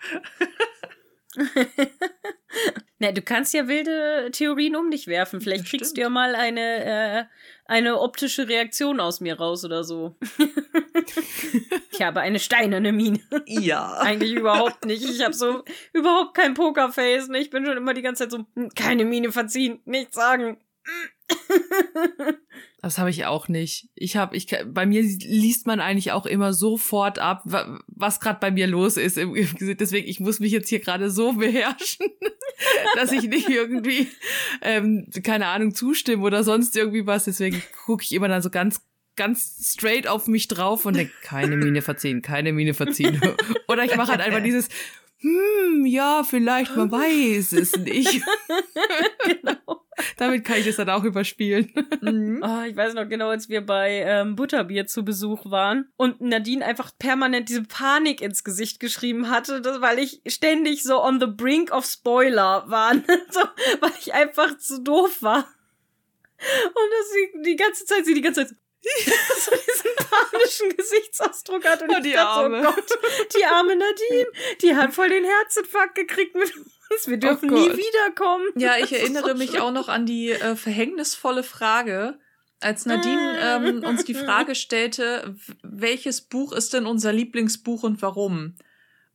[2.99, 5.41] Na, du kannst ja wilde Theorien um dich werfen.
[5.41, 5.99] Vielleicht Das kriegst stimmt.
[5.99, 7.25] du ja mal eine, äh,
[7.67, 10.17] eine optische Reaktion aus mir raus oder so.
[11.93, 13.21] ich habe eine steinerne Mine.
[13.47, 13.95] Ja.
[14.01, 15.05] Eigentlich überhaupt nicht.
[15.05, 17.29] Ich habe so überhaupt kein Pokerface.
[17.29, 17.39] Ne?
[17.39, 20.59] Ich bin schon immer die ganze Zeit so, "Hm, keine Mine verziehen, nichts sagen.
[22.83, 23.89] Das habe ich auch nicht.
[23.97, 28.39] Ich habe, ich bei mir liest man eigentlich auch immer sofort ab, wa- was gerade
[28.39, 29.17] bei mir los ist.
[29.61, 32.07] Deswegen, ich muss mich jetzt hier gerade so beherrschen,
[32.95, 34.07] dass ich nicht irgendwie,
[34.63, 37.25] ähm, keine Ahnung, zustimme oder sonst irgendwie was.
[37.25, 38.83] Deswegen gucke ich immer dann so ganz
[39.17, 43.19] ganz straight auf mich drauf und denke, keine Miene verziehen, keine Miene verziehen.
[43.67, 44.69] Oder ich mache halt einfach dieses,
[45.19, 48.23] hm, ja, vielleicht, man weiß es nicht.
[49.25, 49.83] genau.
[50.19, 51.73] Damit kann ich es dann auch überspielen.
[52.03, 52.43] Mhm.
[52.43, 56.65] Oh, ich weiß noch genau, als wir bei ähm, Butterbier zu Besuch waren und Nadine
[56.65, 61.27] einfach permanent diese Panik ins Gesicht geschrieben hatte, das, weil ich ständig so on the
[61.27, 62.95] brink of Spoiler war,
[63.31, 63.41] so,
[63.81, 65.49] weil ich einfach zu doof war.
[66.67, 68.57] Und dass sie die ganze Zeit, sie die ganze Zeit
[69.41, 72.61] so diesen panischen Gesichtsausdruck hat und Oh, ich die dachte, Arme.
[72.69, 72.99] oh Gott,
[73.37, 74.27] die arme Nadine,
[74.63, 77.07] die hat voll den Herzinfarkt gekriegt mit uns.
[77.09, 77.77] Wir dürfen nie Gott.
[77.77, 78.47] wiederkommen.
[78.55, 79.63] Ja, ich erinnere so mich schlimm.
[79.63, 82.19] auch noch an die äh, verhängnisvolle Frage,
[82.61, 88.55] als Nadine ähm, uns die Frage stellte, welches Buch ist denn unser Lieblingsbuch und warum?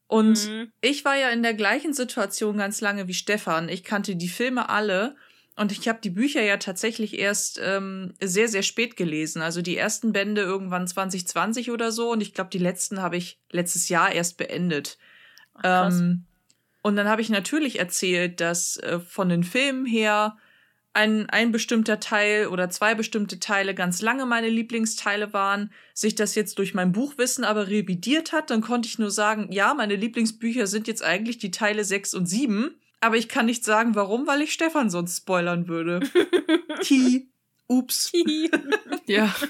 [0.07, 0.71] Und Mhm.
[0.81, 3.69] ich war ja in der gleichen Situation ganz lange wie Stefan.
[3.69, 5.15] Ich kannte die Filme alle
[5.55, 9.41] und ich habe die Bücher ja tatsächlich erst ähm, sehr, sehr spät gelesen.
[9.41, 13.39] Also die ersten Bände irgendwann 2020 oder so und ich glaube, die letzten habe ich
[13.51, 14.97] letztes Jahr erst beendet.
[15.55, 15.91] Ach.
[15.91, 16.25] Ähm,
[16.81, 20.37] und dann habe ich natürlich erzählt, dass äh, von den Filmen her
[20.93, 26.35] ein, ein bestimmter Teil oder zwei bestimmte Teile ganz lange meine Lieblingsteile waren, sich das
[26.35, 30.67] jetzt durch mein Buchwissen aber revidiert hat, dann konnte ich nur sagen, ja, meine Lieblingsbücher
[30.67, 34.41] sind jetzt eigentlich die Teile 6 und 7, aber ich kann nicht sagen, warum, weil
[34.41, 35.99] ich Stefan sonst spoilern würde.
[36.81, 37.29] Ti.
[37.67, 38.11] Ups.
[39.05, 39.33] Ja.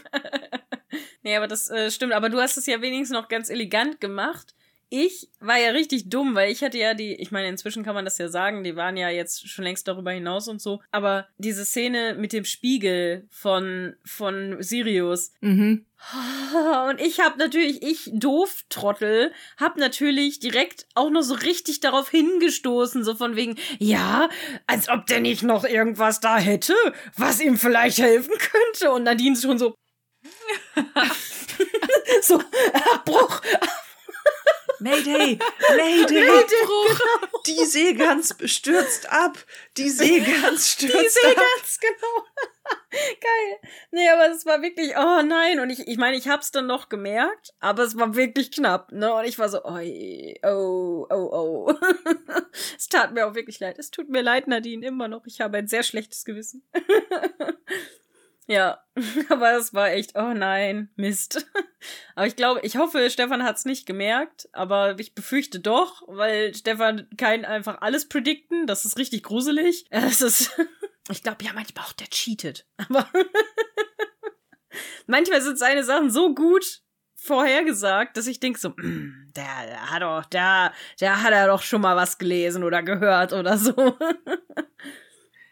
[1.23, 2.13] Nee, aber das äh, stimmt.
[2.13, 4.55] Aber du hast es ja wenigstens noch ganz elegant gemacht.
[4.93, 8.03] Ich war ja richtig dumm, weil ich hatte ja die, ich meine, inzwischen kann man
[8.03, 10.81] das ja sagen, die waren ja jetzt schon längst darüber hinaus und so.
[10.91, 15.31] Aber diese Szene mit dem Spiegel von, von Sirius.
[15.39, 15.85] Mhm.
[16.89, 22.09] Und ich hab natürlich, ich doof Trottel, hab natürlich direkt auch noch so richtig darauf
[22.09, 24.27] hingestoßen, so von wegen, ja,
[24.67, 26.73] als ob der nicht noch irgendwas da hätte,
[27.15, 28.91] was ihm vielleicht helfen könnte.
[28.91, 29.73] Und Nadine schon so,
[32.23, 32.41] so,
[32.93, 33.41] Abbruch.
[34.81, 35.37] Mayday,
[35.77, 37.39] Mayday, Genau.
[37.45, 39.37] die Seegans stürzt ab,
[39.77, 41.45] die Seegans stürzt Die sehe ab.
[41.79, 42.25] genau.
[42.91, 43.59] Geil.
[43.91, 45.59] Nee, aber es war wirklich, oh nein.
[45.59, 49.13] Und ich, ich meine, ich hab's dann noch gemerkt, aber es war wirklich knapp, ne?
[49.13, 51.73] Und ich war so, oi, oh, oh, oh.
[52.77, 53.77] es tat mir auch wirklich leid.
[53.79, 55.25] Es tut mir leid, Nadine, immer noch.
[55.25, 56.63] Ich habe ein sehr schlechtes Gewissen.
[58.47, 58.83] ja,
[59.29, 61.45] aber es war echt, oh nein, Mist.
[62.15, 67.07] aber ich glaube, ich hoffe, Stefan hat's nicht gemerkt, aber ich befürchte doch, weil Stefan
[67.17, 68.67] kann einfach alles predikten.
[68.67, 69.85] Das ist richtig gruselig.
[69.91, 70.51] Es ist.
[71.09, 72.65] Ich glaube ja manchmal auch, der cheatet.
[72.77, 73.07] Aber
[75.07, 76.81] manchmal sind seine Sachen so gut
[77.15, 81.61] vorhergesagt, dass ich denke so, "Mm, der, der hat doch, der, der hat ja doch
[81.61, 83.97] schon mal was gelesen oder gehört oder so.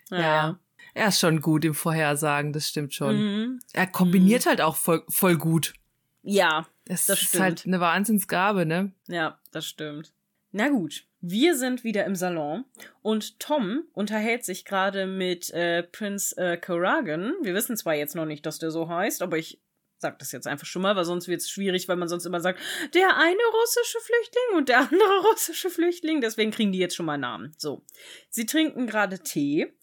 [0.09, 0.59] Ja.
[0.93, 3.17] Er ist schon gut im Vorhersagen, das stimmt schon.
[3.17, 3.59] Mhm.
[3.73, 5.73] Er kombiniert halt auch voll, voll gut.
[6.21, 7.43] Ja, Das, Das ist stimmt.
[7.43, 8.91] halt eine Wahnsinnsgabe, ne?
[9.07, 10.13] Ja, das stimmt.
[10.51, 12.65] Na gut, wir sind wieder im Salon
[13.01, 17.33] und Tom unterhält sich gerade mit äh, Prinz äh, Karagan.
[17.41, 19.61] Wir wissen zwar jetzt noch nicht, dass der so heißt, aber ich
[19.99, 22.39] sag das jetzt einfach schon mal, weil sonst wird es schwierig, weil man sonst immer
[22.39, 22.59] sagt,
[22.93, 26.21] der eine russische Flüchtling und der andere russische Flüchtling.
[26.21, 27.51] Deswegen kriegen die jetzt schon mal Namen.
[27.57, 27.83] So,
[28.29, 29.73] sie trinken gerade Tee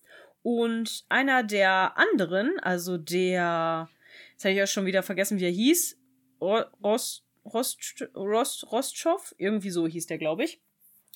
[0.46, 3.88] und einer der anderen, also der,
[4.30, 5.98] jetzt habe ich ja schon wieder vergessen, wie er hieß,
[6.40, 10.60] Ro- Rost, Rost, Rost, Rostschov, irgendwie so hieß der, glaube ich.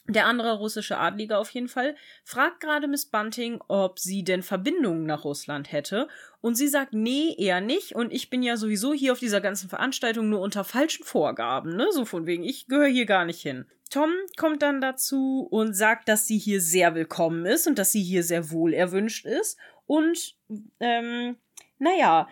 [0.08, 1.94] Der andere russische Adlige auf jeden Fall,
[2.24, 6.08] fragt gerade Miss Bunting, ob sie denn Verbindungen nach Russland hätte.
[6.40, 7.94] Und sie sagt, nee, eher nicht.
[7.94, 11.86] Und ich bin ja sowieso hier auf dieser ganzen Veranstaltung nur unter falschen Vorgaben, ne?
[11.92, 13.66] So von wegen, ich gehöre hier gar nicht hin.
[13.90, 18.02] Tom kommt dann dazu und sagt, dass sie hier sehr willkommen ist und dass sie
[18.02, 19.58] hier sehr wohl erwünscht ist.
[19.86, 20.36] Und,
[20.78, 21.36] ähm,
[21.78, 22.28] naja,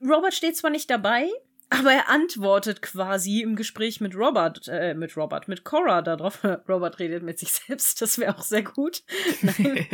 [0.00, 1.28] Robert steht zwar nicht dabei,
[1.68, 6.44] aber er antwortet quasi im Gespräch mit Robert, äh, mit Robert, mit Cora darauf.
[6.68, 9.02] Robert redet mit sich selbst, das wäre auch sehr gut.
[9.42, 9.86] Nein.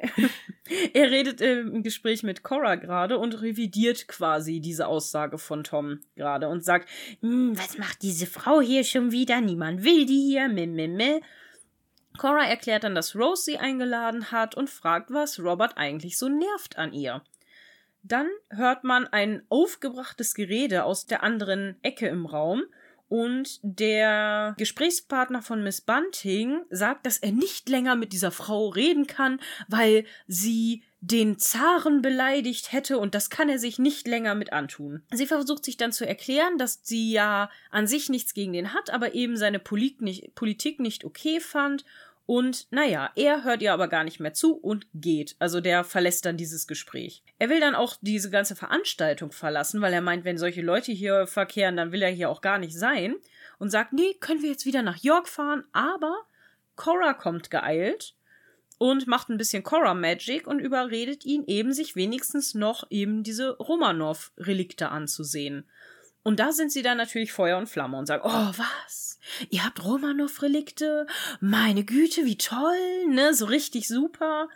[0.94, 6.00] er redet äh, im Gespräch mit Cora gerade und revidiert quasi diese Aussage von Tom
[6.16, 6.88] gerade und sagt,
[7.20, 9.40] "Hm, was macht diese Frau hier schon wieder?
[9.40, 11.20] Niemand will die hier, meh, meh, meh.
[12.18, 16.76] Cora erklärt dann, dass Rose sie eingeladen hat und fragt, was Robert eigentlich so nervt
[16.76, 17.22] an ihr.
[18.02, 22.62] Dann hört man ein aufgebrachtes Gerede aus der anderen Ecke im Raum
[23.10, 29.08] und der Gesprächspartner von Miss Bunting sagt, dass er nicht länger mit dieser Frau reden
[29.08, 34.52] kann, weil sie den Zaren beleidigt hätte und das kann er sich nicht länger mit
[34.52, 35.02] antun.
[35.12, 38.90] Sie versucht sich dann zu erklären, dass sie ja an sich nichts gegen den hat,
[38.90, 41.84] aber eben seine Polit nicht, Politik nicht okay fand
[42.26, 45.34] und naja, er hört ihr aber gar nicht mehr zu und geht.
[45.38, 47.22] Also der verlässt dann dieses Gespräch.
[47.38, 51.26] Er will dann auch diese ganze Veranstaltung verlassen, weil er meint, wenn solche Leute hier
[51.26, 53.16] verkehren, dann will er hier auch gar nicht sein.
[53.58, 56.16] Und sagt, nee, können wir jetzt wieder nach York fahren, aber
[56.76, 58.14] Cora kommt geeilt
[58.78, 63.50] und macht ein bisschen Cora Magic und überredet ihn eben, sich wenigstens noch eben diese
[63.58, 65.68] Romanov-Relikte anzusehen.
[66.22, 69.18] Und da sind sie dann natürlich Feuer und Flamme und sagen, oh, was?
[69.48, 71.06] Ihr habt Romanov-Relikte?
[71.40, 73.34] Meine Güte, wie toll, ne?
[73.34, 74.48] So richtig super.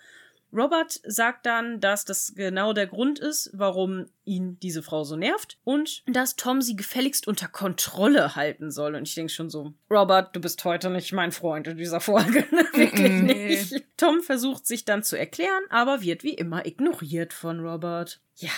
[0.54, 5.58] Robert sagt dann, dass das genau der Grund ist, warum ihn diese Frau so nervt
[5.64, 8.94] und dass Tom sie gefälligst unter Kontrolle halten soll.
[8.94, 12.46] Und ich denke schon so, Robert, du bist heute nicht mein Freund in dieser Folge.
[12.52, 12.64] ne?
[12.72, 13.84] Wirklich nicht.
[13.96, 18.20] Tom versucht sich dann zu erklären, aber wird wie immer ignoriert von Robert.
[18.36, 18.50] Ja,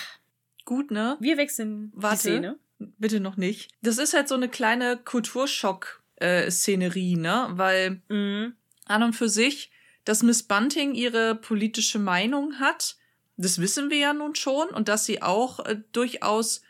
[0.65, 1.17] Gut, ne?
[1.19, 2.15] wir wechseln Warte.
[2.15, 2.59] die Szene.
[2.79, 3.71] Bitte noch nicht.
[3.81, 7.47] Das ist halt so eine kleine Kulturschock-Szenerie, ne?
[7.51, 8.53] Weil Mhm.
[8.85, 9.71] an und für sich,
[10.05, 12.97] dass Miss Bunting ihre politische Meinung hat,
[13.35, 16.61] das wissen wir ja nun schon und dass sie auch äh, durchaus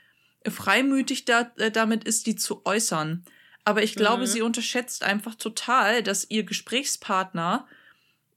[0.48, 3.24] freimütig da, äh, damit ist, die zu äußern.
[3.64, 4.28] Aber ich glaube, Mhm.
[4.28, 7.68] sie unterschätzt einfach total, dass ihr Gesprächspartner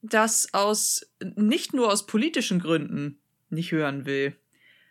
[0.03, 1.07] das aus
[1.37, 4.37] nicht nur aus politischen Gründen nicht hören will,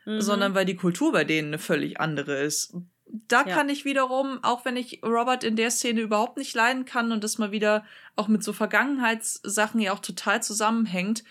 [0.06, 0.22] Mhm.
[0.22, 2.74] sondern weil die Kultur bei denen eine völlig andere ist.
[3.06, 3.56] Da Ja.
[3.56, 7.24] kann ich wiederum, auch wenn ich Robert in der Szene überhaupt nicht leiden kann und
[7.24, 7.84] das mal wieder
[8.16, 11.24] auch mit so Vergangenheitssachen ja auch total zusammenhängt,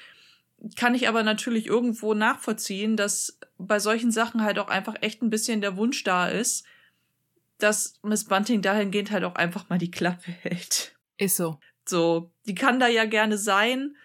[0.76, 5.30] kann ich aber natürlich irgendwo nachvollziehen, dass bei solchen Sachen halt auch einfach echt ein
[5.30, 6.64] bisschen der Wunsch da ist,
[7.58, 10.96] dass Miss Bunting dahingehend halt auch einfach mal die Klappe hält.
[11.16, 11.58] Ist so.
[11.84, 13.96] So, die kann da ja gerne sein,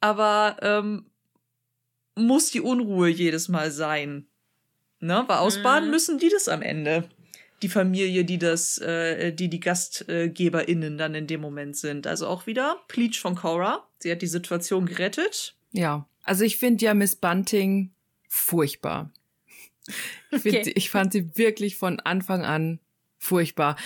[0.00, 1.09] aber ähm,
[2.16, 4.26] muss die Unruhe jedes Mal sein.
[5.00, 5.24] Ne?
[5.26, 5.90] Weil ausbaden Mhm.
[5.90, 7.08] müssen die das am Ende.
[7.62, 12.06] Die Familie, die das, äh, die die GastgeberInnen dann in dem Moment sind.
[12.06, 13.86] Also auch wieder Pleach von Cora.
[13.98, 15.54] Sie hat die Situation gerettet.
[15.72, 16.06] Ja.
[16.22, 17.92] Also ich finde ja Miss Bunting
[18.28, 19.10] furchtbar.
[20.30, 20.64] Ich, find, Okay.
[20.64, 22.78] sie- ich fand sie wirklich von Anfang an
[23.18, 23.76] furchtbar.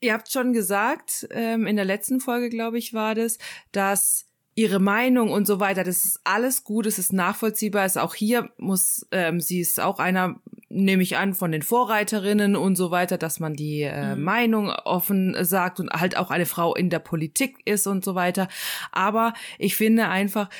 [0.00, 3.38] Ihr habt schon gesagt, ähm, in der letzten Folge, glaube ich, war das,
[3.72, 8.02] dass ihre Meinung und so weiter, das ist alles gut, es ist nachvollziehbar, es ist
[8.02, 12.76] auch hier muss, ähm, sie ist auch einer, nehme ich an, von den Vorreiterinnen und
[12.76, 14.22] so weiter, dass man die äh, mhm.
[14.22, 18.48] Meinung offen sagt und halt auch eine Frau in der Politik ist und so weiter.
[18.90, 20.50] Aber ich finde einfach,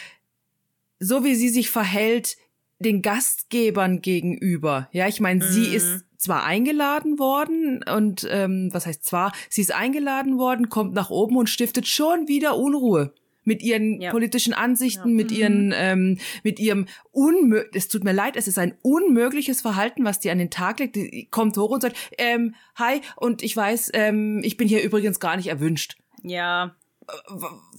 [0.99, 2.37] so wie sie sich verhält,
[2.79, 4.89] den Gastgebern gegenüber.
[4.93, 5.49] Ja, ich meine, mhm.
[5.49, 10.95] sie ist zwar eingeladen worden und ähm, was heißt zwar, sie ist eingeladen worden, kommt
[10.95, 13.13] nach oben und stiftet schon wieder Unruhe
[13.45, 14.11] mit ihren ja.
[14.11, 15.15] politischen Ansichten, ja.
[15.15, 15.37] mit mhm.
[15.37, 20.21] ihren, ähm, mit ihrem unmöglich, es tut mir leid, es ist ein unmögliches Verhalten, was
[20.21, 20.97] die an den Tag legt.
[20.97, 25.21] Die kommt hoch und sagt, ähm, hi, und ich weiß, ähm, ich bin hier übrigens
[25.21, 25.97] gar nicht erwünscht.
[26.23, 26.77] Ja.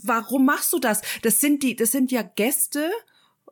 [0.04, 1.02] Warum machst du das?
[1.22, 2.92] Das sind die, das sind ja Gäste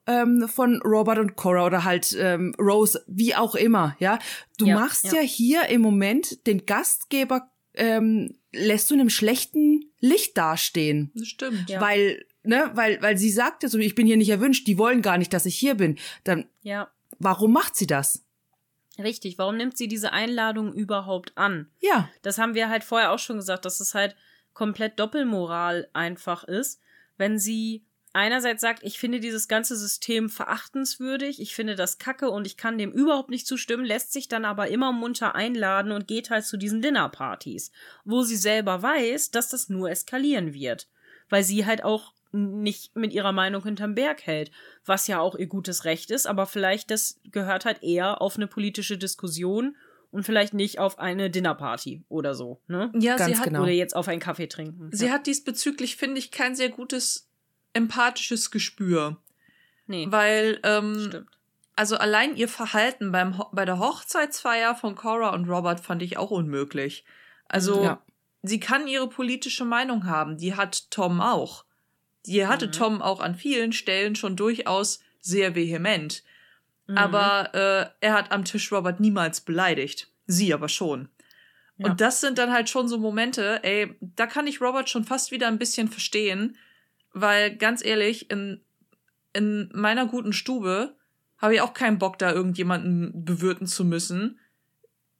[0.05, 4.19] ähm, von Robert und Cora oder halt ähm, Rose, wie auch immer, ja.
[4.57, 5.15] Du ja, machst ja.
[5.15, 11.11] ja hier im Moment den Gastgeber ähm, lässt du in einem schlechten Licht dastehen.
[11.15, 11.69] Das stimmt.
[11.69, 11.79] Ja.
[11.81, 15.01] Weil, ne, weil, weil sie sagt ja so, ich bin hier nicht erwünscht, die wollen
[15.01, 15.97] gar nicht, dass ich hier bin.
[16.23, 16.89] Dann, ja.
[17.19, 18.25] warum macht sie das?
[18.97, 21.69] Richtig, warum nimmt sie diese Einladung überhaupt an?
[21.79, 22.09] Ja.
[22.21, 24.15] Das haben wir halt vorher auch schon gesagt, dass es halt
[24.53, 26.81] komplett Doppelmoral einfach ist,
[27.17, 32.45] wenn sie einerseits sagt, ich finde dieses ganze System verachtenswürdig, ich finde das kacke und
[32.45, 36.29] ich kann dem überhaupt nicht zustimmen, lässt sich dann aber immer munter einladen und geht
[36.29, 37.71] halt zu diesen Dinnerpartys,
[38.03, 40.89] wo sie selber weiß, dass das nur eskalieren wird,
[41.29, 44.51] weil sie halt auch nicht mit ihrer Meinung hinterm Berg hält,
[44.85, 48.47] was ja auch ihr gutes Recht ist, aber vielleicht das gehört halt eher auf eine
[48.47, 49.75] politische Diskussion
[50.11, 52.91] und vielleicht nicht auf eine Dinnerparty oder so, ne?
[52.97, 54.89] Ja, Ganz sie hat oder jetzt auf einen Kaffee trinken.
[54.91, 55.13] Sie ja.
[55.13, 57.30] hat diesbezüglich finde ich kein sehr gutes
[57.73, 59.18] empathisches Gespür.
[59.88, 60.07] Nee.
[60.10, 61.27] Weil, ähm, Stimmt.
[61.76, 66.31] also allein ihr Verhalten beim bei der Hochzeitsfeier von Cora und Robert fand ich auch
[66.31, 67.03] unmöglich.
[67.48, 68.02] Also, ja.
[68.43, 71.65] sie kann ihre politische Meinung haben, die hat Tom auch.
[72.26, 72.72] Die hatte mhm.
[72.72, 76.23] Tom auch an vielen Stellen schon durchaus sehr vehement.
[76.88, 76.98] Mhm.
[76.98, 80.07] Aber äh, er hat am Tisch Robert niemals beleidigt.
[80.27, 81.10] Sie aber schon.
[81.77, 81.88] Ja.
[81.88, 85.31] Und das sind dann halt schon so Momente, ey, da kann ich Robert schon fast
[85.31, 86.57] wieder ein bisschen verstehen,
[87.13, 88.61] weil ganz ehrlich, in,
[89.33, 90.95] in meiner guten Stube
[91.38, 94.39] habe ich auch keinen Bock, da irgendjemanden bewirten zu müssen,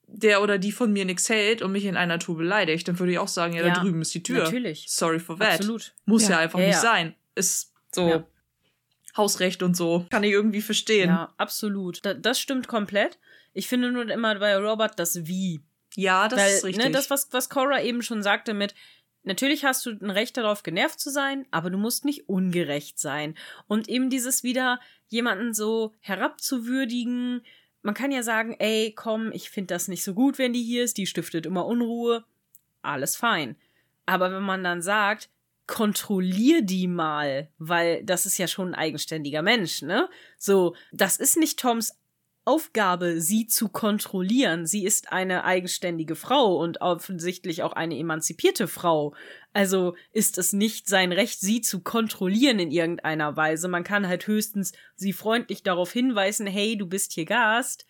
[0.08, 2.88] der oder die von mir nichts hält und mich in einer Tour beleidigt.
[2.88, 4.44] Dann würde ich auch sagen, ja, ja da drüben ist die Tür.
[4.44, 4.86] Natürlich.
[4.88, 5.60] Sorry for that.
[5.60, 5.94] Absolut.
[6.06, 7.16] Muss ja, ja einfach nicht sein.
[7.36, 8.26] Ist so
[9.16, 10.06] Hausrecht und so.
[10.10, 11.10] Kann ich irgendwie verstehen.
[11.10, 12.06] Ja, absolut.
[12.06, 13.20] Da, das stimmt komplett.
[13.54, 15.62] Ich finde nur immer bei Robert das Wie.
[15.96, 16.86] Ja, das Weil, ist ne, richtig.
[16.86, 18.74] Ne, das, was, was Cora eben schon sagte mit,
[19.24, 23.36] Natürlich hast du ein Recht darauf, genervt zu sein, aber du musst nicht ungerecht sein.
[23.68, 24.80] Und eben dieses wieder
[25.10, 27.42] jemanden so herabzuwürdigen.
[27.84, 30.84] Man kann ja sagen, ey, komm, ich finde das nicht so gut, wenn die hier
[30.84, 32.24] ist, die stiftet immer Unruhe.
[32.82, 33.56] Alles fein.
[34.08, 35.30] Aber wenn man dann sagt,
[35.68, 40.10] kontrollier die mal, weil das ist ja schon ein eigenständiger Mensch, ne?
[40.38, 41.96] So, das ist nicht Toms
[42.44, 44.66] Aufgabe, sie zu kontrollieren.
[44.66, 49.14] Sie ist eine eigenständige Frau und offensichtlich auch eine emanzipierte Frau.
[49.54, 53.68] Also ist es nicht sein Recht, sie zu kontrollieren in irgendeiner Weise.
[53.68, 57.86] Man kann halt höchstens sie freundlich darauf hinweisen, hey, du bist hier Gast.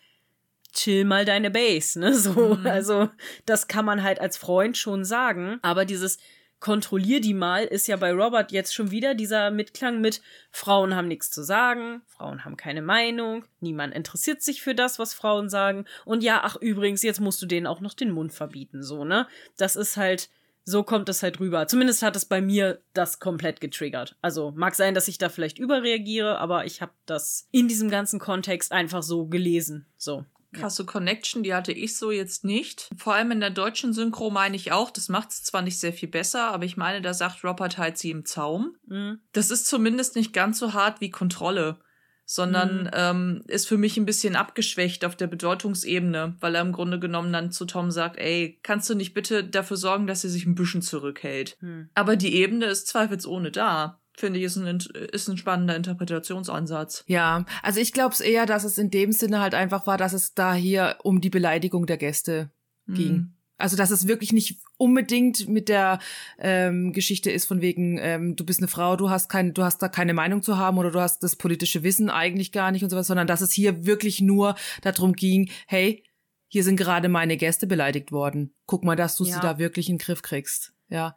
[0.74, 2.14] Chill mal deine Base, ne?
[2.18, 2.66] So, mhm.
[2.66, 3.08] also,
[3.46, 5.58] das kann man halt als Freund schon sagen.
[5.62, 6.18] Aber dieses,
[6.62, 10.22] kontrollier die mal, ist ja bei Robert jetzt schon wieder dieser Mitklang mit
[10.52, 15.12] Frauen haben nichts zu sagen, Frauen haben keine Meinung, niemand interessiert sich für das, was
[15.12, 18.84] Frauen sagen und ja, ach übrigens, jetzt musst du denen auch noch den Mund verbieten,
[18.84, 19.26] so, ne?
[19.56, 20.30] Das ist halt,
[20.64, 21.66] so kommt es halt rüber.
[21.66, 24.16] Zumindest hat es bei mir das komplett getriggert.
[24.22, 28.20] Also mag sein, dass ich da vielleicht überreagiere, aber ich habe das in diesem ganzen
[28.20, 32.88] Kontext einfach so gelesen, so krasse Connection, die hatte ich so jetzt nicht.
[32.96, 35.92] Vor allem in der deutschen Synchro meine ich auch, das macht es zwar nicht sehr
[35.92, 38.76] viel besser, aber ich meine, da sagt Robert halt sie im Zaum.
[38.86, 39.20] Mhm.
[39.32, 41.78] Das ist zumindest nicht ganz so hart wie Kontrolle,
[42.24, 42.90] sondern mhm.
[42.92, 47.32] ähm, ist für mich ein bisschen abgeschwächt auf der Bedeutungsebene, weil er im Grunde genommen
[47.32, 50.54] dann zu Tom sagt, ey, kannst du nicht bitte dafür sorgen, dass sie sich ein
[50.54, 51.56] bisschen zurückhält?
[51.60, 51.88] Mhm.
[51.94, 54.78] Aber die Ebene ist zweifelsohne da finde ich, ist ein,
[55.12, 57.04] ist ein spannender Interpretationsansatz.
[57.06, 60.12] Ja, also ich glaube es eher, dass es in dem Sinne halt einfach war, dass
[60.12, 62.50] es da hier um die Beleidigung der Gäste
[62.86, 62.94] mhm.
[62.94, 63.34] ging.
[63.58, 66.00] Also dass es wirklich nicht unbedingt mit der
[66.38, 69.78] ähm, Geschichte ist von wegen, ähm, du bist eine Frau, du hast kein, du hast
[69.78, 72.90] da keine Meinung zu haben oder du hast das politische Wissen eigentlich gar nicht und
[72.90, 76.02] sowas, sondern dass es hier wirklich nur darum ging, hey,
[76.48, 78.52] hier sind gerade meine Gäste beleidigt worden.
[78.66, 79.34] Guck mal, dass du ja.
[79.34, 80.74] sie da wirklich in den Griff kriegst.
[80.88, 81.16] Ja.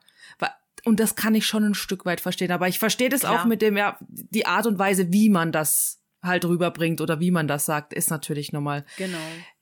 [0.86, 2.52] Und das kann ich schon ein Stück weit verstehen.
[2.52, 3.42] Aber ich verstehe das Klar.
[3.42, 7.32] auch mit dem, ja, die Art und Weise, wie man das halt rüberbringt oder wie
[7.32, 9.18] man das sagt, ist natürlich nochmal genau,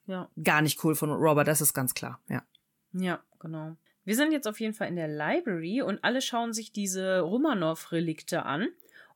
[0.05, 0.29] ja.
[0.41, 2.43] gar nicht cool von Robert, das ist ganz klar, ja.
[2.93, 3.75] Ja, genau.
[4.05, 8.45] wir sind jetzt auf jeden Fall in der Library und alle schauen sich diese Romanov-Relikte
[8.45, 8.67] an.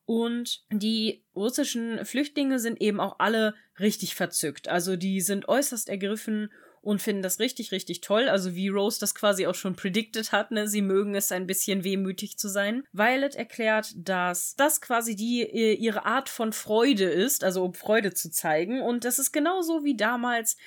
[0.05, 4.69] Und die russischen Flüchtlinge sind eben auch alle richtig verzückt.
[4.69, 6.49] Also die sind äußerst ergriffen
[6.81, 8.29] und finden das richtig, richtig toll.
[8.29, 10.67] Also wie Rose das quasi auch schon predicted hat, ne?
[10.67, 12.83] Sie mögen es ein bisschen wehmütig zu sein.
[12.91, 18.13] Violet erklärt, dass das quasi die äh, ihre Art von Freude ist, also um Freude
[18.13, 18.81] zu zeigen.
[18.81, 20.57] Und das ist genauso wie damals,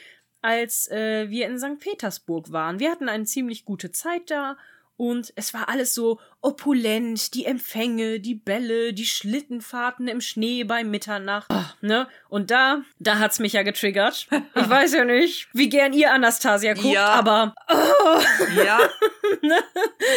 [0.43, 1.79] als äh, wir in St.
[1.79, 2.81] Petersburg waren.
[2.81, 4.57] Wir hatten eine ziemlich gute Zeit da
[5.01, 10.85] und es war alles so opulent, die Empfänge, die Bälle, die Schlittenfahrten im Schnee bei
[10.85, 12.07] Mitternacht, oh, ne?
[12.29, 14.29] Und da, da hat's mich ja getriggert.
[14.55, 17.07] Ich weiß ja nicht, wie gern ihr Anastasia guckt, ja.
[17.07, 18.21] aber oh.
[18.63, 18.79] ja,
[19.43, 19.57] ne?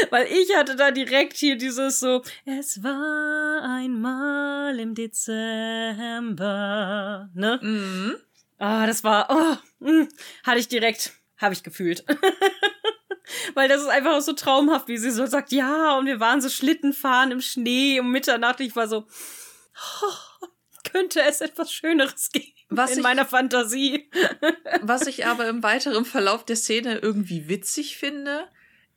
[0.09, 5.29] weil ich hatte da direkt hier dieses so, es war einmal im Dezember,
[7.33, 7.57] ne?
[7.61, 8.17] Mhm.
[8.57, 10.09] Ah, das war, oh, mh,
[10.43, 12.03] hatte ich direkt, habe ich gefühlt.
[13.53, 16.49] Weil das ist einfach so traumhaft, wie sie so sagt, ja, und wir waren so
[16.49, 18.59] Schlittenfahren im Schnee um Mitternacht.
[18.59, 19.05] Ich war so,
[20.01, 20.47] oh,
[20.91, 24.09] könnte es etwas Schöneres geben was in ich, meiner Fantasie.
[24.81, 28.47] was ich aber im weiteren Verlauf der Szene irgendwie witzig finde,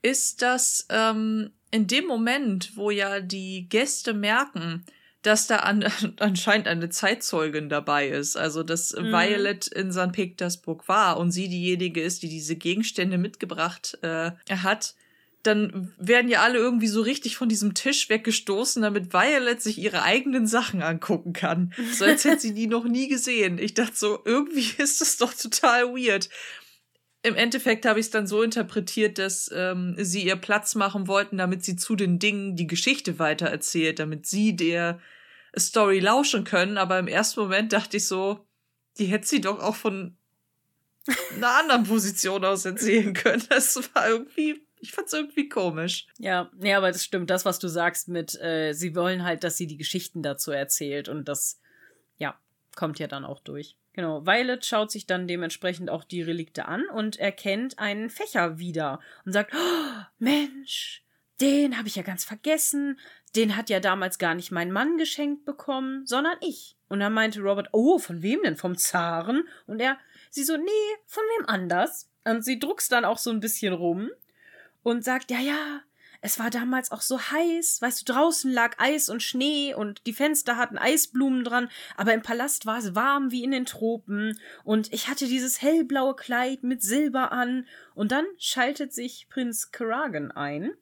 [0.03, 4.85] ist, dass ähm, in dem Moment, wo ja die Gäste merken,
[5.27, 5.85] dass da an,
[6.20, 8.36] anscheinend eine Zeitzeugin dabei ist.
[8.36, 9.12] Also, dass mhm.
[9.12, 10.12] Violet in St.
[10.12, 14.94] Petersburg war und sie diejenige ist, die diese Gegenstände mitgebracht äh, hat.
[15.43, 20.03] Dann werden ja alle irgendwie so richtig von diesem Tisch weggestoßen, damit Violet sich ihre
[20.03, 21.73] eigenen Sachen angucken kann.
[21.93, 23.59] So als hätte sie die noch nie gesehen.
[23.59, 26.28] Ich dachte so, irgendwie ist das doch total weird
[27.23, 31.39] im Endeffekt habe ich es dann so interpretiert, dass ähm, sie ihr Platz machen wollten,
[31.39, 35.01] damit sie zu den Dingen die Geschichte weitererzählt, damit sie der
[35.59, 38.47] Story lauschen können, aber im ersten Moment dachte ich so,
[38.99, 40.16] die hätte sie doch auch von
[41.35, 43.43] einer anderen Position aus erzählen können.
[43.49, 46.07] Das war irgendwie, ich fand's irgendwie komisch.
[46.19, 49.57] Ja, nee, aber das stimmt, das, was du sagst mit, äh, sie wollen halt, dass
[49.57, 51.61] sie die Geschichten dazu erzählt und das,
[52.19, 52.39] ja,
[52.74, 53.77] kommt ja dann auch durch.
[53.93, 59.01] Genau, Violet schaut sich dann dementsprechend auch die Relikte an und erkennt einen Fächer wieder
[59.24, 61.03] und sagt, oh, Mensch,
[61.41, 62.99] den habe ich ja ganz vergessen
[63.37, 66.77] den hat ja damals gar nicht mein Mann geschenkt bekommen, sondern ich.
[66.89, 68.57] Und dann meinte Robert, oh, von wem denn?
[68.57, 69.47] Vom Zaren?
[69.67, 69.99] Und er,
[70.31, 72.09] sie so, nee, von wem anders?
[72.25, 74.11] Und sie druckst dann auch so ein bisschen rum
[74.83, 75.83] und sagt, ja, ja,
[76.21, 80.13] es war damals auch so heiß, weißt du, draußen lag Eis und Schnee und die
[80.13, 84.93] Fenster hatten Eisblumen dran, aber im Palast war es warm wie in den Tropen und
[84.93, 90.73] ich hatte dieses hellblaue Kleid mit Silber an und dann schaltet sich Prinz Karagan ein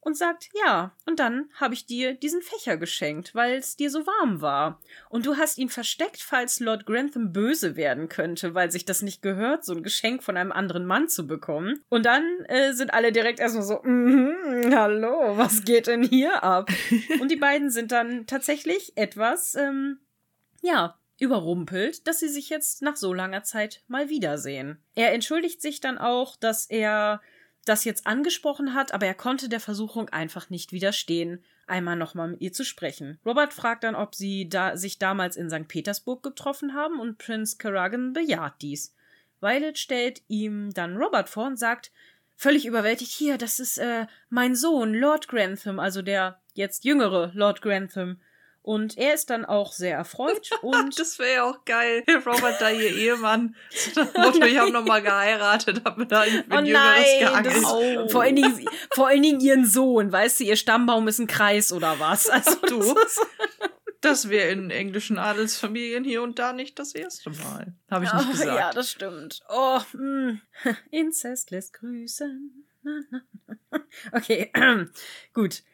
[0.00, 4.06] und sagt, ja, und dann habe ich dir diesen Fächer geschenkt, weil es dir so
[4.06, 4.80] warm war.
[5.08, 9.22] Und du hast ihn versteckt, falls Lord Grantham böse werden könnte, weil sich das nicht
[9.22, 11.84] gehört, so ein Geschenk von einem anderen Mann zu bekommen.
[11.88, 16.42] Und dann äh, sind alle direkt erstmal so, mm -hmm, hallo, was geht denn hier
[16.42, 16.70] ab?
[17.20, 19.98] und die beiden sind dann tatsächlich etwas, ähm,
[20.62, 24.82] ja, überrumpelt, dass sie sich jetzt nach so langer Zeit mal wiedersehen.
[24.94, 27.20] Er entschuldigt sich dann auch, dass er
[27.64, 32.40] das jetzt angesprochen hat, aber er konnte der Versuchung einfach nicht widerstehen, einmal nochmal mit
[32.40, 33.18] ihr zu sprechen.
[33.24, 35.68] Robert fragt dann, ob sie da sich damals in St.
[35.68, 38.94] Petersburg getroffen haben und Prinz Karagan bejaht dies.
[39.40, 41.92] Violet stellt ihm dann Robert vor und sagt,
[42.36, 47.62] völlig überwältigt, hier, das ist äh, mein Sohn, Lord Grantham, also der jetzt jüngere Lord
[47.62, 48.20] Grantham.
[48.70, 50.96] Und er ist dann auch sehr erfreut und.
[50.96, 52.04] das wäre ja auch geil.
[52.24, 53.56] Robert da ihr Ehemann.
[54.16, 58.08] Motto, ich habe nochmal geheiratet, hab mir da ein oh nein, das, oh.
[58.08, 61.72] vor, allen Dingen, vor allen Dingen ihren Sohn, weißt du, ihr Stammbaum ist ein Kreis
[61.72, 62.28] oder was?
[62.28, 62.94] Also du.
[64.02, 67.74] Das wäre in englischen Adelsfamilien hier und da nicht das erste Mal.
[67.90, 68.56] Habe ich nicht oh, gesagt.
[68.56, 69.40] Ja, das stimmt.
[69.48, 70.38] Oh, mh.
[70.62, 70.76] Hm.
[70.92, 72.66] Inzest lässt grüßen.
[74.12, 74.52] Okay,
[75.34, 75.64] gut.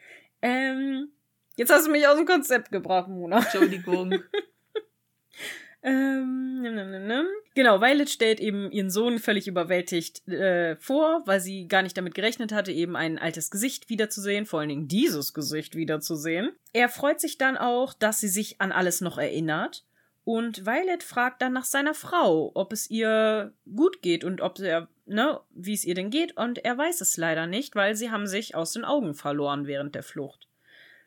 [0.41, 1.11] Ähm,
[1.57, 3.39] Jetzt hast du mich aus dem Konzept gebracht, Mona.
[3.39, 4.13] Entschuldigung.
[5.83, 7.25] ähm, nimm, nimm, nimm.
[7.55, 12.13] Genau, Violet stellt eben ihren Sohn völlig überwältigt äh, vor, weil sie gar nicht damit
[12.13, 16.51] gerechnet hatte, eben ein altes Gesicht wiederzusehen, vor allen Dingen dieses Gesicht wiederzusehen.
[16.73, 19.83] Er freut sich dann auch, dass sie sich an alles noch erinnert.
[20.23, 24.89] Und Violet fragt dann nach seiner Frau, ob es ihr gut geht und ob er,
[25.07, 26.37] ne, wie es ihr denn geht.
[26.37, 29.95] Und er weiß es leider nicht, weil sie haben sich aus den Augen verloren während
[29.95, 30.46] der Flucht.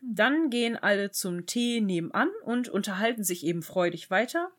[0.00, 4.50] Dann gehen alle zum Tee nebenan und unterhalten sich eben freudig weiter.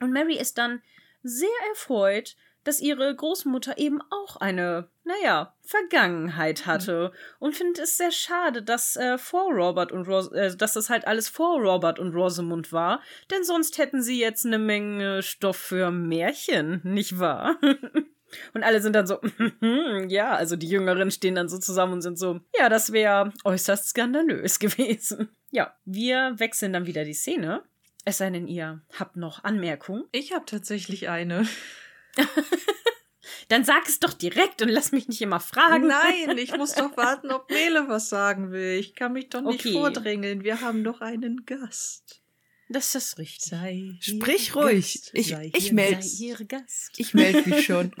[0.00, 0.82] Und Mary ist dann
[1.22, 6.66] sehr erfreut, dass ihre Großmutter eben auch eine, naja, Vergangenheit mhm.
[6.66, 10.90] hatte und findet es sehr schade, dass äh, vor Robert und Ros äh, dass das
[10.90, 13.00] halt alles vor Robert und Rosamund war,
[13.30, 17.58] denn sonst hätten sie jetzt eine Menge Stoff für Märchen, nicht wahr?
[18.54, 19.20] Und alle sind dann so,
[20.08, 23.88] ja, also die Jüngeren stehen dann so zusammen und sind so, ja, das wäre äußerst
[23.88, 25.30] skandalös gewesen.
[25.50, 27.62] Ja, wir wechseln dann wieder die Szene.
[28.04, 30.04] Es sei denn, ihr habt noch Anmerkungen.
[30.12, 31.46] Ich habe tatsächlich eine.
[33.48, 35.88] Dann sag es doch direkt und lass mich nicht immer fragen.
[35.88, 38.78] Nein, ich muss doch warten, ob Mele was sagen will.
[38.78, 39.72] Ich kann mich doch nicht Okay.
[39.72, 40.44] vordrängeln.
[40.44, 42.19] Wir haben doch einen Gast.
[42.72, 43.50] Das ist richtig.
[43.50, 44.92] Sei Sprich ruhig.
[44.94, 45.10] Gast.
[45.14, 46.92] Ich- Sei ich hier meld- Sei ihre Gast.
[46.98, 47.90] Ich melde mich schon.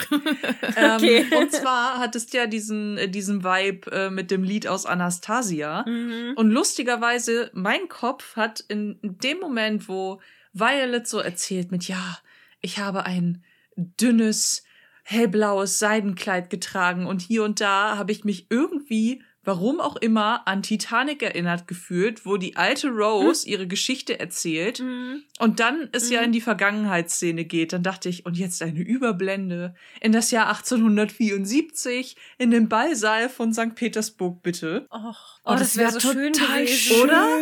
[0.76, 1.26] Ähm, Okay.
[1.36, 5.84] Und zwar hattest du ja diesen, äh, diesen Vibe äh, mit dem Lied aus Anastasia.
[5.88, 6.34] Mhm.
[6.36, 10.20] Und lustigerweise, mein Kopf hat in dem Moment, wo
[10.52, 12.18] Violet so erzählt mit, ja,
[12.60, 13.42] ich habe ein
[13.76, 14.62] dünnes,
[15.02, 20.62] hellblaues Seidenkleid getragen und hier und da habe ich mich irgendwie, warum auch immer, an
[20.62, 25.22] Titanic erinnert gefühlt, wo die alte Rose ihre Geschichte erzählt Mhm.
[25.38, 26.26] und dann es ja Mhm.
[26.26, 32.16] in die Vergangenheitsszene geht, dann dachte ich, und jetzt eine Überblende in das Jahr 1874
[32.38, 33.74] in den Ballsaal von St.
[33.74, 34.86] Petersburg, bitte.
[34.90, 36.66] Och, Oh, das wär so schön gewesen.
[36.68, 37.00] schön.
[37.02, 37.38] oder?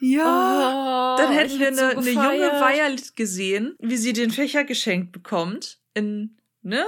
[0.00, 1.14] Ja.
[1.14, 2.60] Oh, Dann hätten wir eine, so eine junge.
[2.60, 5.78] Violet gesehen, wie sie den Fächer geschenkt bekommt.
[5.94, 6.84] In, ne?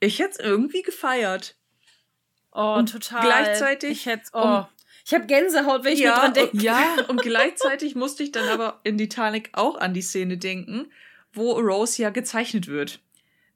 [0.00, 1.55] Ich hätte es irgendwie gefeiert.
[2.56, 3.20] Oh, Und total.
[3.22, 4.64] gleichzeitig, Ich hätte, um- oh,
[5.04, 6.56] ich habe Gänsehaut, wenn ich mir dran denke.
[6.56, 6.96] Ja.
[7.08, 10.90] Und gleichzeitig musste ich dann aber in Titanic auch an die Szene denken,
[11.32, 13.00] wo Rose ja gezeichnet wird.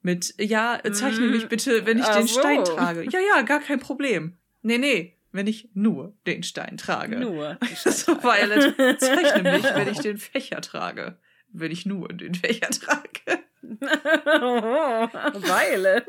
[0.03, 1.31] Mit, ja, zeichne Mm.
[1.31, 2.39] mich bitte, wenn ich Ach den so.
[2.39, 3.03] Stein trage.
[3.09, 4.37] Ja, ja, gar kein Problem.
[4.61, 7.17] Nee, nee, wenn ich nur den Stein trage.
[7.19, 7.57] Nur.
[7.85, 11.17] So, Violet, zeichne mich, wenn ich den Fächer trage.
[11.53, 13.41] Wenn ich nur den Fächer trage.
[15.41, 16.05] Violet.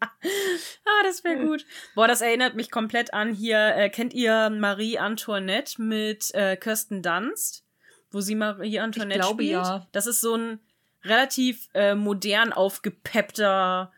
[0.00, 1.64] Ah, das wäre gut.
[1.94, 3.58] Boah, das erinnert mich komplett an hier.
[3.76, 7.64] Äh, kennt ihr Marie Antoinette mit äh, Kirsten Dunst?
[8.10, 9.52] Wo sie Marie Antoinette Ich glaube, spielt?
[9.52, 9.86] ja.
[9.92, 10.60] Das ist so ein
[11.04, 13.92] relativ äh, modern aufgepeppter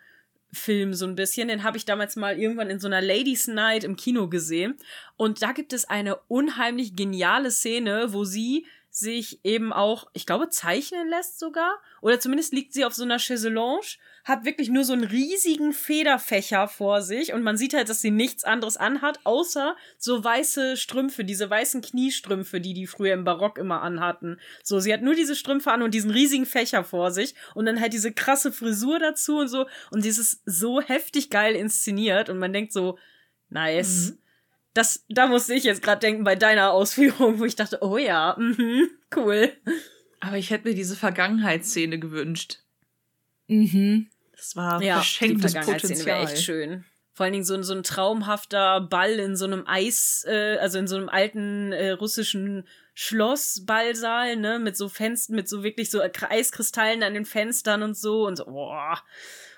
[0.52, 1.48] Film so ein bisschen.
[1.48, 4.76] Den habe ich damals mal irgendwann in so einer Ladies Night im Kino gesehen.
[5.16, 10.48] Und da gibt es eine unheimlich geniale Szene, wo sie sich eben auch, ich glaube,
[10.50, 11.78] zeichnen lässt sogar.
[12.00, 16.68] Oder zumindest liegt sie auf so einer Chaiselange, hat wirklich nur so einen riesigen Federfächer
[16.68, 21.24] vor sich und man sieht halt, dass sie nichts anderes anhat, außer so weiße Strümpfe,
[21.24, 24.38] diese weißen Kniestrümpfe, die die früher im Barock immer anhatten.
[24.62, 27.80] So, sie hat nur diese Strümpfe an und diesen riesigen Fächer vor sich und dann
[27.80, 32.52] halt diese krasse Frisur dazu und so und dieses so heftig geil inszeniert und man
[32.52, 32.98] denkt so,
[33.48, 34.10] nice.
[34.10, 34.18] Mhm.
[34.72, 38.36] Das, da musste ich jetzt gerade denken bei deiner Ausführung, wo ich dachte, oh ja,
[38.38, 39.52] mhm, cool.
[40.20, 42.60] Aber ich hätte mir diese Vergangenheitsszene gewünscht.
[43.50, 44.08] Mhm.
[44.36, 46.24] Das war Ja, die verschenktes wäre Potenzial.
[46.24, 46.84] echt schön.
[47.12, 50.78] Vor allen Dingen so, ein- so ein traumhafter Ball in so einem Eis, äh, also
[50.78, 56.00] in so einem alten äh, russischen Schlossballsaal, ne, mit so Fenstern, mit so wirklich so
[56.02, 59.02] Eiskristallen an den Fenstern und so und so, boah,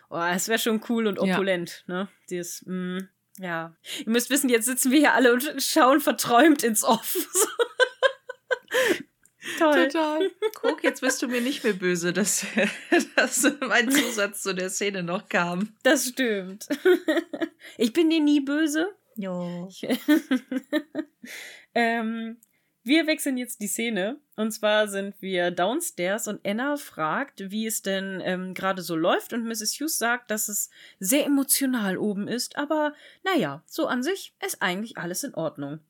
[0.09, 1.35] boah das wäre schon cool und Ja.
[1.35, 3.02] opulent, ne, dieses, mh,
[3.39, 3.77] ja.
[4.05, 7.16] Ihr müsst wissen, jetzt sitzen wir hier alle und schauen verträumt ins Off.
[9.59, 9.89] Toll.
[9.89, 10.31] Total.
[10.55, 12.47] Guck, jetzt bist du mir nicht mehr böse, dass,
[13.16, 15.74] dass mein Zusatz zu der Szene noch kam.
[15.82, 16.69] Das stimmt.
[17.77, 18.94] Ich bin dir nie böse.
[19.16, 19.66] Ja.
[19.69, 19.86] Ich-
[21.74, 22.39] ähm,
[22.85, 24.19] wir wechseln jetzt die Szene.
[24.36, 29.32] Und zwar sind wir downstairs und Anna fragt, wie es denn ähm, gerade so läuft.
[29.32, 29.74] Und Mrs.
[29.81, 32.56] Hughes sagt, dass es sehr emotional oben ist.
[32.56, 32.94] Aber
[33.24, 35.81] naja, so an sich ist eigentlich alles in Ordnung.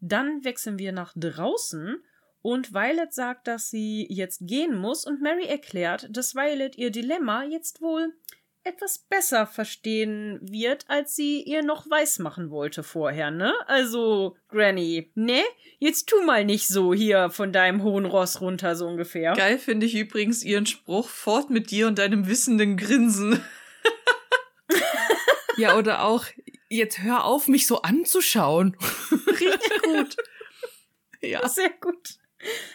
[0.00, 2.02] Dann wechseln wir nach draußen.
[2.46, 5.04] Und Violet sagt, dass sie jetzt gehen muss.
[5.04, 8.14] Und Mary erklärt, dass Violet ihr Dilemma jetzt wohl
[8.62, 13.52] etwas besser verstehen wird, als sie ihr noch weismachen wollte vorher, ne?
[13.66, 15.42] Also, Granny, ne?
[15.80, 19.32] Jetzt tu mal nicht so hier von deinem hohen Ross runter, so ungefähr.
[19.32, 23.42] Geil finde ich übrigens ihren Spruch, fort mit dir und deinem wissenden Grinsen.
[25.58, 26.26] Ja, oder auch,
[26.68, 28.76] jetzt hör auf, mich so anzuschauen.
[29.26, 30.16] Richtig gut.
[31.22, 31.48] Ja.
[31.48, 32.18] Sehr gut.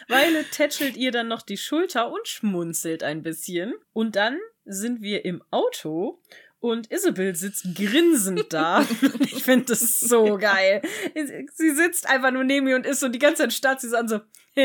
[0.08, 3.74] Violet tätschelt ihr dann noch die Schulter und schmunzelt ein bisschen.
[3.92, 6.20] Und dann sind wir im Auto
[6.62, 8.86] und Isabel sitzt grinsend da.
[9.20, 10.80] ich finde das so geil.
[11.54, 13.96] Sie sitzt einfach nur neben mir und ist so die ganze Zeit starrt sie so
[13.96, 14.20] an so,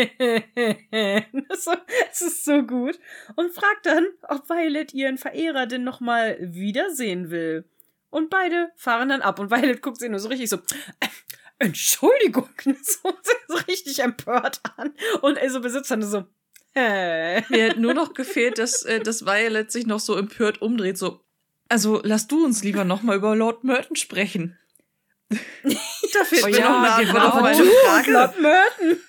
[2.11, 2.99] es ist so gut.
[3.35, 7.65] Und fragt dann, ob Violet ihren Verehrer denn nochmal wiedersehen will.
[8.09, 10.57] Und beide fahren dann ab und Violet guckt sie nur so richtig so.
[11.59, 12.49] Entschuldigung,
[12.81, 13.13] so,
[13.47, 14.93] so richtig empört an.
[15.21, 15.38] Und
[15.69, 16.25] sitzt dann so.
[16.73, 17.43] Hä?
[17.49, 21.21] Mir hat nur noch gefehlt, dass, äh, dass Violet sich noch so empört umdreht, so.
[21.69, 24.57] Also, lass du uns lieber noch mal über Lord Merton sprechen.
[25.29, 25.38] da
[26.23, 27.27] fehlt Oh mir ja, noch eine Antwort genau.
[27.29, 28.11] auf meine Du, Frage.
[28.11, 28.97] Lord Merton.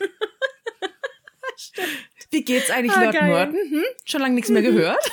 [2.30, 3.28] Wie geht's eigentlich Ah, Lord geil.
[3.28, 3.70] Merton?
[3.70, 3.84] Hm?
[4.04, 5.12] Schon lange nichts mehr gehört?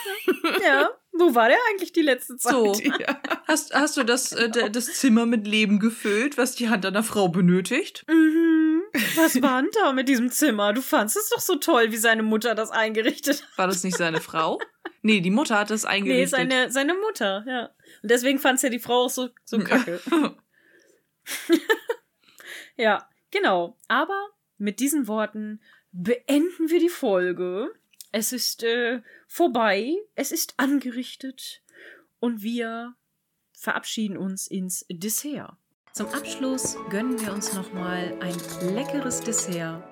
[0.64, 2.54] Ja, Wo war der eigentlich die letzte Zeit?
[2.54, 2.74] So.
[3.48, 7.28] Hast, hast du das, äh, das Zimmer mit Leben gefüllt, was die Hand einer Frau
[7.28, 8.04] benötigt?
[8.08, 8.82] Mhm.
[9.16, 10.74] Was war denn da mit diesem Zimmer?
[10.74, 13.58] Du fandest es doch so toll, wie seine Mutter das eingerichtet hat.
[13.58, 14.60] War das nicht seine Frau?
[15.04, 16.30] Nee, die Mutter hat das Nee, eingerichtet.
[16.32, 17.66] seine, seine Mutter, ja.
[18.02, 20.02] Und deswegen fand ja die Frau auch so, so kacke.
[22.78, 23.78] Ja, genau.
[23.88, 25.62] Aber mit diesen Worten
[25.92, 27.72] beenden wir die Folge.
[28.18, 31.62] Es ist äh, vorbei, es ist angerichtet
[32.22, 32.96] und wir
[33.52, 35.58] verabschieden uns ins Dessert.
[35.92, 39.84] Zum Abschluss gönnen wir uns nochmal ein leckeres Dessert.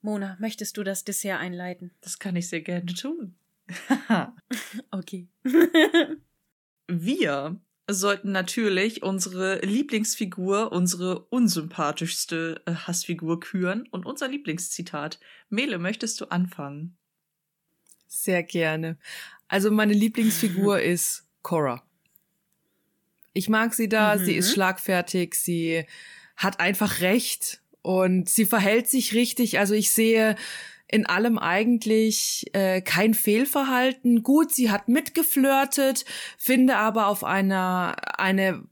[0.00, 1.90] Mona, möchtest du das Dessert einleiten?
[2.02, 3.34] Das kann ich sehr gerne tun.
[4.92, 5.26] Okay.
[6.86, 7.60] Wir
[7.90, 15.18] sollten natürlich unsere Lieblingsfigur, unsere unsympathischste äh, Hassfigur küren und unser Lieblingszitat.
[15.48, 16.96] Mele, möchtest du anfangen?
[18.06, 18.98] Sehr gerne.
[19.48, 21.82] Also meine Lieblingsfigur ist Cora.
[23.32, 24.24] Ich mag sie da, Mhm.
[24.24, 25.84] sie ist schlagfertig, sie
[26.36, 29.58] hat einfach recht und sie verhält sich richtig.
[29.58, 30.36] Also ich sehe
[30.88, 34.22] in allem eigentlich äh, kein Fehlverhalten.
[34.22, 36.04] Gut, sie hat mitgeflirtet,
[36.38, 38.62] finde aber auf einer eine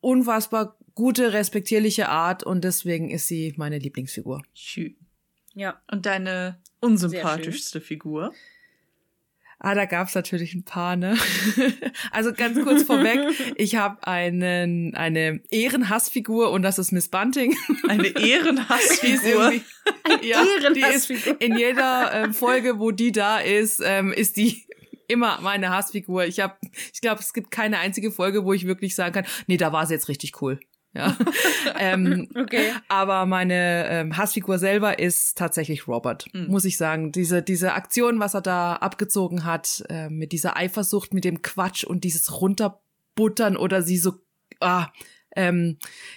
[0.00, 4.42] unfassbar gute, respektierliche Art und deswegen ist sie meine Lieblingsfigur.
[4.54, 4.96] Schön.
[5.54, 5.80] Ja.
[5.90, 8.32] Und deine unsympathischste Figur?
[9.60, 11.16] Ah, da gab's natürlich ein paar, ne?
[12.12, 13.18] Also ganz kurz vorweg,
[13.56, 17.56] ich habe einen eine Ehrenhassfigur und das ist Miss Bunting.
[17.88, 19.52] Eine Ehrenhassfigur.
[19.52, 19.62] irgendwie-
[20.28, 21.40] ja, Ehrenhassfigur.
[21.40, 24.64] in jeder ähm, Folge, wo die da ist, ähm, ist die
[25.08, 26.24] immer meine Hassfigur.
[26.26, 26.54] Ich habe,
[26.92, 29.86] ich glaube, es gibt keine einzige Folge, wo ich wirklich sagen kann, nee, da war
[29.86, 30.60] sie jetzt richtig cool.
[30.94, 31.16] Ja.
[31.78, 32.72] ähm, Okay.
[32.88, 36.46] aber meine ähm, Hassfigur selber ist tatsächlich Robert, Mhm.
[36.48, 37.12] muss ich sagen.
[37.12, 41.84] Diese, diese Aktion, was er da abgezogen hat, äh, mit dieser Eifersucht, mit dem Quatsch
[41.84, 44.14] und dieses Runterbuttern oder sie so,
[44.60, 44.88] ah,
[45.36, 45.76] ähm,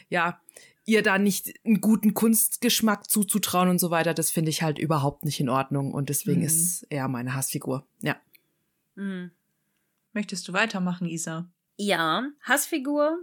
[0.10, 0.40] ja,
[0.86, 5.26] ihr da nicht einen guten Kunstgeschmack zuzutrauen und so weiter, das finde ich halt überhaupt
[5.26, 6.48] nicht in Ordnung und deswegen Mhm.
[6.48, 7.86] ist er meine Hassfigur.
[8.02, 8.16] Ja.
[8.96, 9.32] Mhm.
[10.14, 11.50] Möchtest du weitermachen, Isa?
[11.78, 13.18] Ja, Hassfigur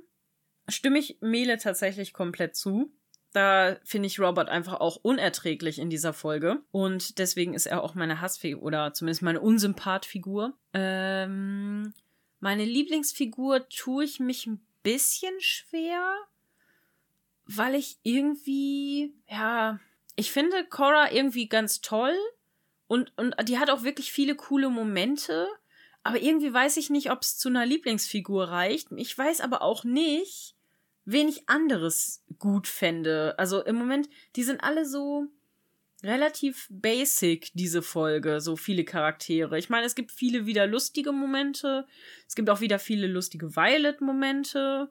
[0.68, 2.92] stimme ich Mele tatsächlich komplett zu.
[3.32, 6.62] Da finde ich Robert einfach auch unerträglich in dieser Folge.
[6.70, 10.54] Und deswegen ist er auch meine Hassfigur oder zumindest meine Unsympathfigur.
[10.72, 11.92] Ähm,
[12.40, 16.14] meine Lieblingsfigur tue ich mich ein bisschen schwer,
[17.44, 19.78] weil ich irgendwie, ja,
[20.16, 22.16] ich finde Cora irgendwie ganz toll
[22.86, 25.48] und, und die hat auch wirklich viele coole Momente.
[26.02, 28.88] Aber irgendwie weiß ich nicht, ob es zu einer Lieblingsfigur reicht.
[28.96, 30.56] Ich weiß aber auch nicht,
[31.10, 33.34] wen ich anderes gut fände.
[33.38, 35.26] Also im Moment, die sind alle so
[36.02, 39.58] relativ basic, diese Folge, so viele Charaktere.
[39.58, 41.86] Ich meine, es gibt viele wieder lustige Momente.
[42.26, 44.90] Es gibt auch wieder viele lustige Violet-Momente.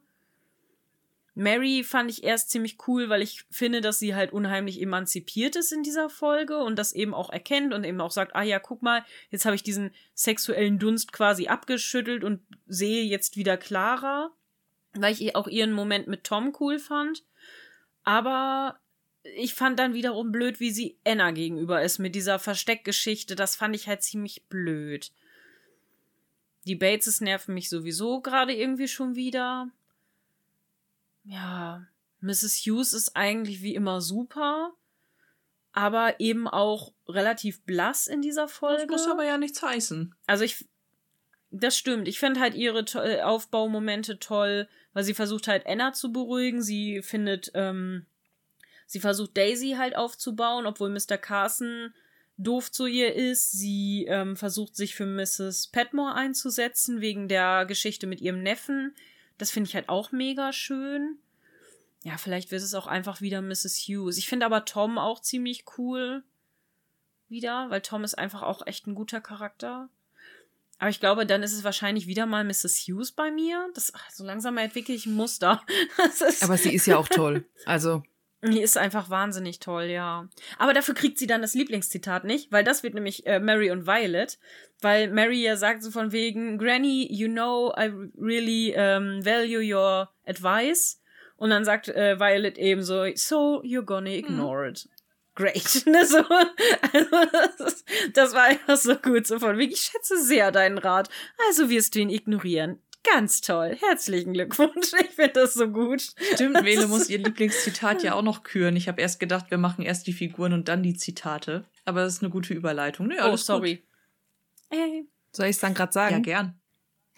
[1.35, 5.71] Mary fand ich erst ziemlich cool, weil ich finde, dass sie halt unheimlich emanzipiert ist
[5.71, 8.81] in dieser Folge und das eben auch erkennt und eben auch sagt, ah ja, guck
[8.81, 14.31] mal, jetzt habe ich diesen sexuellen Dunst quasi abgeschüttelt und sehe jetzt wieder klarer,
[15.01, 17.23] weil ich auch ihren Moment mit Tom cool fand.
[18.03, 18.79] Aber
[19.23, 23.35] ich fand dann wiederum blöd, wie sie Anna gegenüber ist mit dieser Versteckgeschichte.
[23.35, 25.11] Das fand ich halt ziemlich blöd.
[26.65, 29.69] Die Bateses nerven mich sowieso gerade irgendwie schon wieder.
[31.23, 31.85] Ja,
[32.21, 32.65] Mrs.
[32.65, 34.73] Hughes ist eigentlich wie immer super,
[35.71, 38.87] aber eben auch relativ blass in dieser Folge.
[38.87, 40.15] Das muss aber ja nichts heißen.
[40.25, 40.65] Also ich,
[41.59, 42.07] das stimmt.
[42.07, 46.61] Ich finde halt ihre to äh, Aufbaumomente toll, weil sie versucht halt Anna zu beruhigen.
[46.61, 48.05] Sie findet, ähm,
[48.85, 51.17] sie versucht Daisy halt aufzubauen, obwohl Mr.
[51.17, 51.93] Carson
[52.37, 53.51] doof zu ihr ist.
[53.51, 55.67] Sie ähm, versucht sich für Mrs.
[55.67, 58.95] Petmore einzusetzen wegen der Geschichte mit ihrem Neffen.
[59.37, 61.17] Das finde ich halt auch mega schön.
[62.03, 63.85] Ja, vielleicht wird es auch einfach wieder Mrs.
[63.87, 64.17] Hughes.
[64.17, 66.23] Ich finde aber Tom auch ziemlich cool
[67.27, 69.89] wieder, weil Tom ist einfach auch echt ein guter Charakter.
[70.79, 72.85] Aber ich glaube, dann ist es wahrscheinlich wieder mal Mrs.
[72.87, 73.69] Hughes bei mir.
[73.73, 75.63] Das, ach, so langsam entwickle ich ein Muster.
[76.41, 77.45] Aber sie ist ja auch toll.
[77.65, 78.03] Also,
[78.43, 80.29] die ist einfach wahnsinnig toll, ja.
[80.59, 83.87] Aber dafür kriegt sie dann das Lieblingszitat nicht, weil das wird nämlich äh, Mary und
[83.87, 84.37] Violet.
[84.79, 90.09] Weil Mary ja sagt so von wegen, Granny, you know, I really um, value your
[90.25, 91.01] advice.
[91.35, 94.87] Und dann sagt äh, Violet eben so, so you're gonna ignore it.
[95.37, 95.83] Great.
[95.85, 99.27] Ne, so, also, das, das war einfach so gut.
[99.27, 101.09] So von wegen, ich schätze sehr deinen Rat.
[101.47, 102.79] Also wirst du ihn ignorieren.
[103.03, 103.77] Ganz toll.
[103.79, 104.91] Herzlichen Glückwunsch.
[104.99, 106.01] Ich finde das so gut.
[106.33, 108.75] Stimmt, Mele muss ihr Lieblingszitat ja auch noch küren.
[108.75, 111.63] Ich habe erst gedacht, wir machen erst die Figuren und dann die Zitate.
[111.85, 113.07] Aber das ist eine gute Überleitung.
[113.07, 113.83] Nee, Oh, alles sorry.
[114.71, 115.07] Ey.
[115.31, 115.95] soll ich es dann gerade Gut.
[115.95, 116.23] Ja, sagen?
[116.23, 116.59] gern.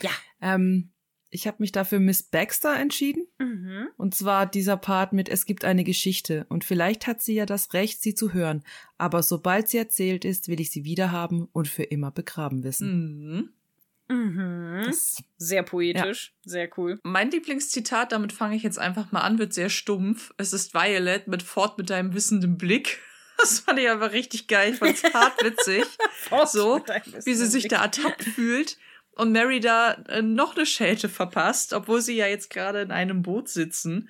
[0.01, 0.11] Ja.
[0.41, 0.91] Ähm,
[1.31, 3.27] ich habe mich dafür Miss Baxter entschieden.
[3.37, 3.89] Mhm.
[3.97, 6.45] Und zwar dieser Part mit Es gibt eine Geschichte.
[6.49, 8.63] Und vielleicht hat sie ja das Recht, sie zu hören.
[8.97, 13.49] Aber sobald sie erzählt ist, will ich sie wiederhaben und für immer begraben wissen.
[14.07, 14.15] Mhm.
[14.15, 14.83] Mhm.
[14.85, 16.33] Das, Sehr poetisch.
[16.43, 16.99] Sehr cool.
[17.03, 20.33] Mein Lieblingszitat, damit fange ich jetzt einfach mal an, wird sehr stumpf.
[20.37, 22.99] Es ist Violet mit Fort mit deinem wissenden Blick.
[23.41, 24.73] Das fand ich einfach richtig geil.
[24.73, 25.85] Ich fand's hart witzig.
[26.47, 26.83] so,
[27.23, 28.77] wie sie sich da ertappt fühlt
[29.19, 33.21] und Mary da äh, noch eine Schelte verpasst, obwohl sie ja jetzt gerade in einem
[33.21, 34.09] Boot sitzen.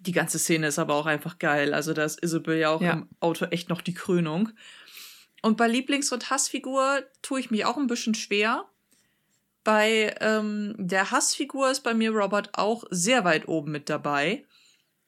[0.00, 1.74] Die ganze Szene ist aber auch einfach geil.
[1.74, 2.92] Also da ist Isabel ja auch Ja.
[2.92, 4.50] im Auto echt noch die Krönung.
[5.42, 8.64] Und bei Lieblings- und Hassfigur tue ich mich auch ein bisschen schwer.
[9.62, 14.46] Bei ähm, der Hassfigur ist bei mir Robert auch sehr weit oben mit dabei.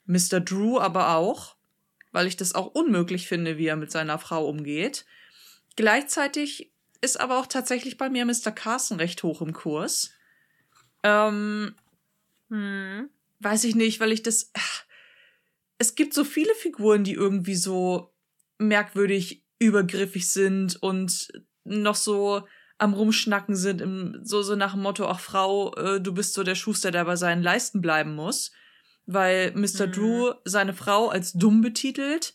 [0.05, 0.41] Mr.
[0.41, 1.57] Drew aber auch,
[2.13, 5.07] weil ich das auch unmöglich finde, wie er mit seiner Frau umgeht.
[5.77, 6.71] Gleichzeitig
[7.03, 8.51] ist aber auch tatsächlich bei mir Mr.
[8.53, 10.11] Carson recht hoch im Kurs.
[11.03, 11.75] Ähm,
[12.49, 13.11] Mhm.
[13.41, 14.51] weiß ich nicht, weil ich das.
[14.55, 14.85] ach,
[15.79, 18.15] Es gibt so viele Figuren, die irgendwie so
[18.59, 21.33] merkwürdig übergriffig sind und
[21.65, 22.47] noch so
[22.79, 26.43] am Rumschnacken sind, im, so, so nach dem Motto, ach Frau, äh, du bist so
[26.45, 28.53] der Schuster, der bei seinen Leisten bleiben muss.
[29.07, 29.87] Weil Mr.
[29.89, 29.93] Mhm.
[29.93, 32.35] Drew seine Frau als dumm betitelt.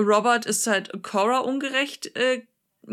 [0.00, 2.46] Robert ist halt Cora ungerecht äh,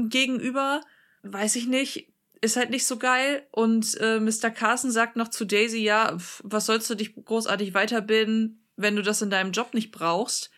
[0.10, 0.82] gegenüber.
[1.24, 2.12] Weiß ich nicht.
[2.42, 3.48] Ist halt nicht so geil.
[3.52, 4.52] Und äh, Mr.
[4.52, 9.02] Carson sagt noch zu Daisy, ja, pf, was sollst du dich großartig weiterbilden, wenn du
[9.02, 10.52] das in deinem Job nicht brauchst?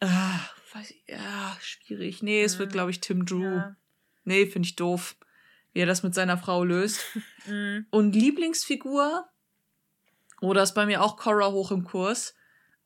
[0.00, 0.40] Ah,
[0.72, 2.22] weiß ich, ja, schwierig.
[2.22, 2.72] Nee, es wird, Mhm.
[2.72, 3.42] glaube ich, Tim Drew.
[3.44, 3.76] Ja.
[4.24, 5.16] Nee, finde ich doof,
[5.72, 7.00] wie er das mit seiner Frau löst.
[7.46, 7.86] Mhm.
[7.90, 9.26] Und Lieblingsfigur?
[10.40, 12.34] Oder ist bei mir auch Cora hoch im Kurs?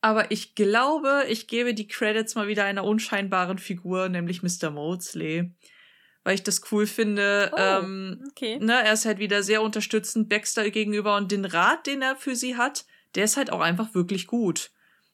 [0.03, 4.71] Aber ich glaube, ich gebe die Credits mal wieder einer unscheinbaren Figur, nämlich Mr.
[4.71, 5.53] Maudsley.
[6.25, 7.51] Weil ich das cool finde.
[7.55, 7.57] Oh.
[7.59, 8.59] Ähm, Okay.
[8.61, 12.37] ne, er ist halt wieder sehr unterstützend Baxter gegenüber und den Rat, den er für
[12.37, 12.85] sie hat,
[13.15, 14.71] der ist halt auch einfach wirklich gut.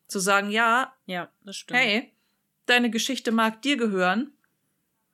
[0.08, 1.78] Zu sagen, ja, Ja, das stimmt.
[1.80, 2.12] hey,
[2.66, 4.32] deine Geschichte mag dir gehören,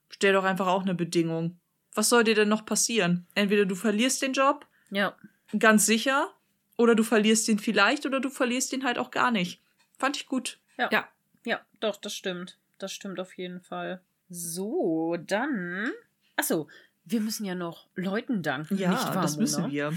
[0.08, 1.58] stell doch einfach auch eine Bedingung.
[1.94, 3.26] Was soll dir denn noch passieren?
[3.34, 5.16] Entweder du verlierst den Job, Ja.
[5.58, 6.32] ganz sicher,
[6.76, 9.60] oder du verlierst ihn vielleicht, oder du verlierst ihn halt auch gar nicht.
[10.04, 10.58] Fand ich gut.
[10.76, 10.90] Ja.
[10.92, 11.08] Ja.
[11.46, 12.58] Ja, doch, das stimmt.
[12.76, 14.02] Das stimmt auf jeden Fall.
[14.28, 15.90] So, dann.
[16.36, 16.68] Achso,
[17.06, 18.76] wir müssen ja noch Leuten danken.
[18.76, 19.72] Ja, nicht wahr, das müssen Mona?
[19.72, 19.92] wir.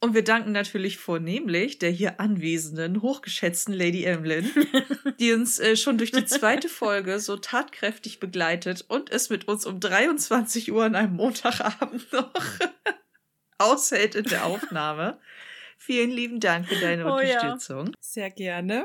[0.00, 4.50] Und wir danken natürlich vornehmlich der hier anwesenden, hochgeschätzten Lady Emlyn,
[5.20, 9.66] die uns äh, schon durch die zweite Folge so tatkräftig begleitet und es mit uns
[9.66, 12.32] um 23 Uhr an einem Montagabend noch
[13.58, 15.20] aushält in der Aufnahme.
[15.78, 17.40] Vielen lieben Dank für deine Oh ja.
[17.40, 17.92] Unterstützung.
[18.00, 18.84] sehr gerne.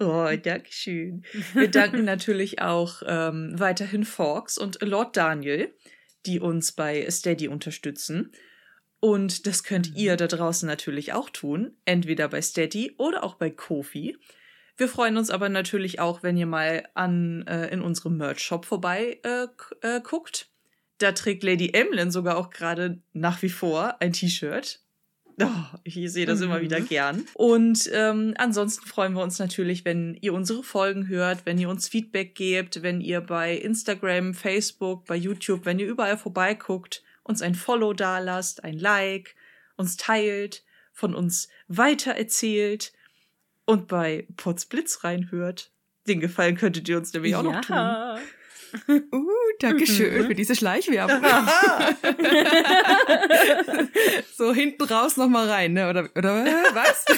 [0.00, 1.24] Oh, Dankeschön.
[1.52, 5.72] Wir danken natürlich auch ähm, weiterhin Fox und Lord Daniel,
[6.26, 8.32] die uns bei Steady unterstützen.
[9.00, 9.96] Und das könnt Mhm.
[9.96, 14.16] ihr da draußen natürlich auch tun, entweder bei Steady oder auch bei Kofi.
[14.76, 19.20] Wir freuen uns aber natürlich auch, wenn ihr mal an äh, in unserem Merch-Shop vorbei
[19.22, 19.46] äh,
[19.86, 20.48] äh, guckt.
[20.98, 24.80] Da trägt Lady Emlyn sogar auch gerade nach wie vor ein T-Shirt.
[25.40, 25.48] Oh,
[25.82, 26.62] ich sehe das immer Mhm.
[26.62, 27.26] wieder gern.
[27.34, 31.88] Und ähm, ansonsten freuen wir uns natürlich, wenn ihr unsere Folgen hört, wenn ihr uns
[31.88, 37.54] Feedback gebt, wenn ihr bei Instagram, Facebook, bei YouTube, wenn ihr überall vorbeiguckt, uns ein
[37.56, 39.34] Follow dalasst, ein Like,
[39.76, 40.62] uns teilt,
[40.92, 42.92] von uns weitererzählt
[43.64, 45.72] und bei Potsblitz reinhört.
[46.06, 47.74] Den Gefallen könntet ihr uns nämlich auch noch tun.
[48.88, 49.28] Uh,
[49.60, 51.22] Dankeschön für diese Schleichwerbung.
[54.36, 55.88] so hinten raus noch mal rein, ne?
[55.88, 56.44] Oder, oder
[56.74, 57.04] was?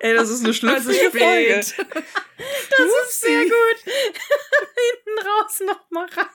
[0.00, 1.56] Ey, das ist eine schlüpfrige Folge.
[1.56, 1.74] Das
[3.08, 3.78] ist sehr gut.
[3.84, 6.26] Hinten raus noch mal rein.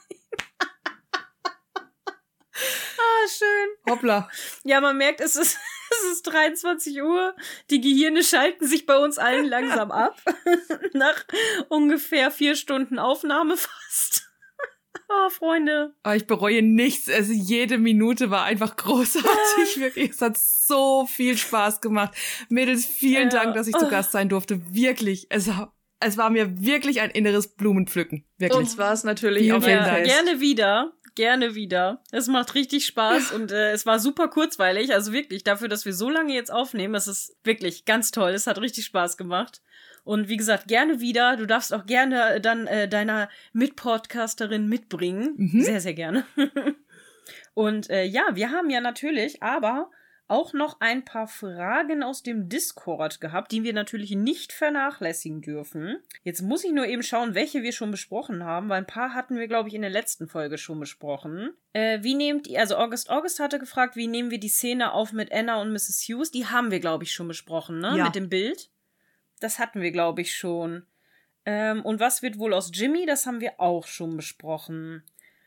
[2.54, 3.68] ah, schön.
[3.88, 4.28] Hoppla.
[4.64, 5.56] Ja, man merkt, es ist,
[6.06, 7.34] es ist 23 Uhr.
[7.70, 10.20] Die Gehirne schalten sich bei uns allen langsam ab.
[10.92, 11.24] Nach
[11.68, 14.28] ungefähr vier Stunden Aufnahme fast.
[15.08, 15.94] Oh, Freunde.
[16.02, 17.10] Aber ich bereue nichts.
[17.10, 19.76] Also jede Minute war einfach großartig.
[19.78, 20.10] Wirklich.
[20.10, 22.14] Es hat so viel Spaß gemacht.
[22.48, 23.42] Mädels, vielen Ja.
[23.42, 24.60] Dank, dass ich zu Gast sein durfte.
[24.74, 25.26] Wirklich.
[25.30, 25.50] Es,
[26.00, 28.24] es war mir wirklich ein inneres Blumenpflücken.
[28.38, 28.58] Wirklich.
[28.58, 29.84] Uns war es natürlich Vielen, auch ein.
[30.04, 30.10] Fest.
[30.10, 30.92] gerne wieder.
[31.14, 32.02] Gerne wieder.
[32.10, 34.92] Es macht richtig Spaß und äh, es war super kurzweilig.
[34.92, 38.30] Also wirklich, dafür, dass wir so lange jetzt aufnehmen, es ist wirklich ganz toll.
[38.30, 39.62] Es hat richtig Spaß gemacht.
[40.02, 41.36] Und wie gesagt, gerne wieder.
[41.36, 45.34] Du darfst auch gerne dann äh, deiner Mitpodcasterin mitbringen.
[45.36, 45.62] Mhm.
[45.62, 46.24] Sehr, sehr gerne.
[47.54, 49.90] und äh, ja, wir haben ja natürlich aber
[50.26, 55.98] auch noch ein paar Fragen aus dem Discord gehabt, die wir natürlich nicht vernachlässigen dürfen.
[56.22, 59.36] Jetzt muss ich nur eben schauen, welche wir schon besprochen haben, weil ein paar hatten
[59.36, 61.50] wir, glaube ich, in der letzten Folge schon besprochen.
[61.74, 65.12] Äh, wie nehmt ihr, also August August hatte gefragt, wie nehmen wir die Szene auf
[65.12, 66.06] mit Anna und Mrs.
[66.08, 66.30] Hughes?
[66.30, 67.94] Die haben wir, glaube ich, schon besprochen, ne?
[67.98, 68.04] Ja.
[68.04, 68.70] Mit dem Bild.
[69.40, 70.86] Das hatten wir, glaube ich, schon.
[71.44, 73.04] Ähm, und was wird wohl aus Jimmy?
[73.04, 75.02] Das haben wir auch schon besprochen.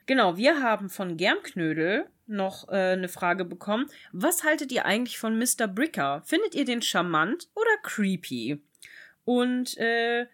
[0.07, 3.87] Genau, wir haben von Germknödel noch äh, eine Frage bekommen.
[4.13, 5.67] Was haltet ihr eigentlich von Mr.
[5.67, 6.23] Bricker?
[6.25, 8.61] Findet ihr den charmant oder creepy?
[9.25, 10.27] Und äh,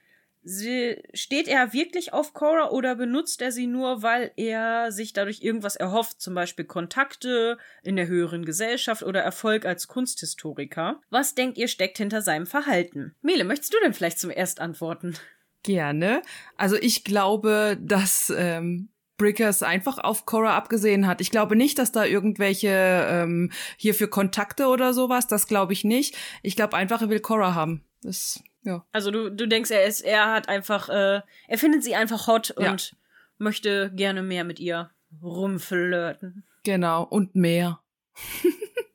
[0.44, 5.41] sie, steht er wirklich auf Cora oder benutzt er sie nur, weil er sich dadurch
[5.41, 11.02] irgendwas erhofft, zum Beispiel Kontakte in der höheren Gesellschaft oder Erfolg als Kunsthistoriker?
[11.10, 13.16] Was denkt ihr steckt hinter seinem Verhalten?
[13.24, 15.16] Mele, möchtest du denn vielleicht zum Erst antworten?
[15.64, 16.22] Gerne.
[16.58, 18.90] Also ich glaube, dass ähm,
[19.24, 21.22] Brickers einfach auf Cora abgesehen hat.
[21.22, 22.68] Ich glaube nicht, dass da irgendwelche
[23.10, 26.18] ähm, hier für Kontakte oder sowas, das glaube ich nicht.
[26.41, 27.86] Ich glaube einfach, er will Cora haben.
[28.02, 28.86] Das, ja.
[28.91, 32.54] Also du, du denkst, er ist, er hat einfach, äh, er findet sie einfach hot
[32.60, 32.72] Ja.
[32.72, 32.98] und
[33.38, 34.90] möchte gerne mehr mit ihr
[35.22, 36.44] rumflirten.
[36.66, 37.04] Genau.
[37.04, 37.80] Und mehr.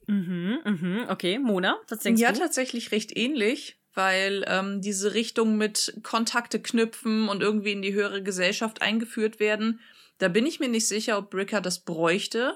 [0.06, 1.38] Mhm, mhm, okay.
[1.38, 2.38] Mona, was denkst ja, du?
[2.38, 8.22] tatsächlich recht ähnlich, weil ähm, diese Richtung mit Kontakte knüpfen und irgendwie in die höhere
[8.22, 9.80] Gesellschaft eingeführt werden,
[10.18, 12.54] da bin ich mir nicht sicher, ob Bricker das bräuchte,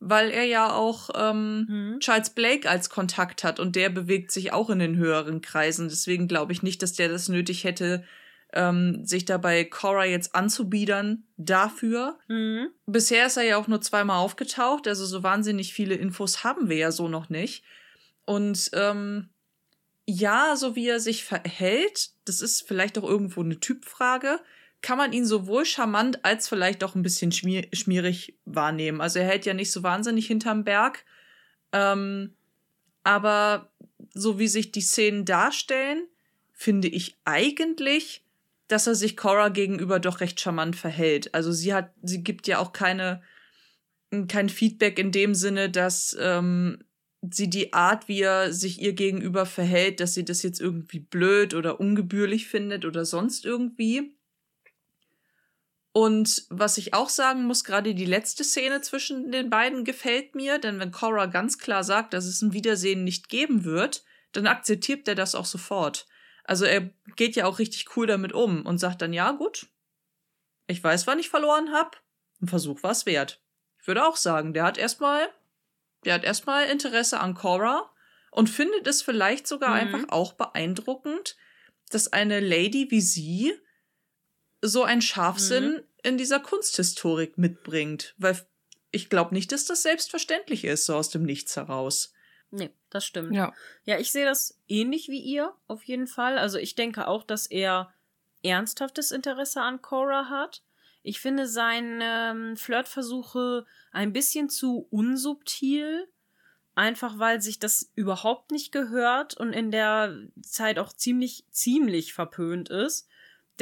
[0.00, 2.00] weil er ja auch ähm, Mhm.
[2.00, 5.88] Charles Blake als Kontakt hat und der bewegt sich auch in den höheren Kreisen.
[5.88, 8.04] Deswegen glaube ich nicht, dass der das nötig hätte,
[8.52, 12.18] ähm, sich dabei Cora jetzt anzubiedern dafür.
[12.28, 12.68] Mhm.
[12.86, 16.76] Bisher ist er ja auch nur zweimal aufgetaucht, also so wahnsinnig viele Infos haben wir
[16.76, 17.64] ja so noch nicht.
[18.24, 19.30] Und ähm,
[20.04, 24.40] ja, so wie er sich verhält, das ist vielleicht auch irgendwo eine Typfrage,
[24.82, 29.00] kann man ihn sowohl charmant als vielleicht auch ein bisschen schmier schmierig wahrnehmen.
[29.00, 31.04] Also er hält ja nicht so wahnsinnig hinterm Berg.
[31.72, 32.34] Ähm,
[33.04, 33.70] aber
[34.12, 36.06] so wie sich die Szenen darstellen,
[36.52, 38.24] finde ich eigentlich,
[38.68, 41.34] dass er sich Cora gegenüber doch recht charmant verhält.
[41.34, 43.22] Also sie hat, sie gibt ja auch keine,
[44.28, 46.84] kein Feedback in dem Sinne, dass ähm,
[47.30, 51.54] sie die Art, wie er sich ihr gegenüber verhält, dass sie das jetzt irgendwie blöd
[51.54, 54.14] oder ungebührlich findet oder sonst irgendwie.
[55.92, 60.58] Und was ich auch sagen muss, gerade die letzte Szene zwischen den beiden gefällt mir,
[60.58, 64.02] denn wenn Cora ganz klar sagt, dass es ein Wiedersehen nicht geben wird,
[64.32, 66.06] dann akzeptiert er das auch sofort.
[66.44, 69.66] Also er geht ja auch richtig cool damit um und sagt dann, ja, gut,
[70.66, 71.90] ich weiß, wann ich verloren habe,
[72.40, 73.42] ein Versuch war es wert.
[73.78, 75.28] Ich würde auch sagen, der hat erstmal,
[76.04, 77.90] der hat erstmal Interesse an Cora
[78.30, 79.74] und findet es vielleicht sogar Mhm.
[79.76, 81.36] einfach auch beeindruckend,
[81.90, 83.52] dass eine Lady wie sie
[84.62, 85.82] so ein Scharfsinn Mhm.
[86.04, 88.40] in dieser Kunsthistorik mitbringt, weil
[88.92, 92.12] ich glaube nicht, dass das selbstverständlich ist, so aus dem Nichts heraus.
[92.50, 93.34] Nee, das stimmt.
[93.34, 93.52] Ja.
[93.84, 96.38] Ja, ich sehe das ähnlich wie ihr, auf jeden Fall.
[96.38, 97.92] Also ich denke auch, dass er
[98.42, 100.62] ernsthaftes Interesse an Cora hat.
[101.02, 106.08] Ich finde seine ähm, Flirtversuche ein bisschen zu unsubtil.
[106.74, 112.70] Einfach weil sich das überhaupt nicht gehört und in der Zeit auch ziemlich, ziemlich verpönt
[112.70, 113.06] ist.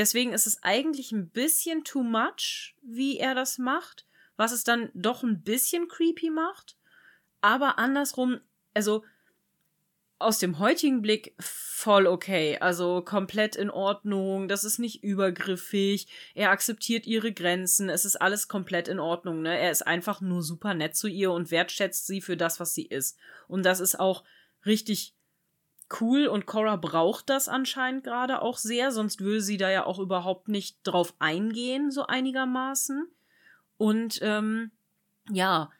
[0.00, 4.06] Deswegen ist es eigentlich ein bisschen too much, wie er das macht,
[4.38, 6.78] was es dann doch ein bisschen creepy macht.
[7.42, 8.40] Aber andersrum,
[8.72, 9.04] also
[10.18, 12.56] aus dem heutigen Blick voll okay.
[12.60, 14.48] Also komplett in Ordnung.
[14.48, 16.08] Das ist nicht übergriffig.
[16.34, 17.90] Er akzeptiert ihre Grenzen.
[17.90, 19.42] Es ist alles komplett in Ordnung.
[19.42, 19.58] Ne?
[19.58, 22.86] Er ist einfach nur super nett zu ihr und wertschätzt sie für das, was sie
[22.86, 23.18] ist.
[23.48, 24.24] Und das ist auch
[24.64, 25.14] richtig
[26.00, 26.26] cool.
[26.26, 28.92] Und Cora braucht das anscheinend gerade auch sehr.
[28.92, 33.08] Sonst würde sie da ja auch überhaupt nicht drauf eingehen, so einigermaßen.
[33.76, 34.70] Und ähm,
[35.30, 35.70] ja,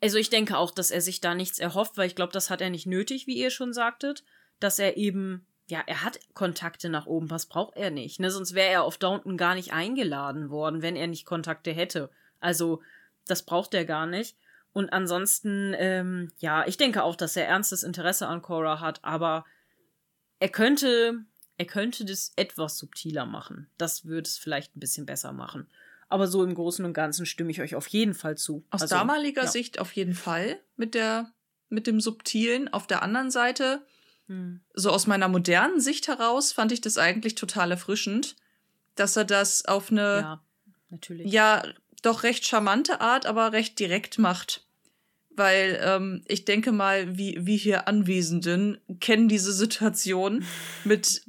[0.00, 2.60] also ich denke auch, dass er sich da nichts erhofft, weil ich glaube, das hat
[2.60, 4.24] er nicht nötig, wie ihr schon sagtet,
[4.60, 8.30] dass er eben, ja, er hat Kontakte nach oben, was braucht er nicht, ne?
[8.30, 12.10] Sonst wäre er auf Downton gar nicht eingeladen worden, wenn er nicht Kontakte hätte.
[12.40, 12.82] Also,
[13.26, 14.36] das braucht er gar nicht.
[14.76, 19.46] Und ansonsten, ähm, ja, ich denke auch, dass er ernstes Interesse an Cora hat, aber
[20.38, 21.24] er könnte,
[21.56, 23.70] er könnte das etwas subtiler machen.
[23.78, 25.66] Das würde es vielleicht ein bisschen besser machen.
[26.10, 28.66] Aber so im Großen und Ganzen stimme ich euch auf jeden Fall zu.
[28.68, 29.48] Aus Also, damaliger ja.
[29.50, 31.32] Sicht auf jeden Fall mit der
[31.70, 32.70] mit dem subtilen.
[32.70, 33.80] Auf der anderen Seite,
[34.26, 34.60] Hm.
[34.74, 38.36] so aus meiner modernen Sicht heraus, fand ich das eigentlich total erfrischend,
[38.94, 40.44] dass er das auf eine Ja,
[40.90, 41.32] natürlich.
[41.32, 41.62] ja
[42.02, 44.64] doch recht charmante Art, aber recht direkt macht.
[45.36, 50.44] Weil ähm, ich denke mal, wie wir hier Anwesenden kennen diese Situation
[50.84, 51.22] mit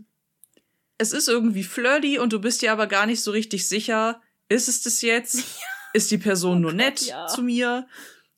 [0.97, 4.19] es ist irgendwie flirty und du bist dir aber gar nicht so richtig sicher,
[4.49, 5.43] ist es das jetzt?
[5.93, 7.27] Ist die Person nur nett Oh ja.
[7.27, 7.88] zu mir?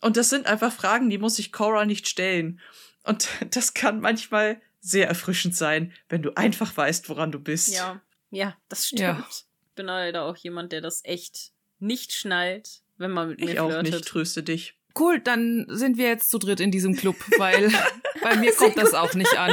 [0.02, 2.60] Und das sind einfach Fragen, die muss sich Cora nicht stellen.
[3.04, 7.74] Und das kann manchmal sehr erfrischend sein, wenn du einfach weißt, woran du bist.
[7.74, 9.02] Ja, ja, das stimmt.
[9.02, 9.28] Ja.
[9.30, 13.60] Ich bin leider auch jemand, der das echt nicht schnallt, wenn man mit mir Ich
[13.60, 13.94] auch flirtet.
[13.94, 14.76] nicht, tröste dich.
[15.00, 17.72] Cool, dann sind wir jetzt zu dritt in diesem Club, weil
[18.22, 19.52] bei mir kommt das auch nicht an.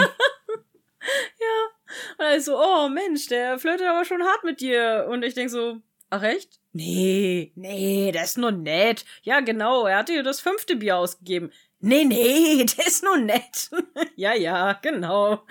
[2.18, 5.06] Und er ist so, oh Mensch, der flirtet aber schon hart mit dir.
[5.08, 6.58] Und ich denk so, ach echt?
[6.72, 9.04] Nee, nee, der ist nur nett.
[9.22, 11.52] Ja, genau, er hat dir das fünfte Bier ausgegeben.
[11.80, 13.70] Nee, nee, der ist nur nett.
[14.16, 15.46] ja, ja, genau.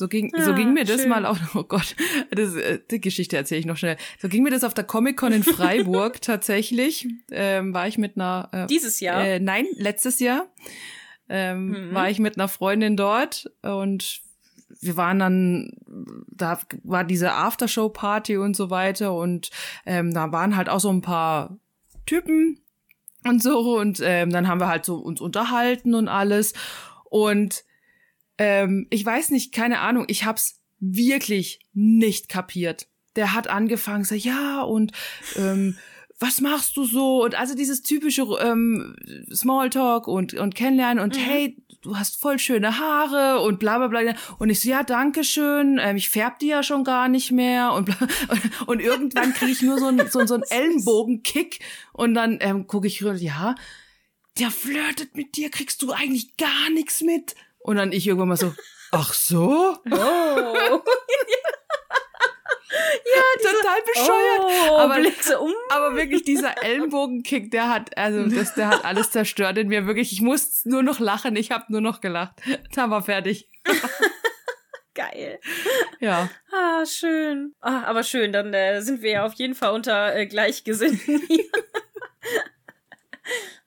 [0.00, 1.10] So ging, so Ah, ging mir das schön.
[1.10, 1.94] mal auch, oh Gott,
[2.30, 3.98] das, äh, die Geschichte erzähle ich noch schnell.
[4.18, 7.06] So ging mir das auf der Comic-Con in Freiburg tatsächlich.
[7.30, 9.22] Ähm, war ich mit einer, äh, Dieses Jahr.
[9.22, 10.46] Äh, nein, letztes Jahr
[11.28, 11.94] ähm, Mhm.
[11.94, 14.22] war ich mit einer Freundin dort und
[14.80, 15.72] wir waren dann,
[16.28, 19.50] da war diese Aftershow-Party und so weiter und
[19.84, 21.58] ähm, da waren halt auch so ein paar
[22.06, 22.58] Typen
[23.28, 26.54] und so und ähm, dann haben wir halt so uns unterhalten und alles
[27.10, 27.64] und
[28.40, 32.88] ähm, ich weiß nicht, keine Ahnung, ich hab's wirklich nicht kapiert.
[33.14, 34.92] Der hat angefangen, so, ja, und
[35.36, 35.76] ähm,
[36.18, 37.22] was machst du so?
[37.22, 38.96] Und also dieses typische ähm,
[39.32, 41.20] Smalltalk und, und Kennenlernen und Mhm.
[41.20, 44.14] hey, du hast voll schöne Haare und bla bla bla.
[44.38, 47.72] Und ich so, ja, danke schön, ähm, ich färb die ja schon gar nicht mehr.
[47.74, 47.96] Und, bla,
[48.66, 51.58] und, irgendwann kriege ich nur so einen so, so einen Ellenbogenkick
[51.92, 53.54] und dann ähm, gucke ich rüber, ja,
[54.38, 57.34] der flirtet mit dir, kriegst du eigentlich gar nichts mit.
[57.60, 58.54] Und dann ich irgendwann mal so,
[58.92, 59.76] ach so?
[59.90, 60.80] Oh.
[63.42, 64.70] Total bescheuert.
[64.70, 65.52] Oh, Aber- Blitze um.
[65.70, 69.86] Aber wirklich dieser Ellenbogenkick, der hat, also das, der hat alles zerstört in mir.
[69.86, 72.34] Wirklich, ich musste nur noch lachen, ich habe nur noch gelacht.
[72.74, 73.48] Da war fertig.
[74.94, 75.40] Geil.
[76.00, 76.28] Ja.
[76.52, 77.54] Ah, schön.
[77.60, 81.22] Ah, aber schön, dann äh, sind wir ja auf jeden Fall unter äh, Gleichgesinnten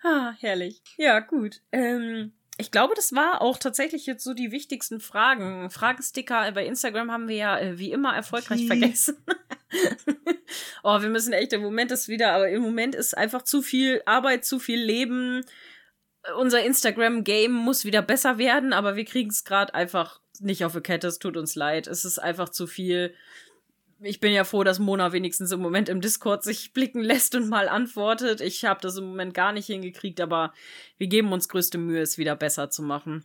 [0.03, 0.81] ah, herrlich.
[0.97, 1.61] Ja, gut.
[1.71, 5.69] Ähm, ich glaube, das war auch tatsächlich jetzt so die wichtigsten Fragen.
[5.71, 8.67] Fragesticker bei Instagram haben wir ja äh, wie immer erfolgreich Die.
[8.67, 9.17] vergessen.
[10.83, 14.03] oh, wir müssen echt, im Moment ist wieder, aber im Moment ist einfach zu viel
[14.05, 15.43] Arbeit, zu viel Leben.
[16.37, 20.81] Unser Instagram-Game muss wieder besser werden, aber wir kriegen es gerade einfach nicht auf die
[20.81, 21.07] Kette.
[21.07, 21.87] Es tut uns leid.
[21.87, 23.15] Es ist einfach zu viel.
[24.05, 27.47] Ich bin ja froh, dass Mona wenigstens im Moment im Discord sich blicken lässt und
[27.47, 28.41] mal antwortet.
[28.41, 30.53] Ich habe das im Moment gar nicht hingekriegt, aber
[30.97, 33.23] wir geben uns größte Mühe, es wieder besser zu machen.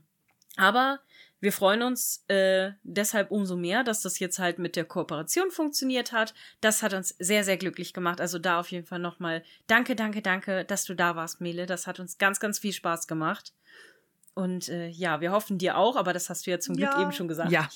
[0.56, 1.00] Aber
[1.40, 6.12] wir freuen uns äh, deshalb umso mehr, dass das jetzt halt mit der Kooperation funktioniert
[6.12, 6.32] hat.
[6.60, 8.20] Das hat uns sehr, sehr glücklich gemacht.
[8.20, 11.66] Also da auf jeden Fall nochmal danke, danke, danke, dass du da warst, Mele.
[11.66, 13.52] Das hat uns ganz, ganz viel Spaß gemacht.
[14.38, 17.02] Und äh, ja, wir hoffen dir auch, aber das hast du ja zum Glück Ja.
[17.02, 17.50] eben schon gesagt.
[17.50, 17.68] Ja.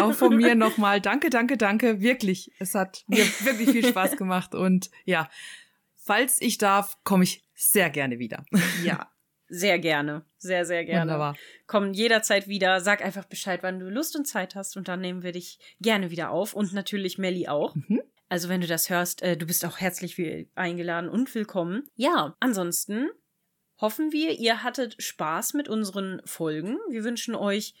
[0.00, 1.00] Auch von mir nochmal.
[1.02, 2.00] Danke, danke, danke.
[2.00, 2.50] Wirklich.
[2.58, 4.54] Es hat mir wirklich viel Spaß gemacht.
[4.54, 5.28] Und ja,
[5.96, 8.44] falls ich darf, komme ich sehr gerne wieder.
[8.82, 9.10] Ja,
[9.48, 10.24] sehr gerne.
[10.38, 11.02] Sehr, sehr gerne.
[11.12, 11.36] Wunderbar.
[11.66, 12.80] Komm jederzeit wieder.
[12.80, 16.10] Sag einfach Bescheid, wann du Lust und Zeit hast und dann nehmen wir dich gerne
[16.10, 16.54] wieder auf.
[16.54, 17.74] Und natürlich Melli auch.
[17.74, 18.00] Mhm.
[18.30, 21.82] Also wenn du das hörst, äh, du bist auch herzlich will- eingeladen und willkommen.
[21.96, 23.10] Ja, ansonsten
[23.82, 26.78] hoffen wir, ihr hattet Spaß mit unseren Folgen.
[26.88, 27.74] Wir wünschen euch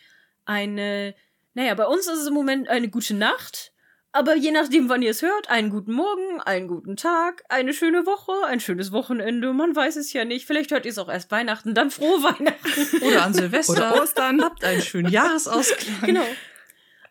[0.44, 1.14] eine,
[1.54, 3.72] naja, bei uns ist es im Moment eine gute Nacht.
[4.14, 8.04] Aber je nachdem, wann ihr es hört, einen guten Morgen, einen guten Tag, eine schöne
[8.04, 9.54] Woche, ein schönes Wochenende.
[9.54, 10.44] Man weiß es ja nicht.
[10.46, 13.02] Vielleicht hört ihr es auch erst Weihnachten, dann frohe Weihnachten.
[13.06, 13.72] Oder an Silvester.
[13.72, 14.44] Oder Ostern.
[14.44, 16.02] Habt einen schönen Jahresausklang.
[16.02, 16.26] Genau.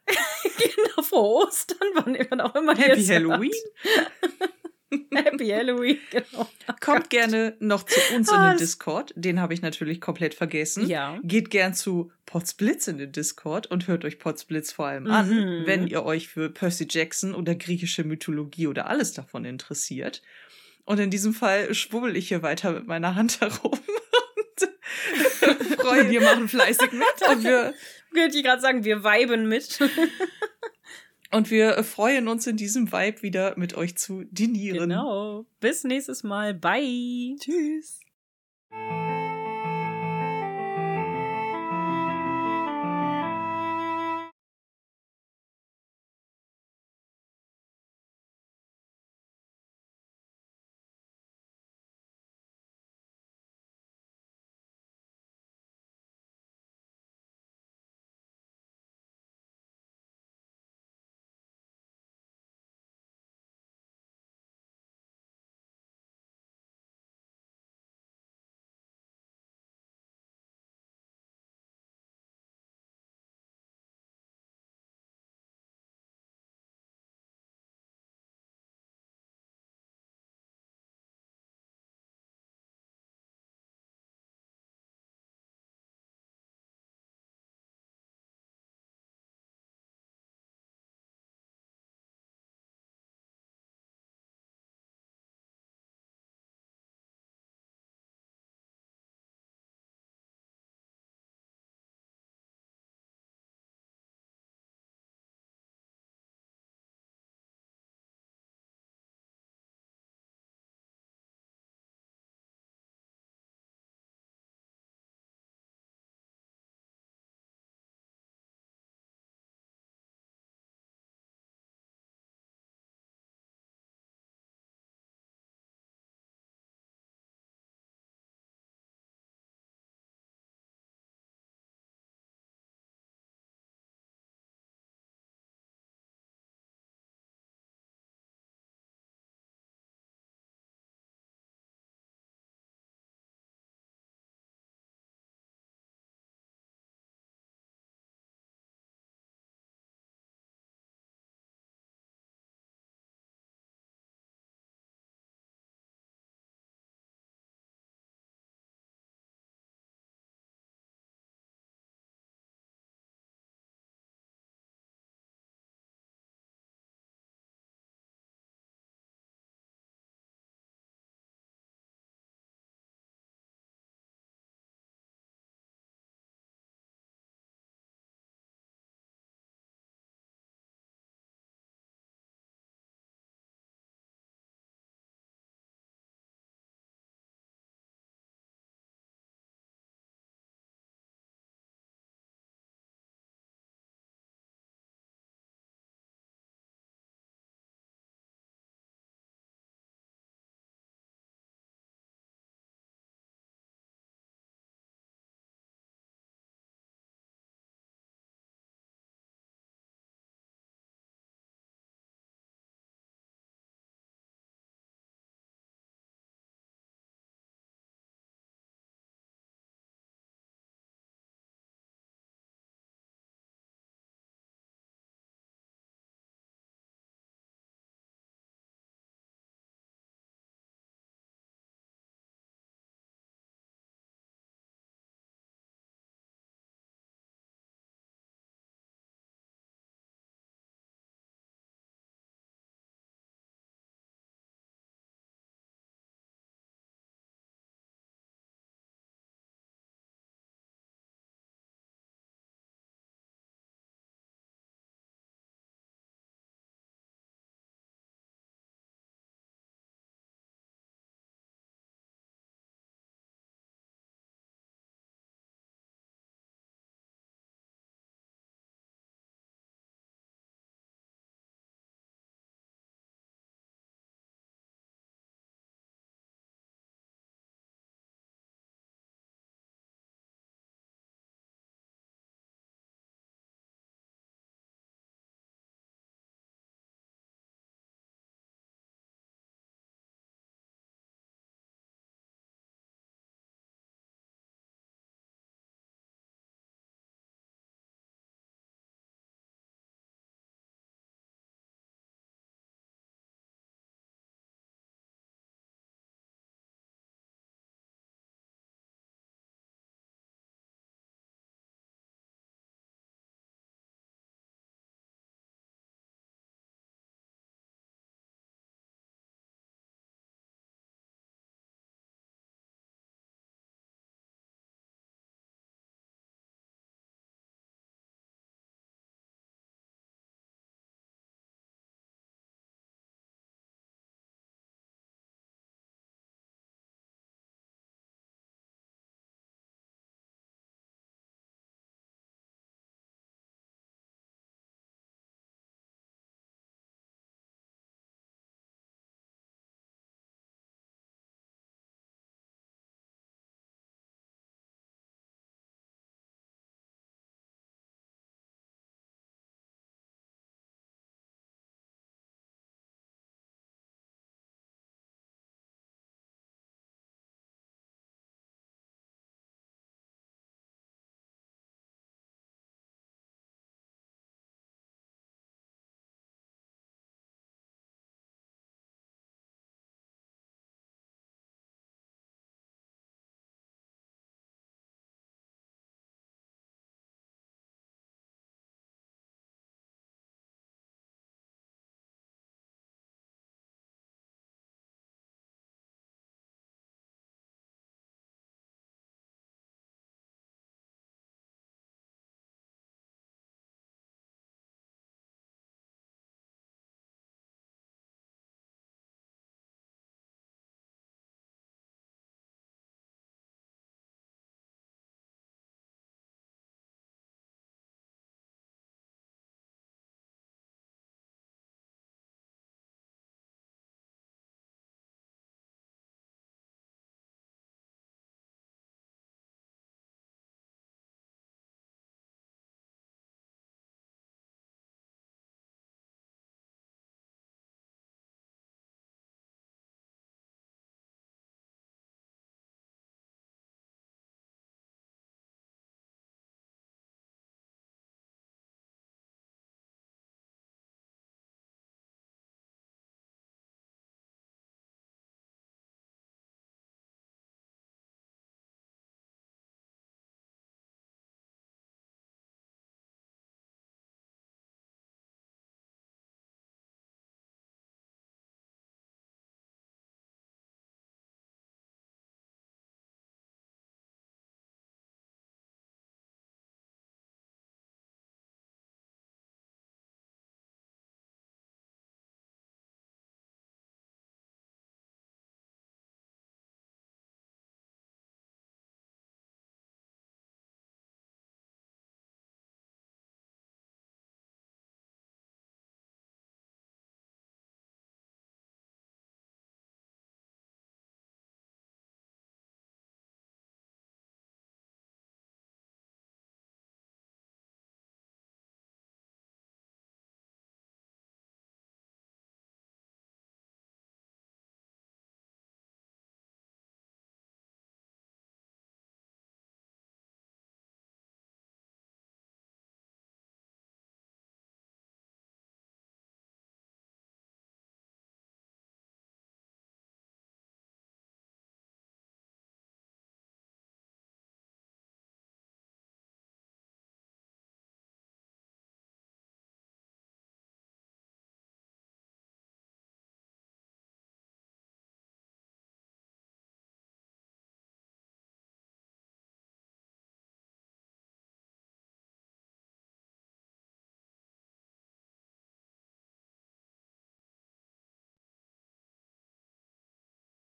[0.58, 3.06] genau, frohe Ostern, wann immer auch immer ihr Happy.
[3.06, 3.52] Halloween.
[5.16, 6.50] Happy Halloween, genau.
[6.82, 9.14] Kommt gerne noch zu uns in den Discord.
[9.16, 10.88] Den habe ich natürlich komplett vergessen.
[10.88, 11.18] Ja.
[11.24, 15.66] Geht gern zu Potsblitz in den Discord und hört euch Potsblitz vor allem an, Mhm.
[15.66, 20.22] wenn ihr euch für Percy Jackson oder griechische Mythologie oder alles davon interessiert.
[20.84, 24.70] Und in diesem Fall schwubbel ich hier weiter mit meiner Hand herum und
[25.42, 27.30] Und freue wir machen fleißig mit.
[27.30, 27.74] und wir,
[28.14, 29.80] ich gerade sagen, wir weiben mit.
[31.34, 34.90] Und wir freuen uns in diesem Vibe wieder mit euch zu dinieren.
[34.90, 35.46] genau.
[35.60, 36.54] Bis nächstes Mal.
[36.54, 37.36] Bye.
[37.40, 38.01] Tschüss.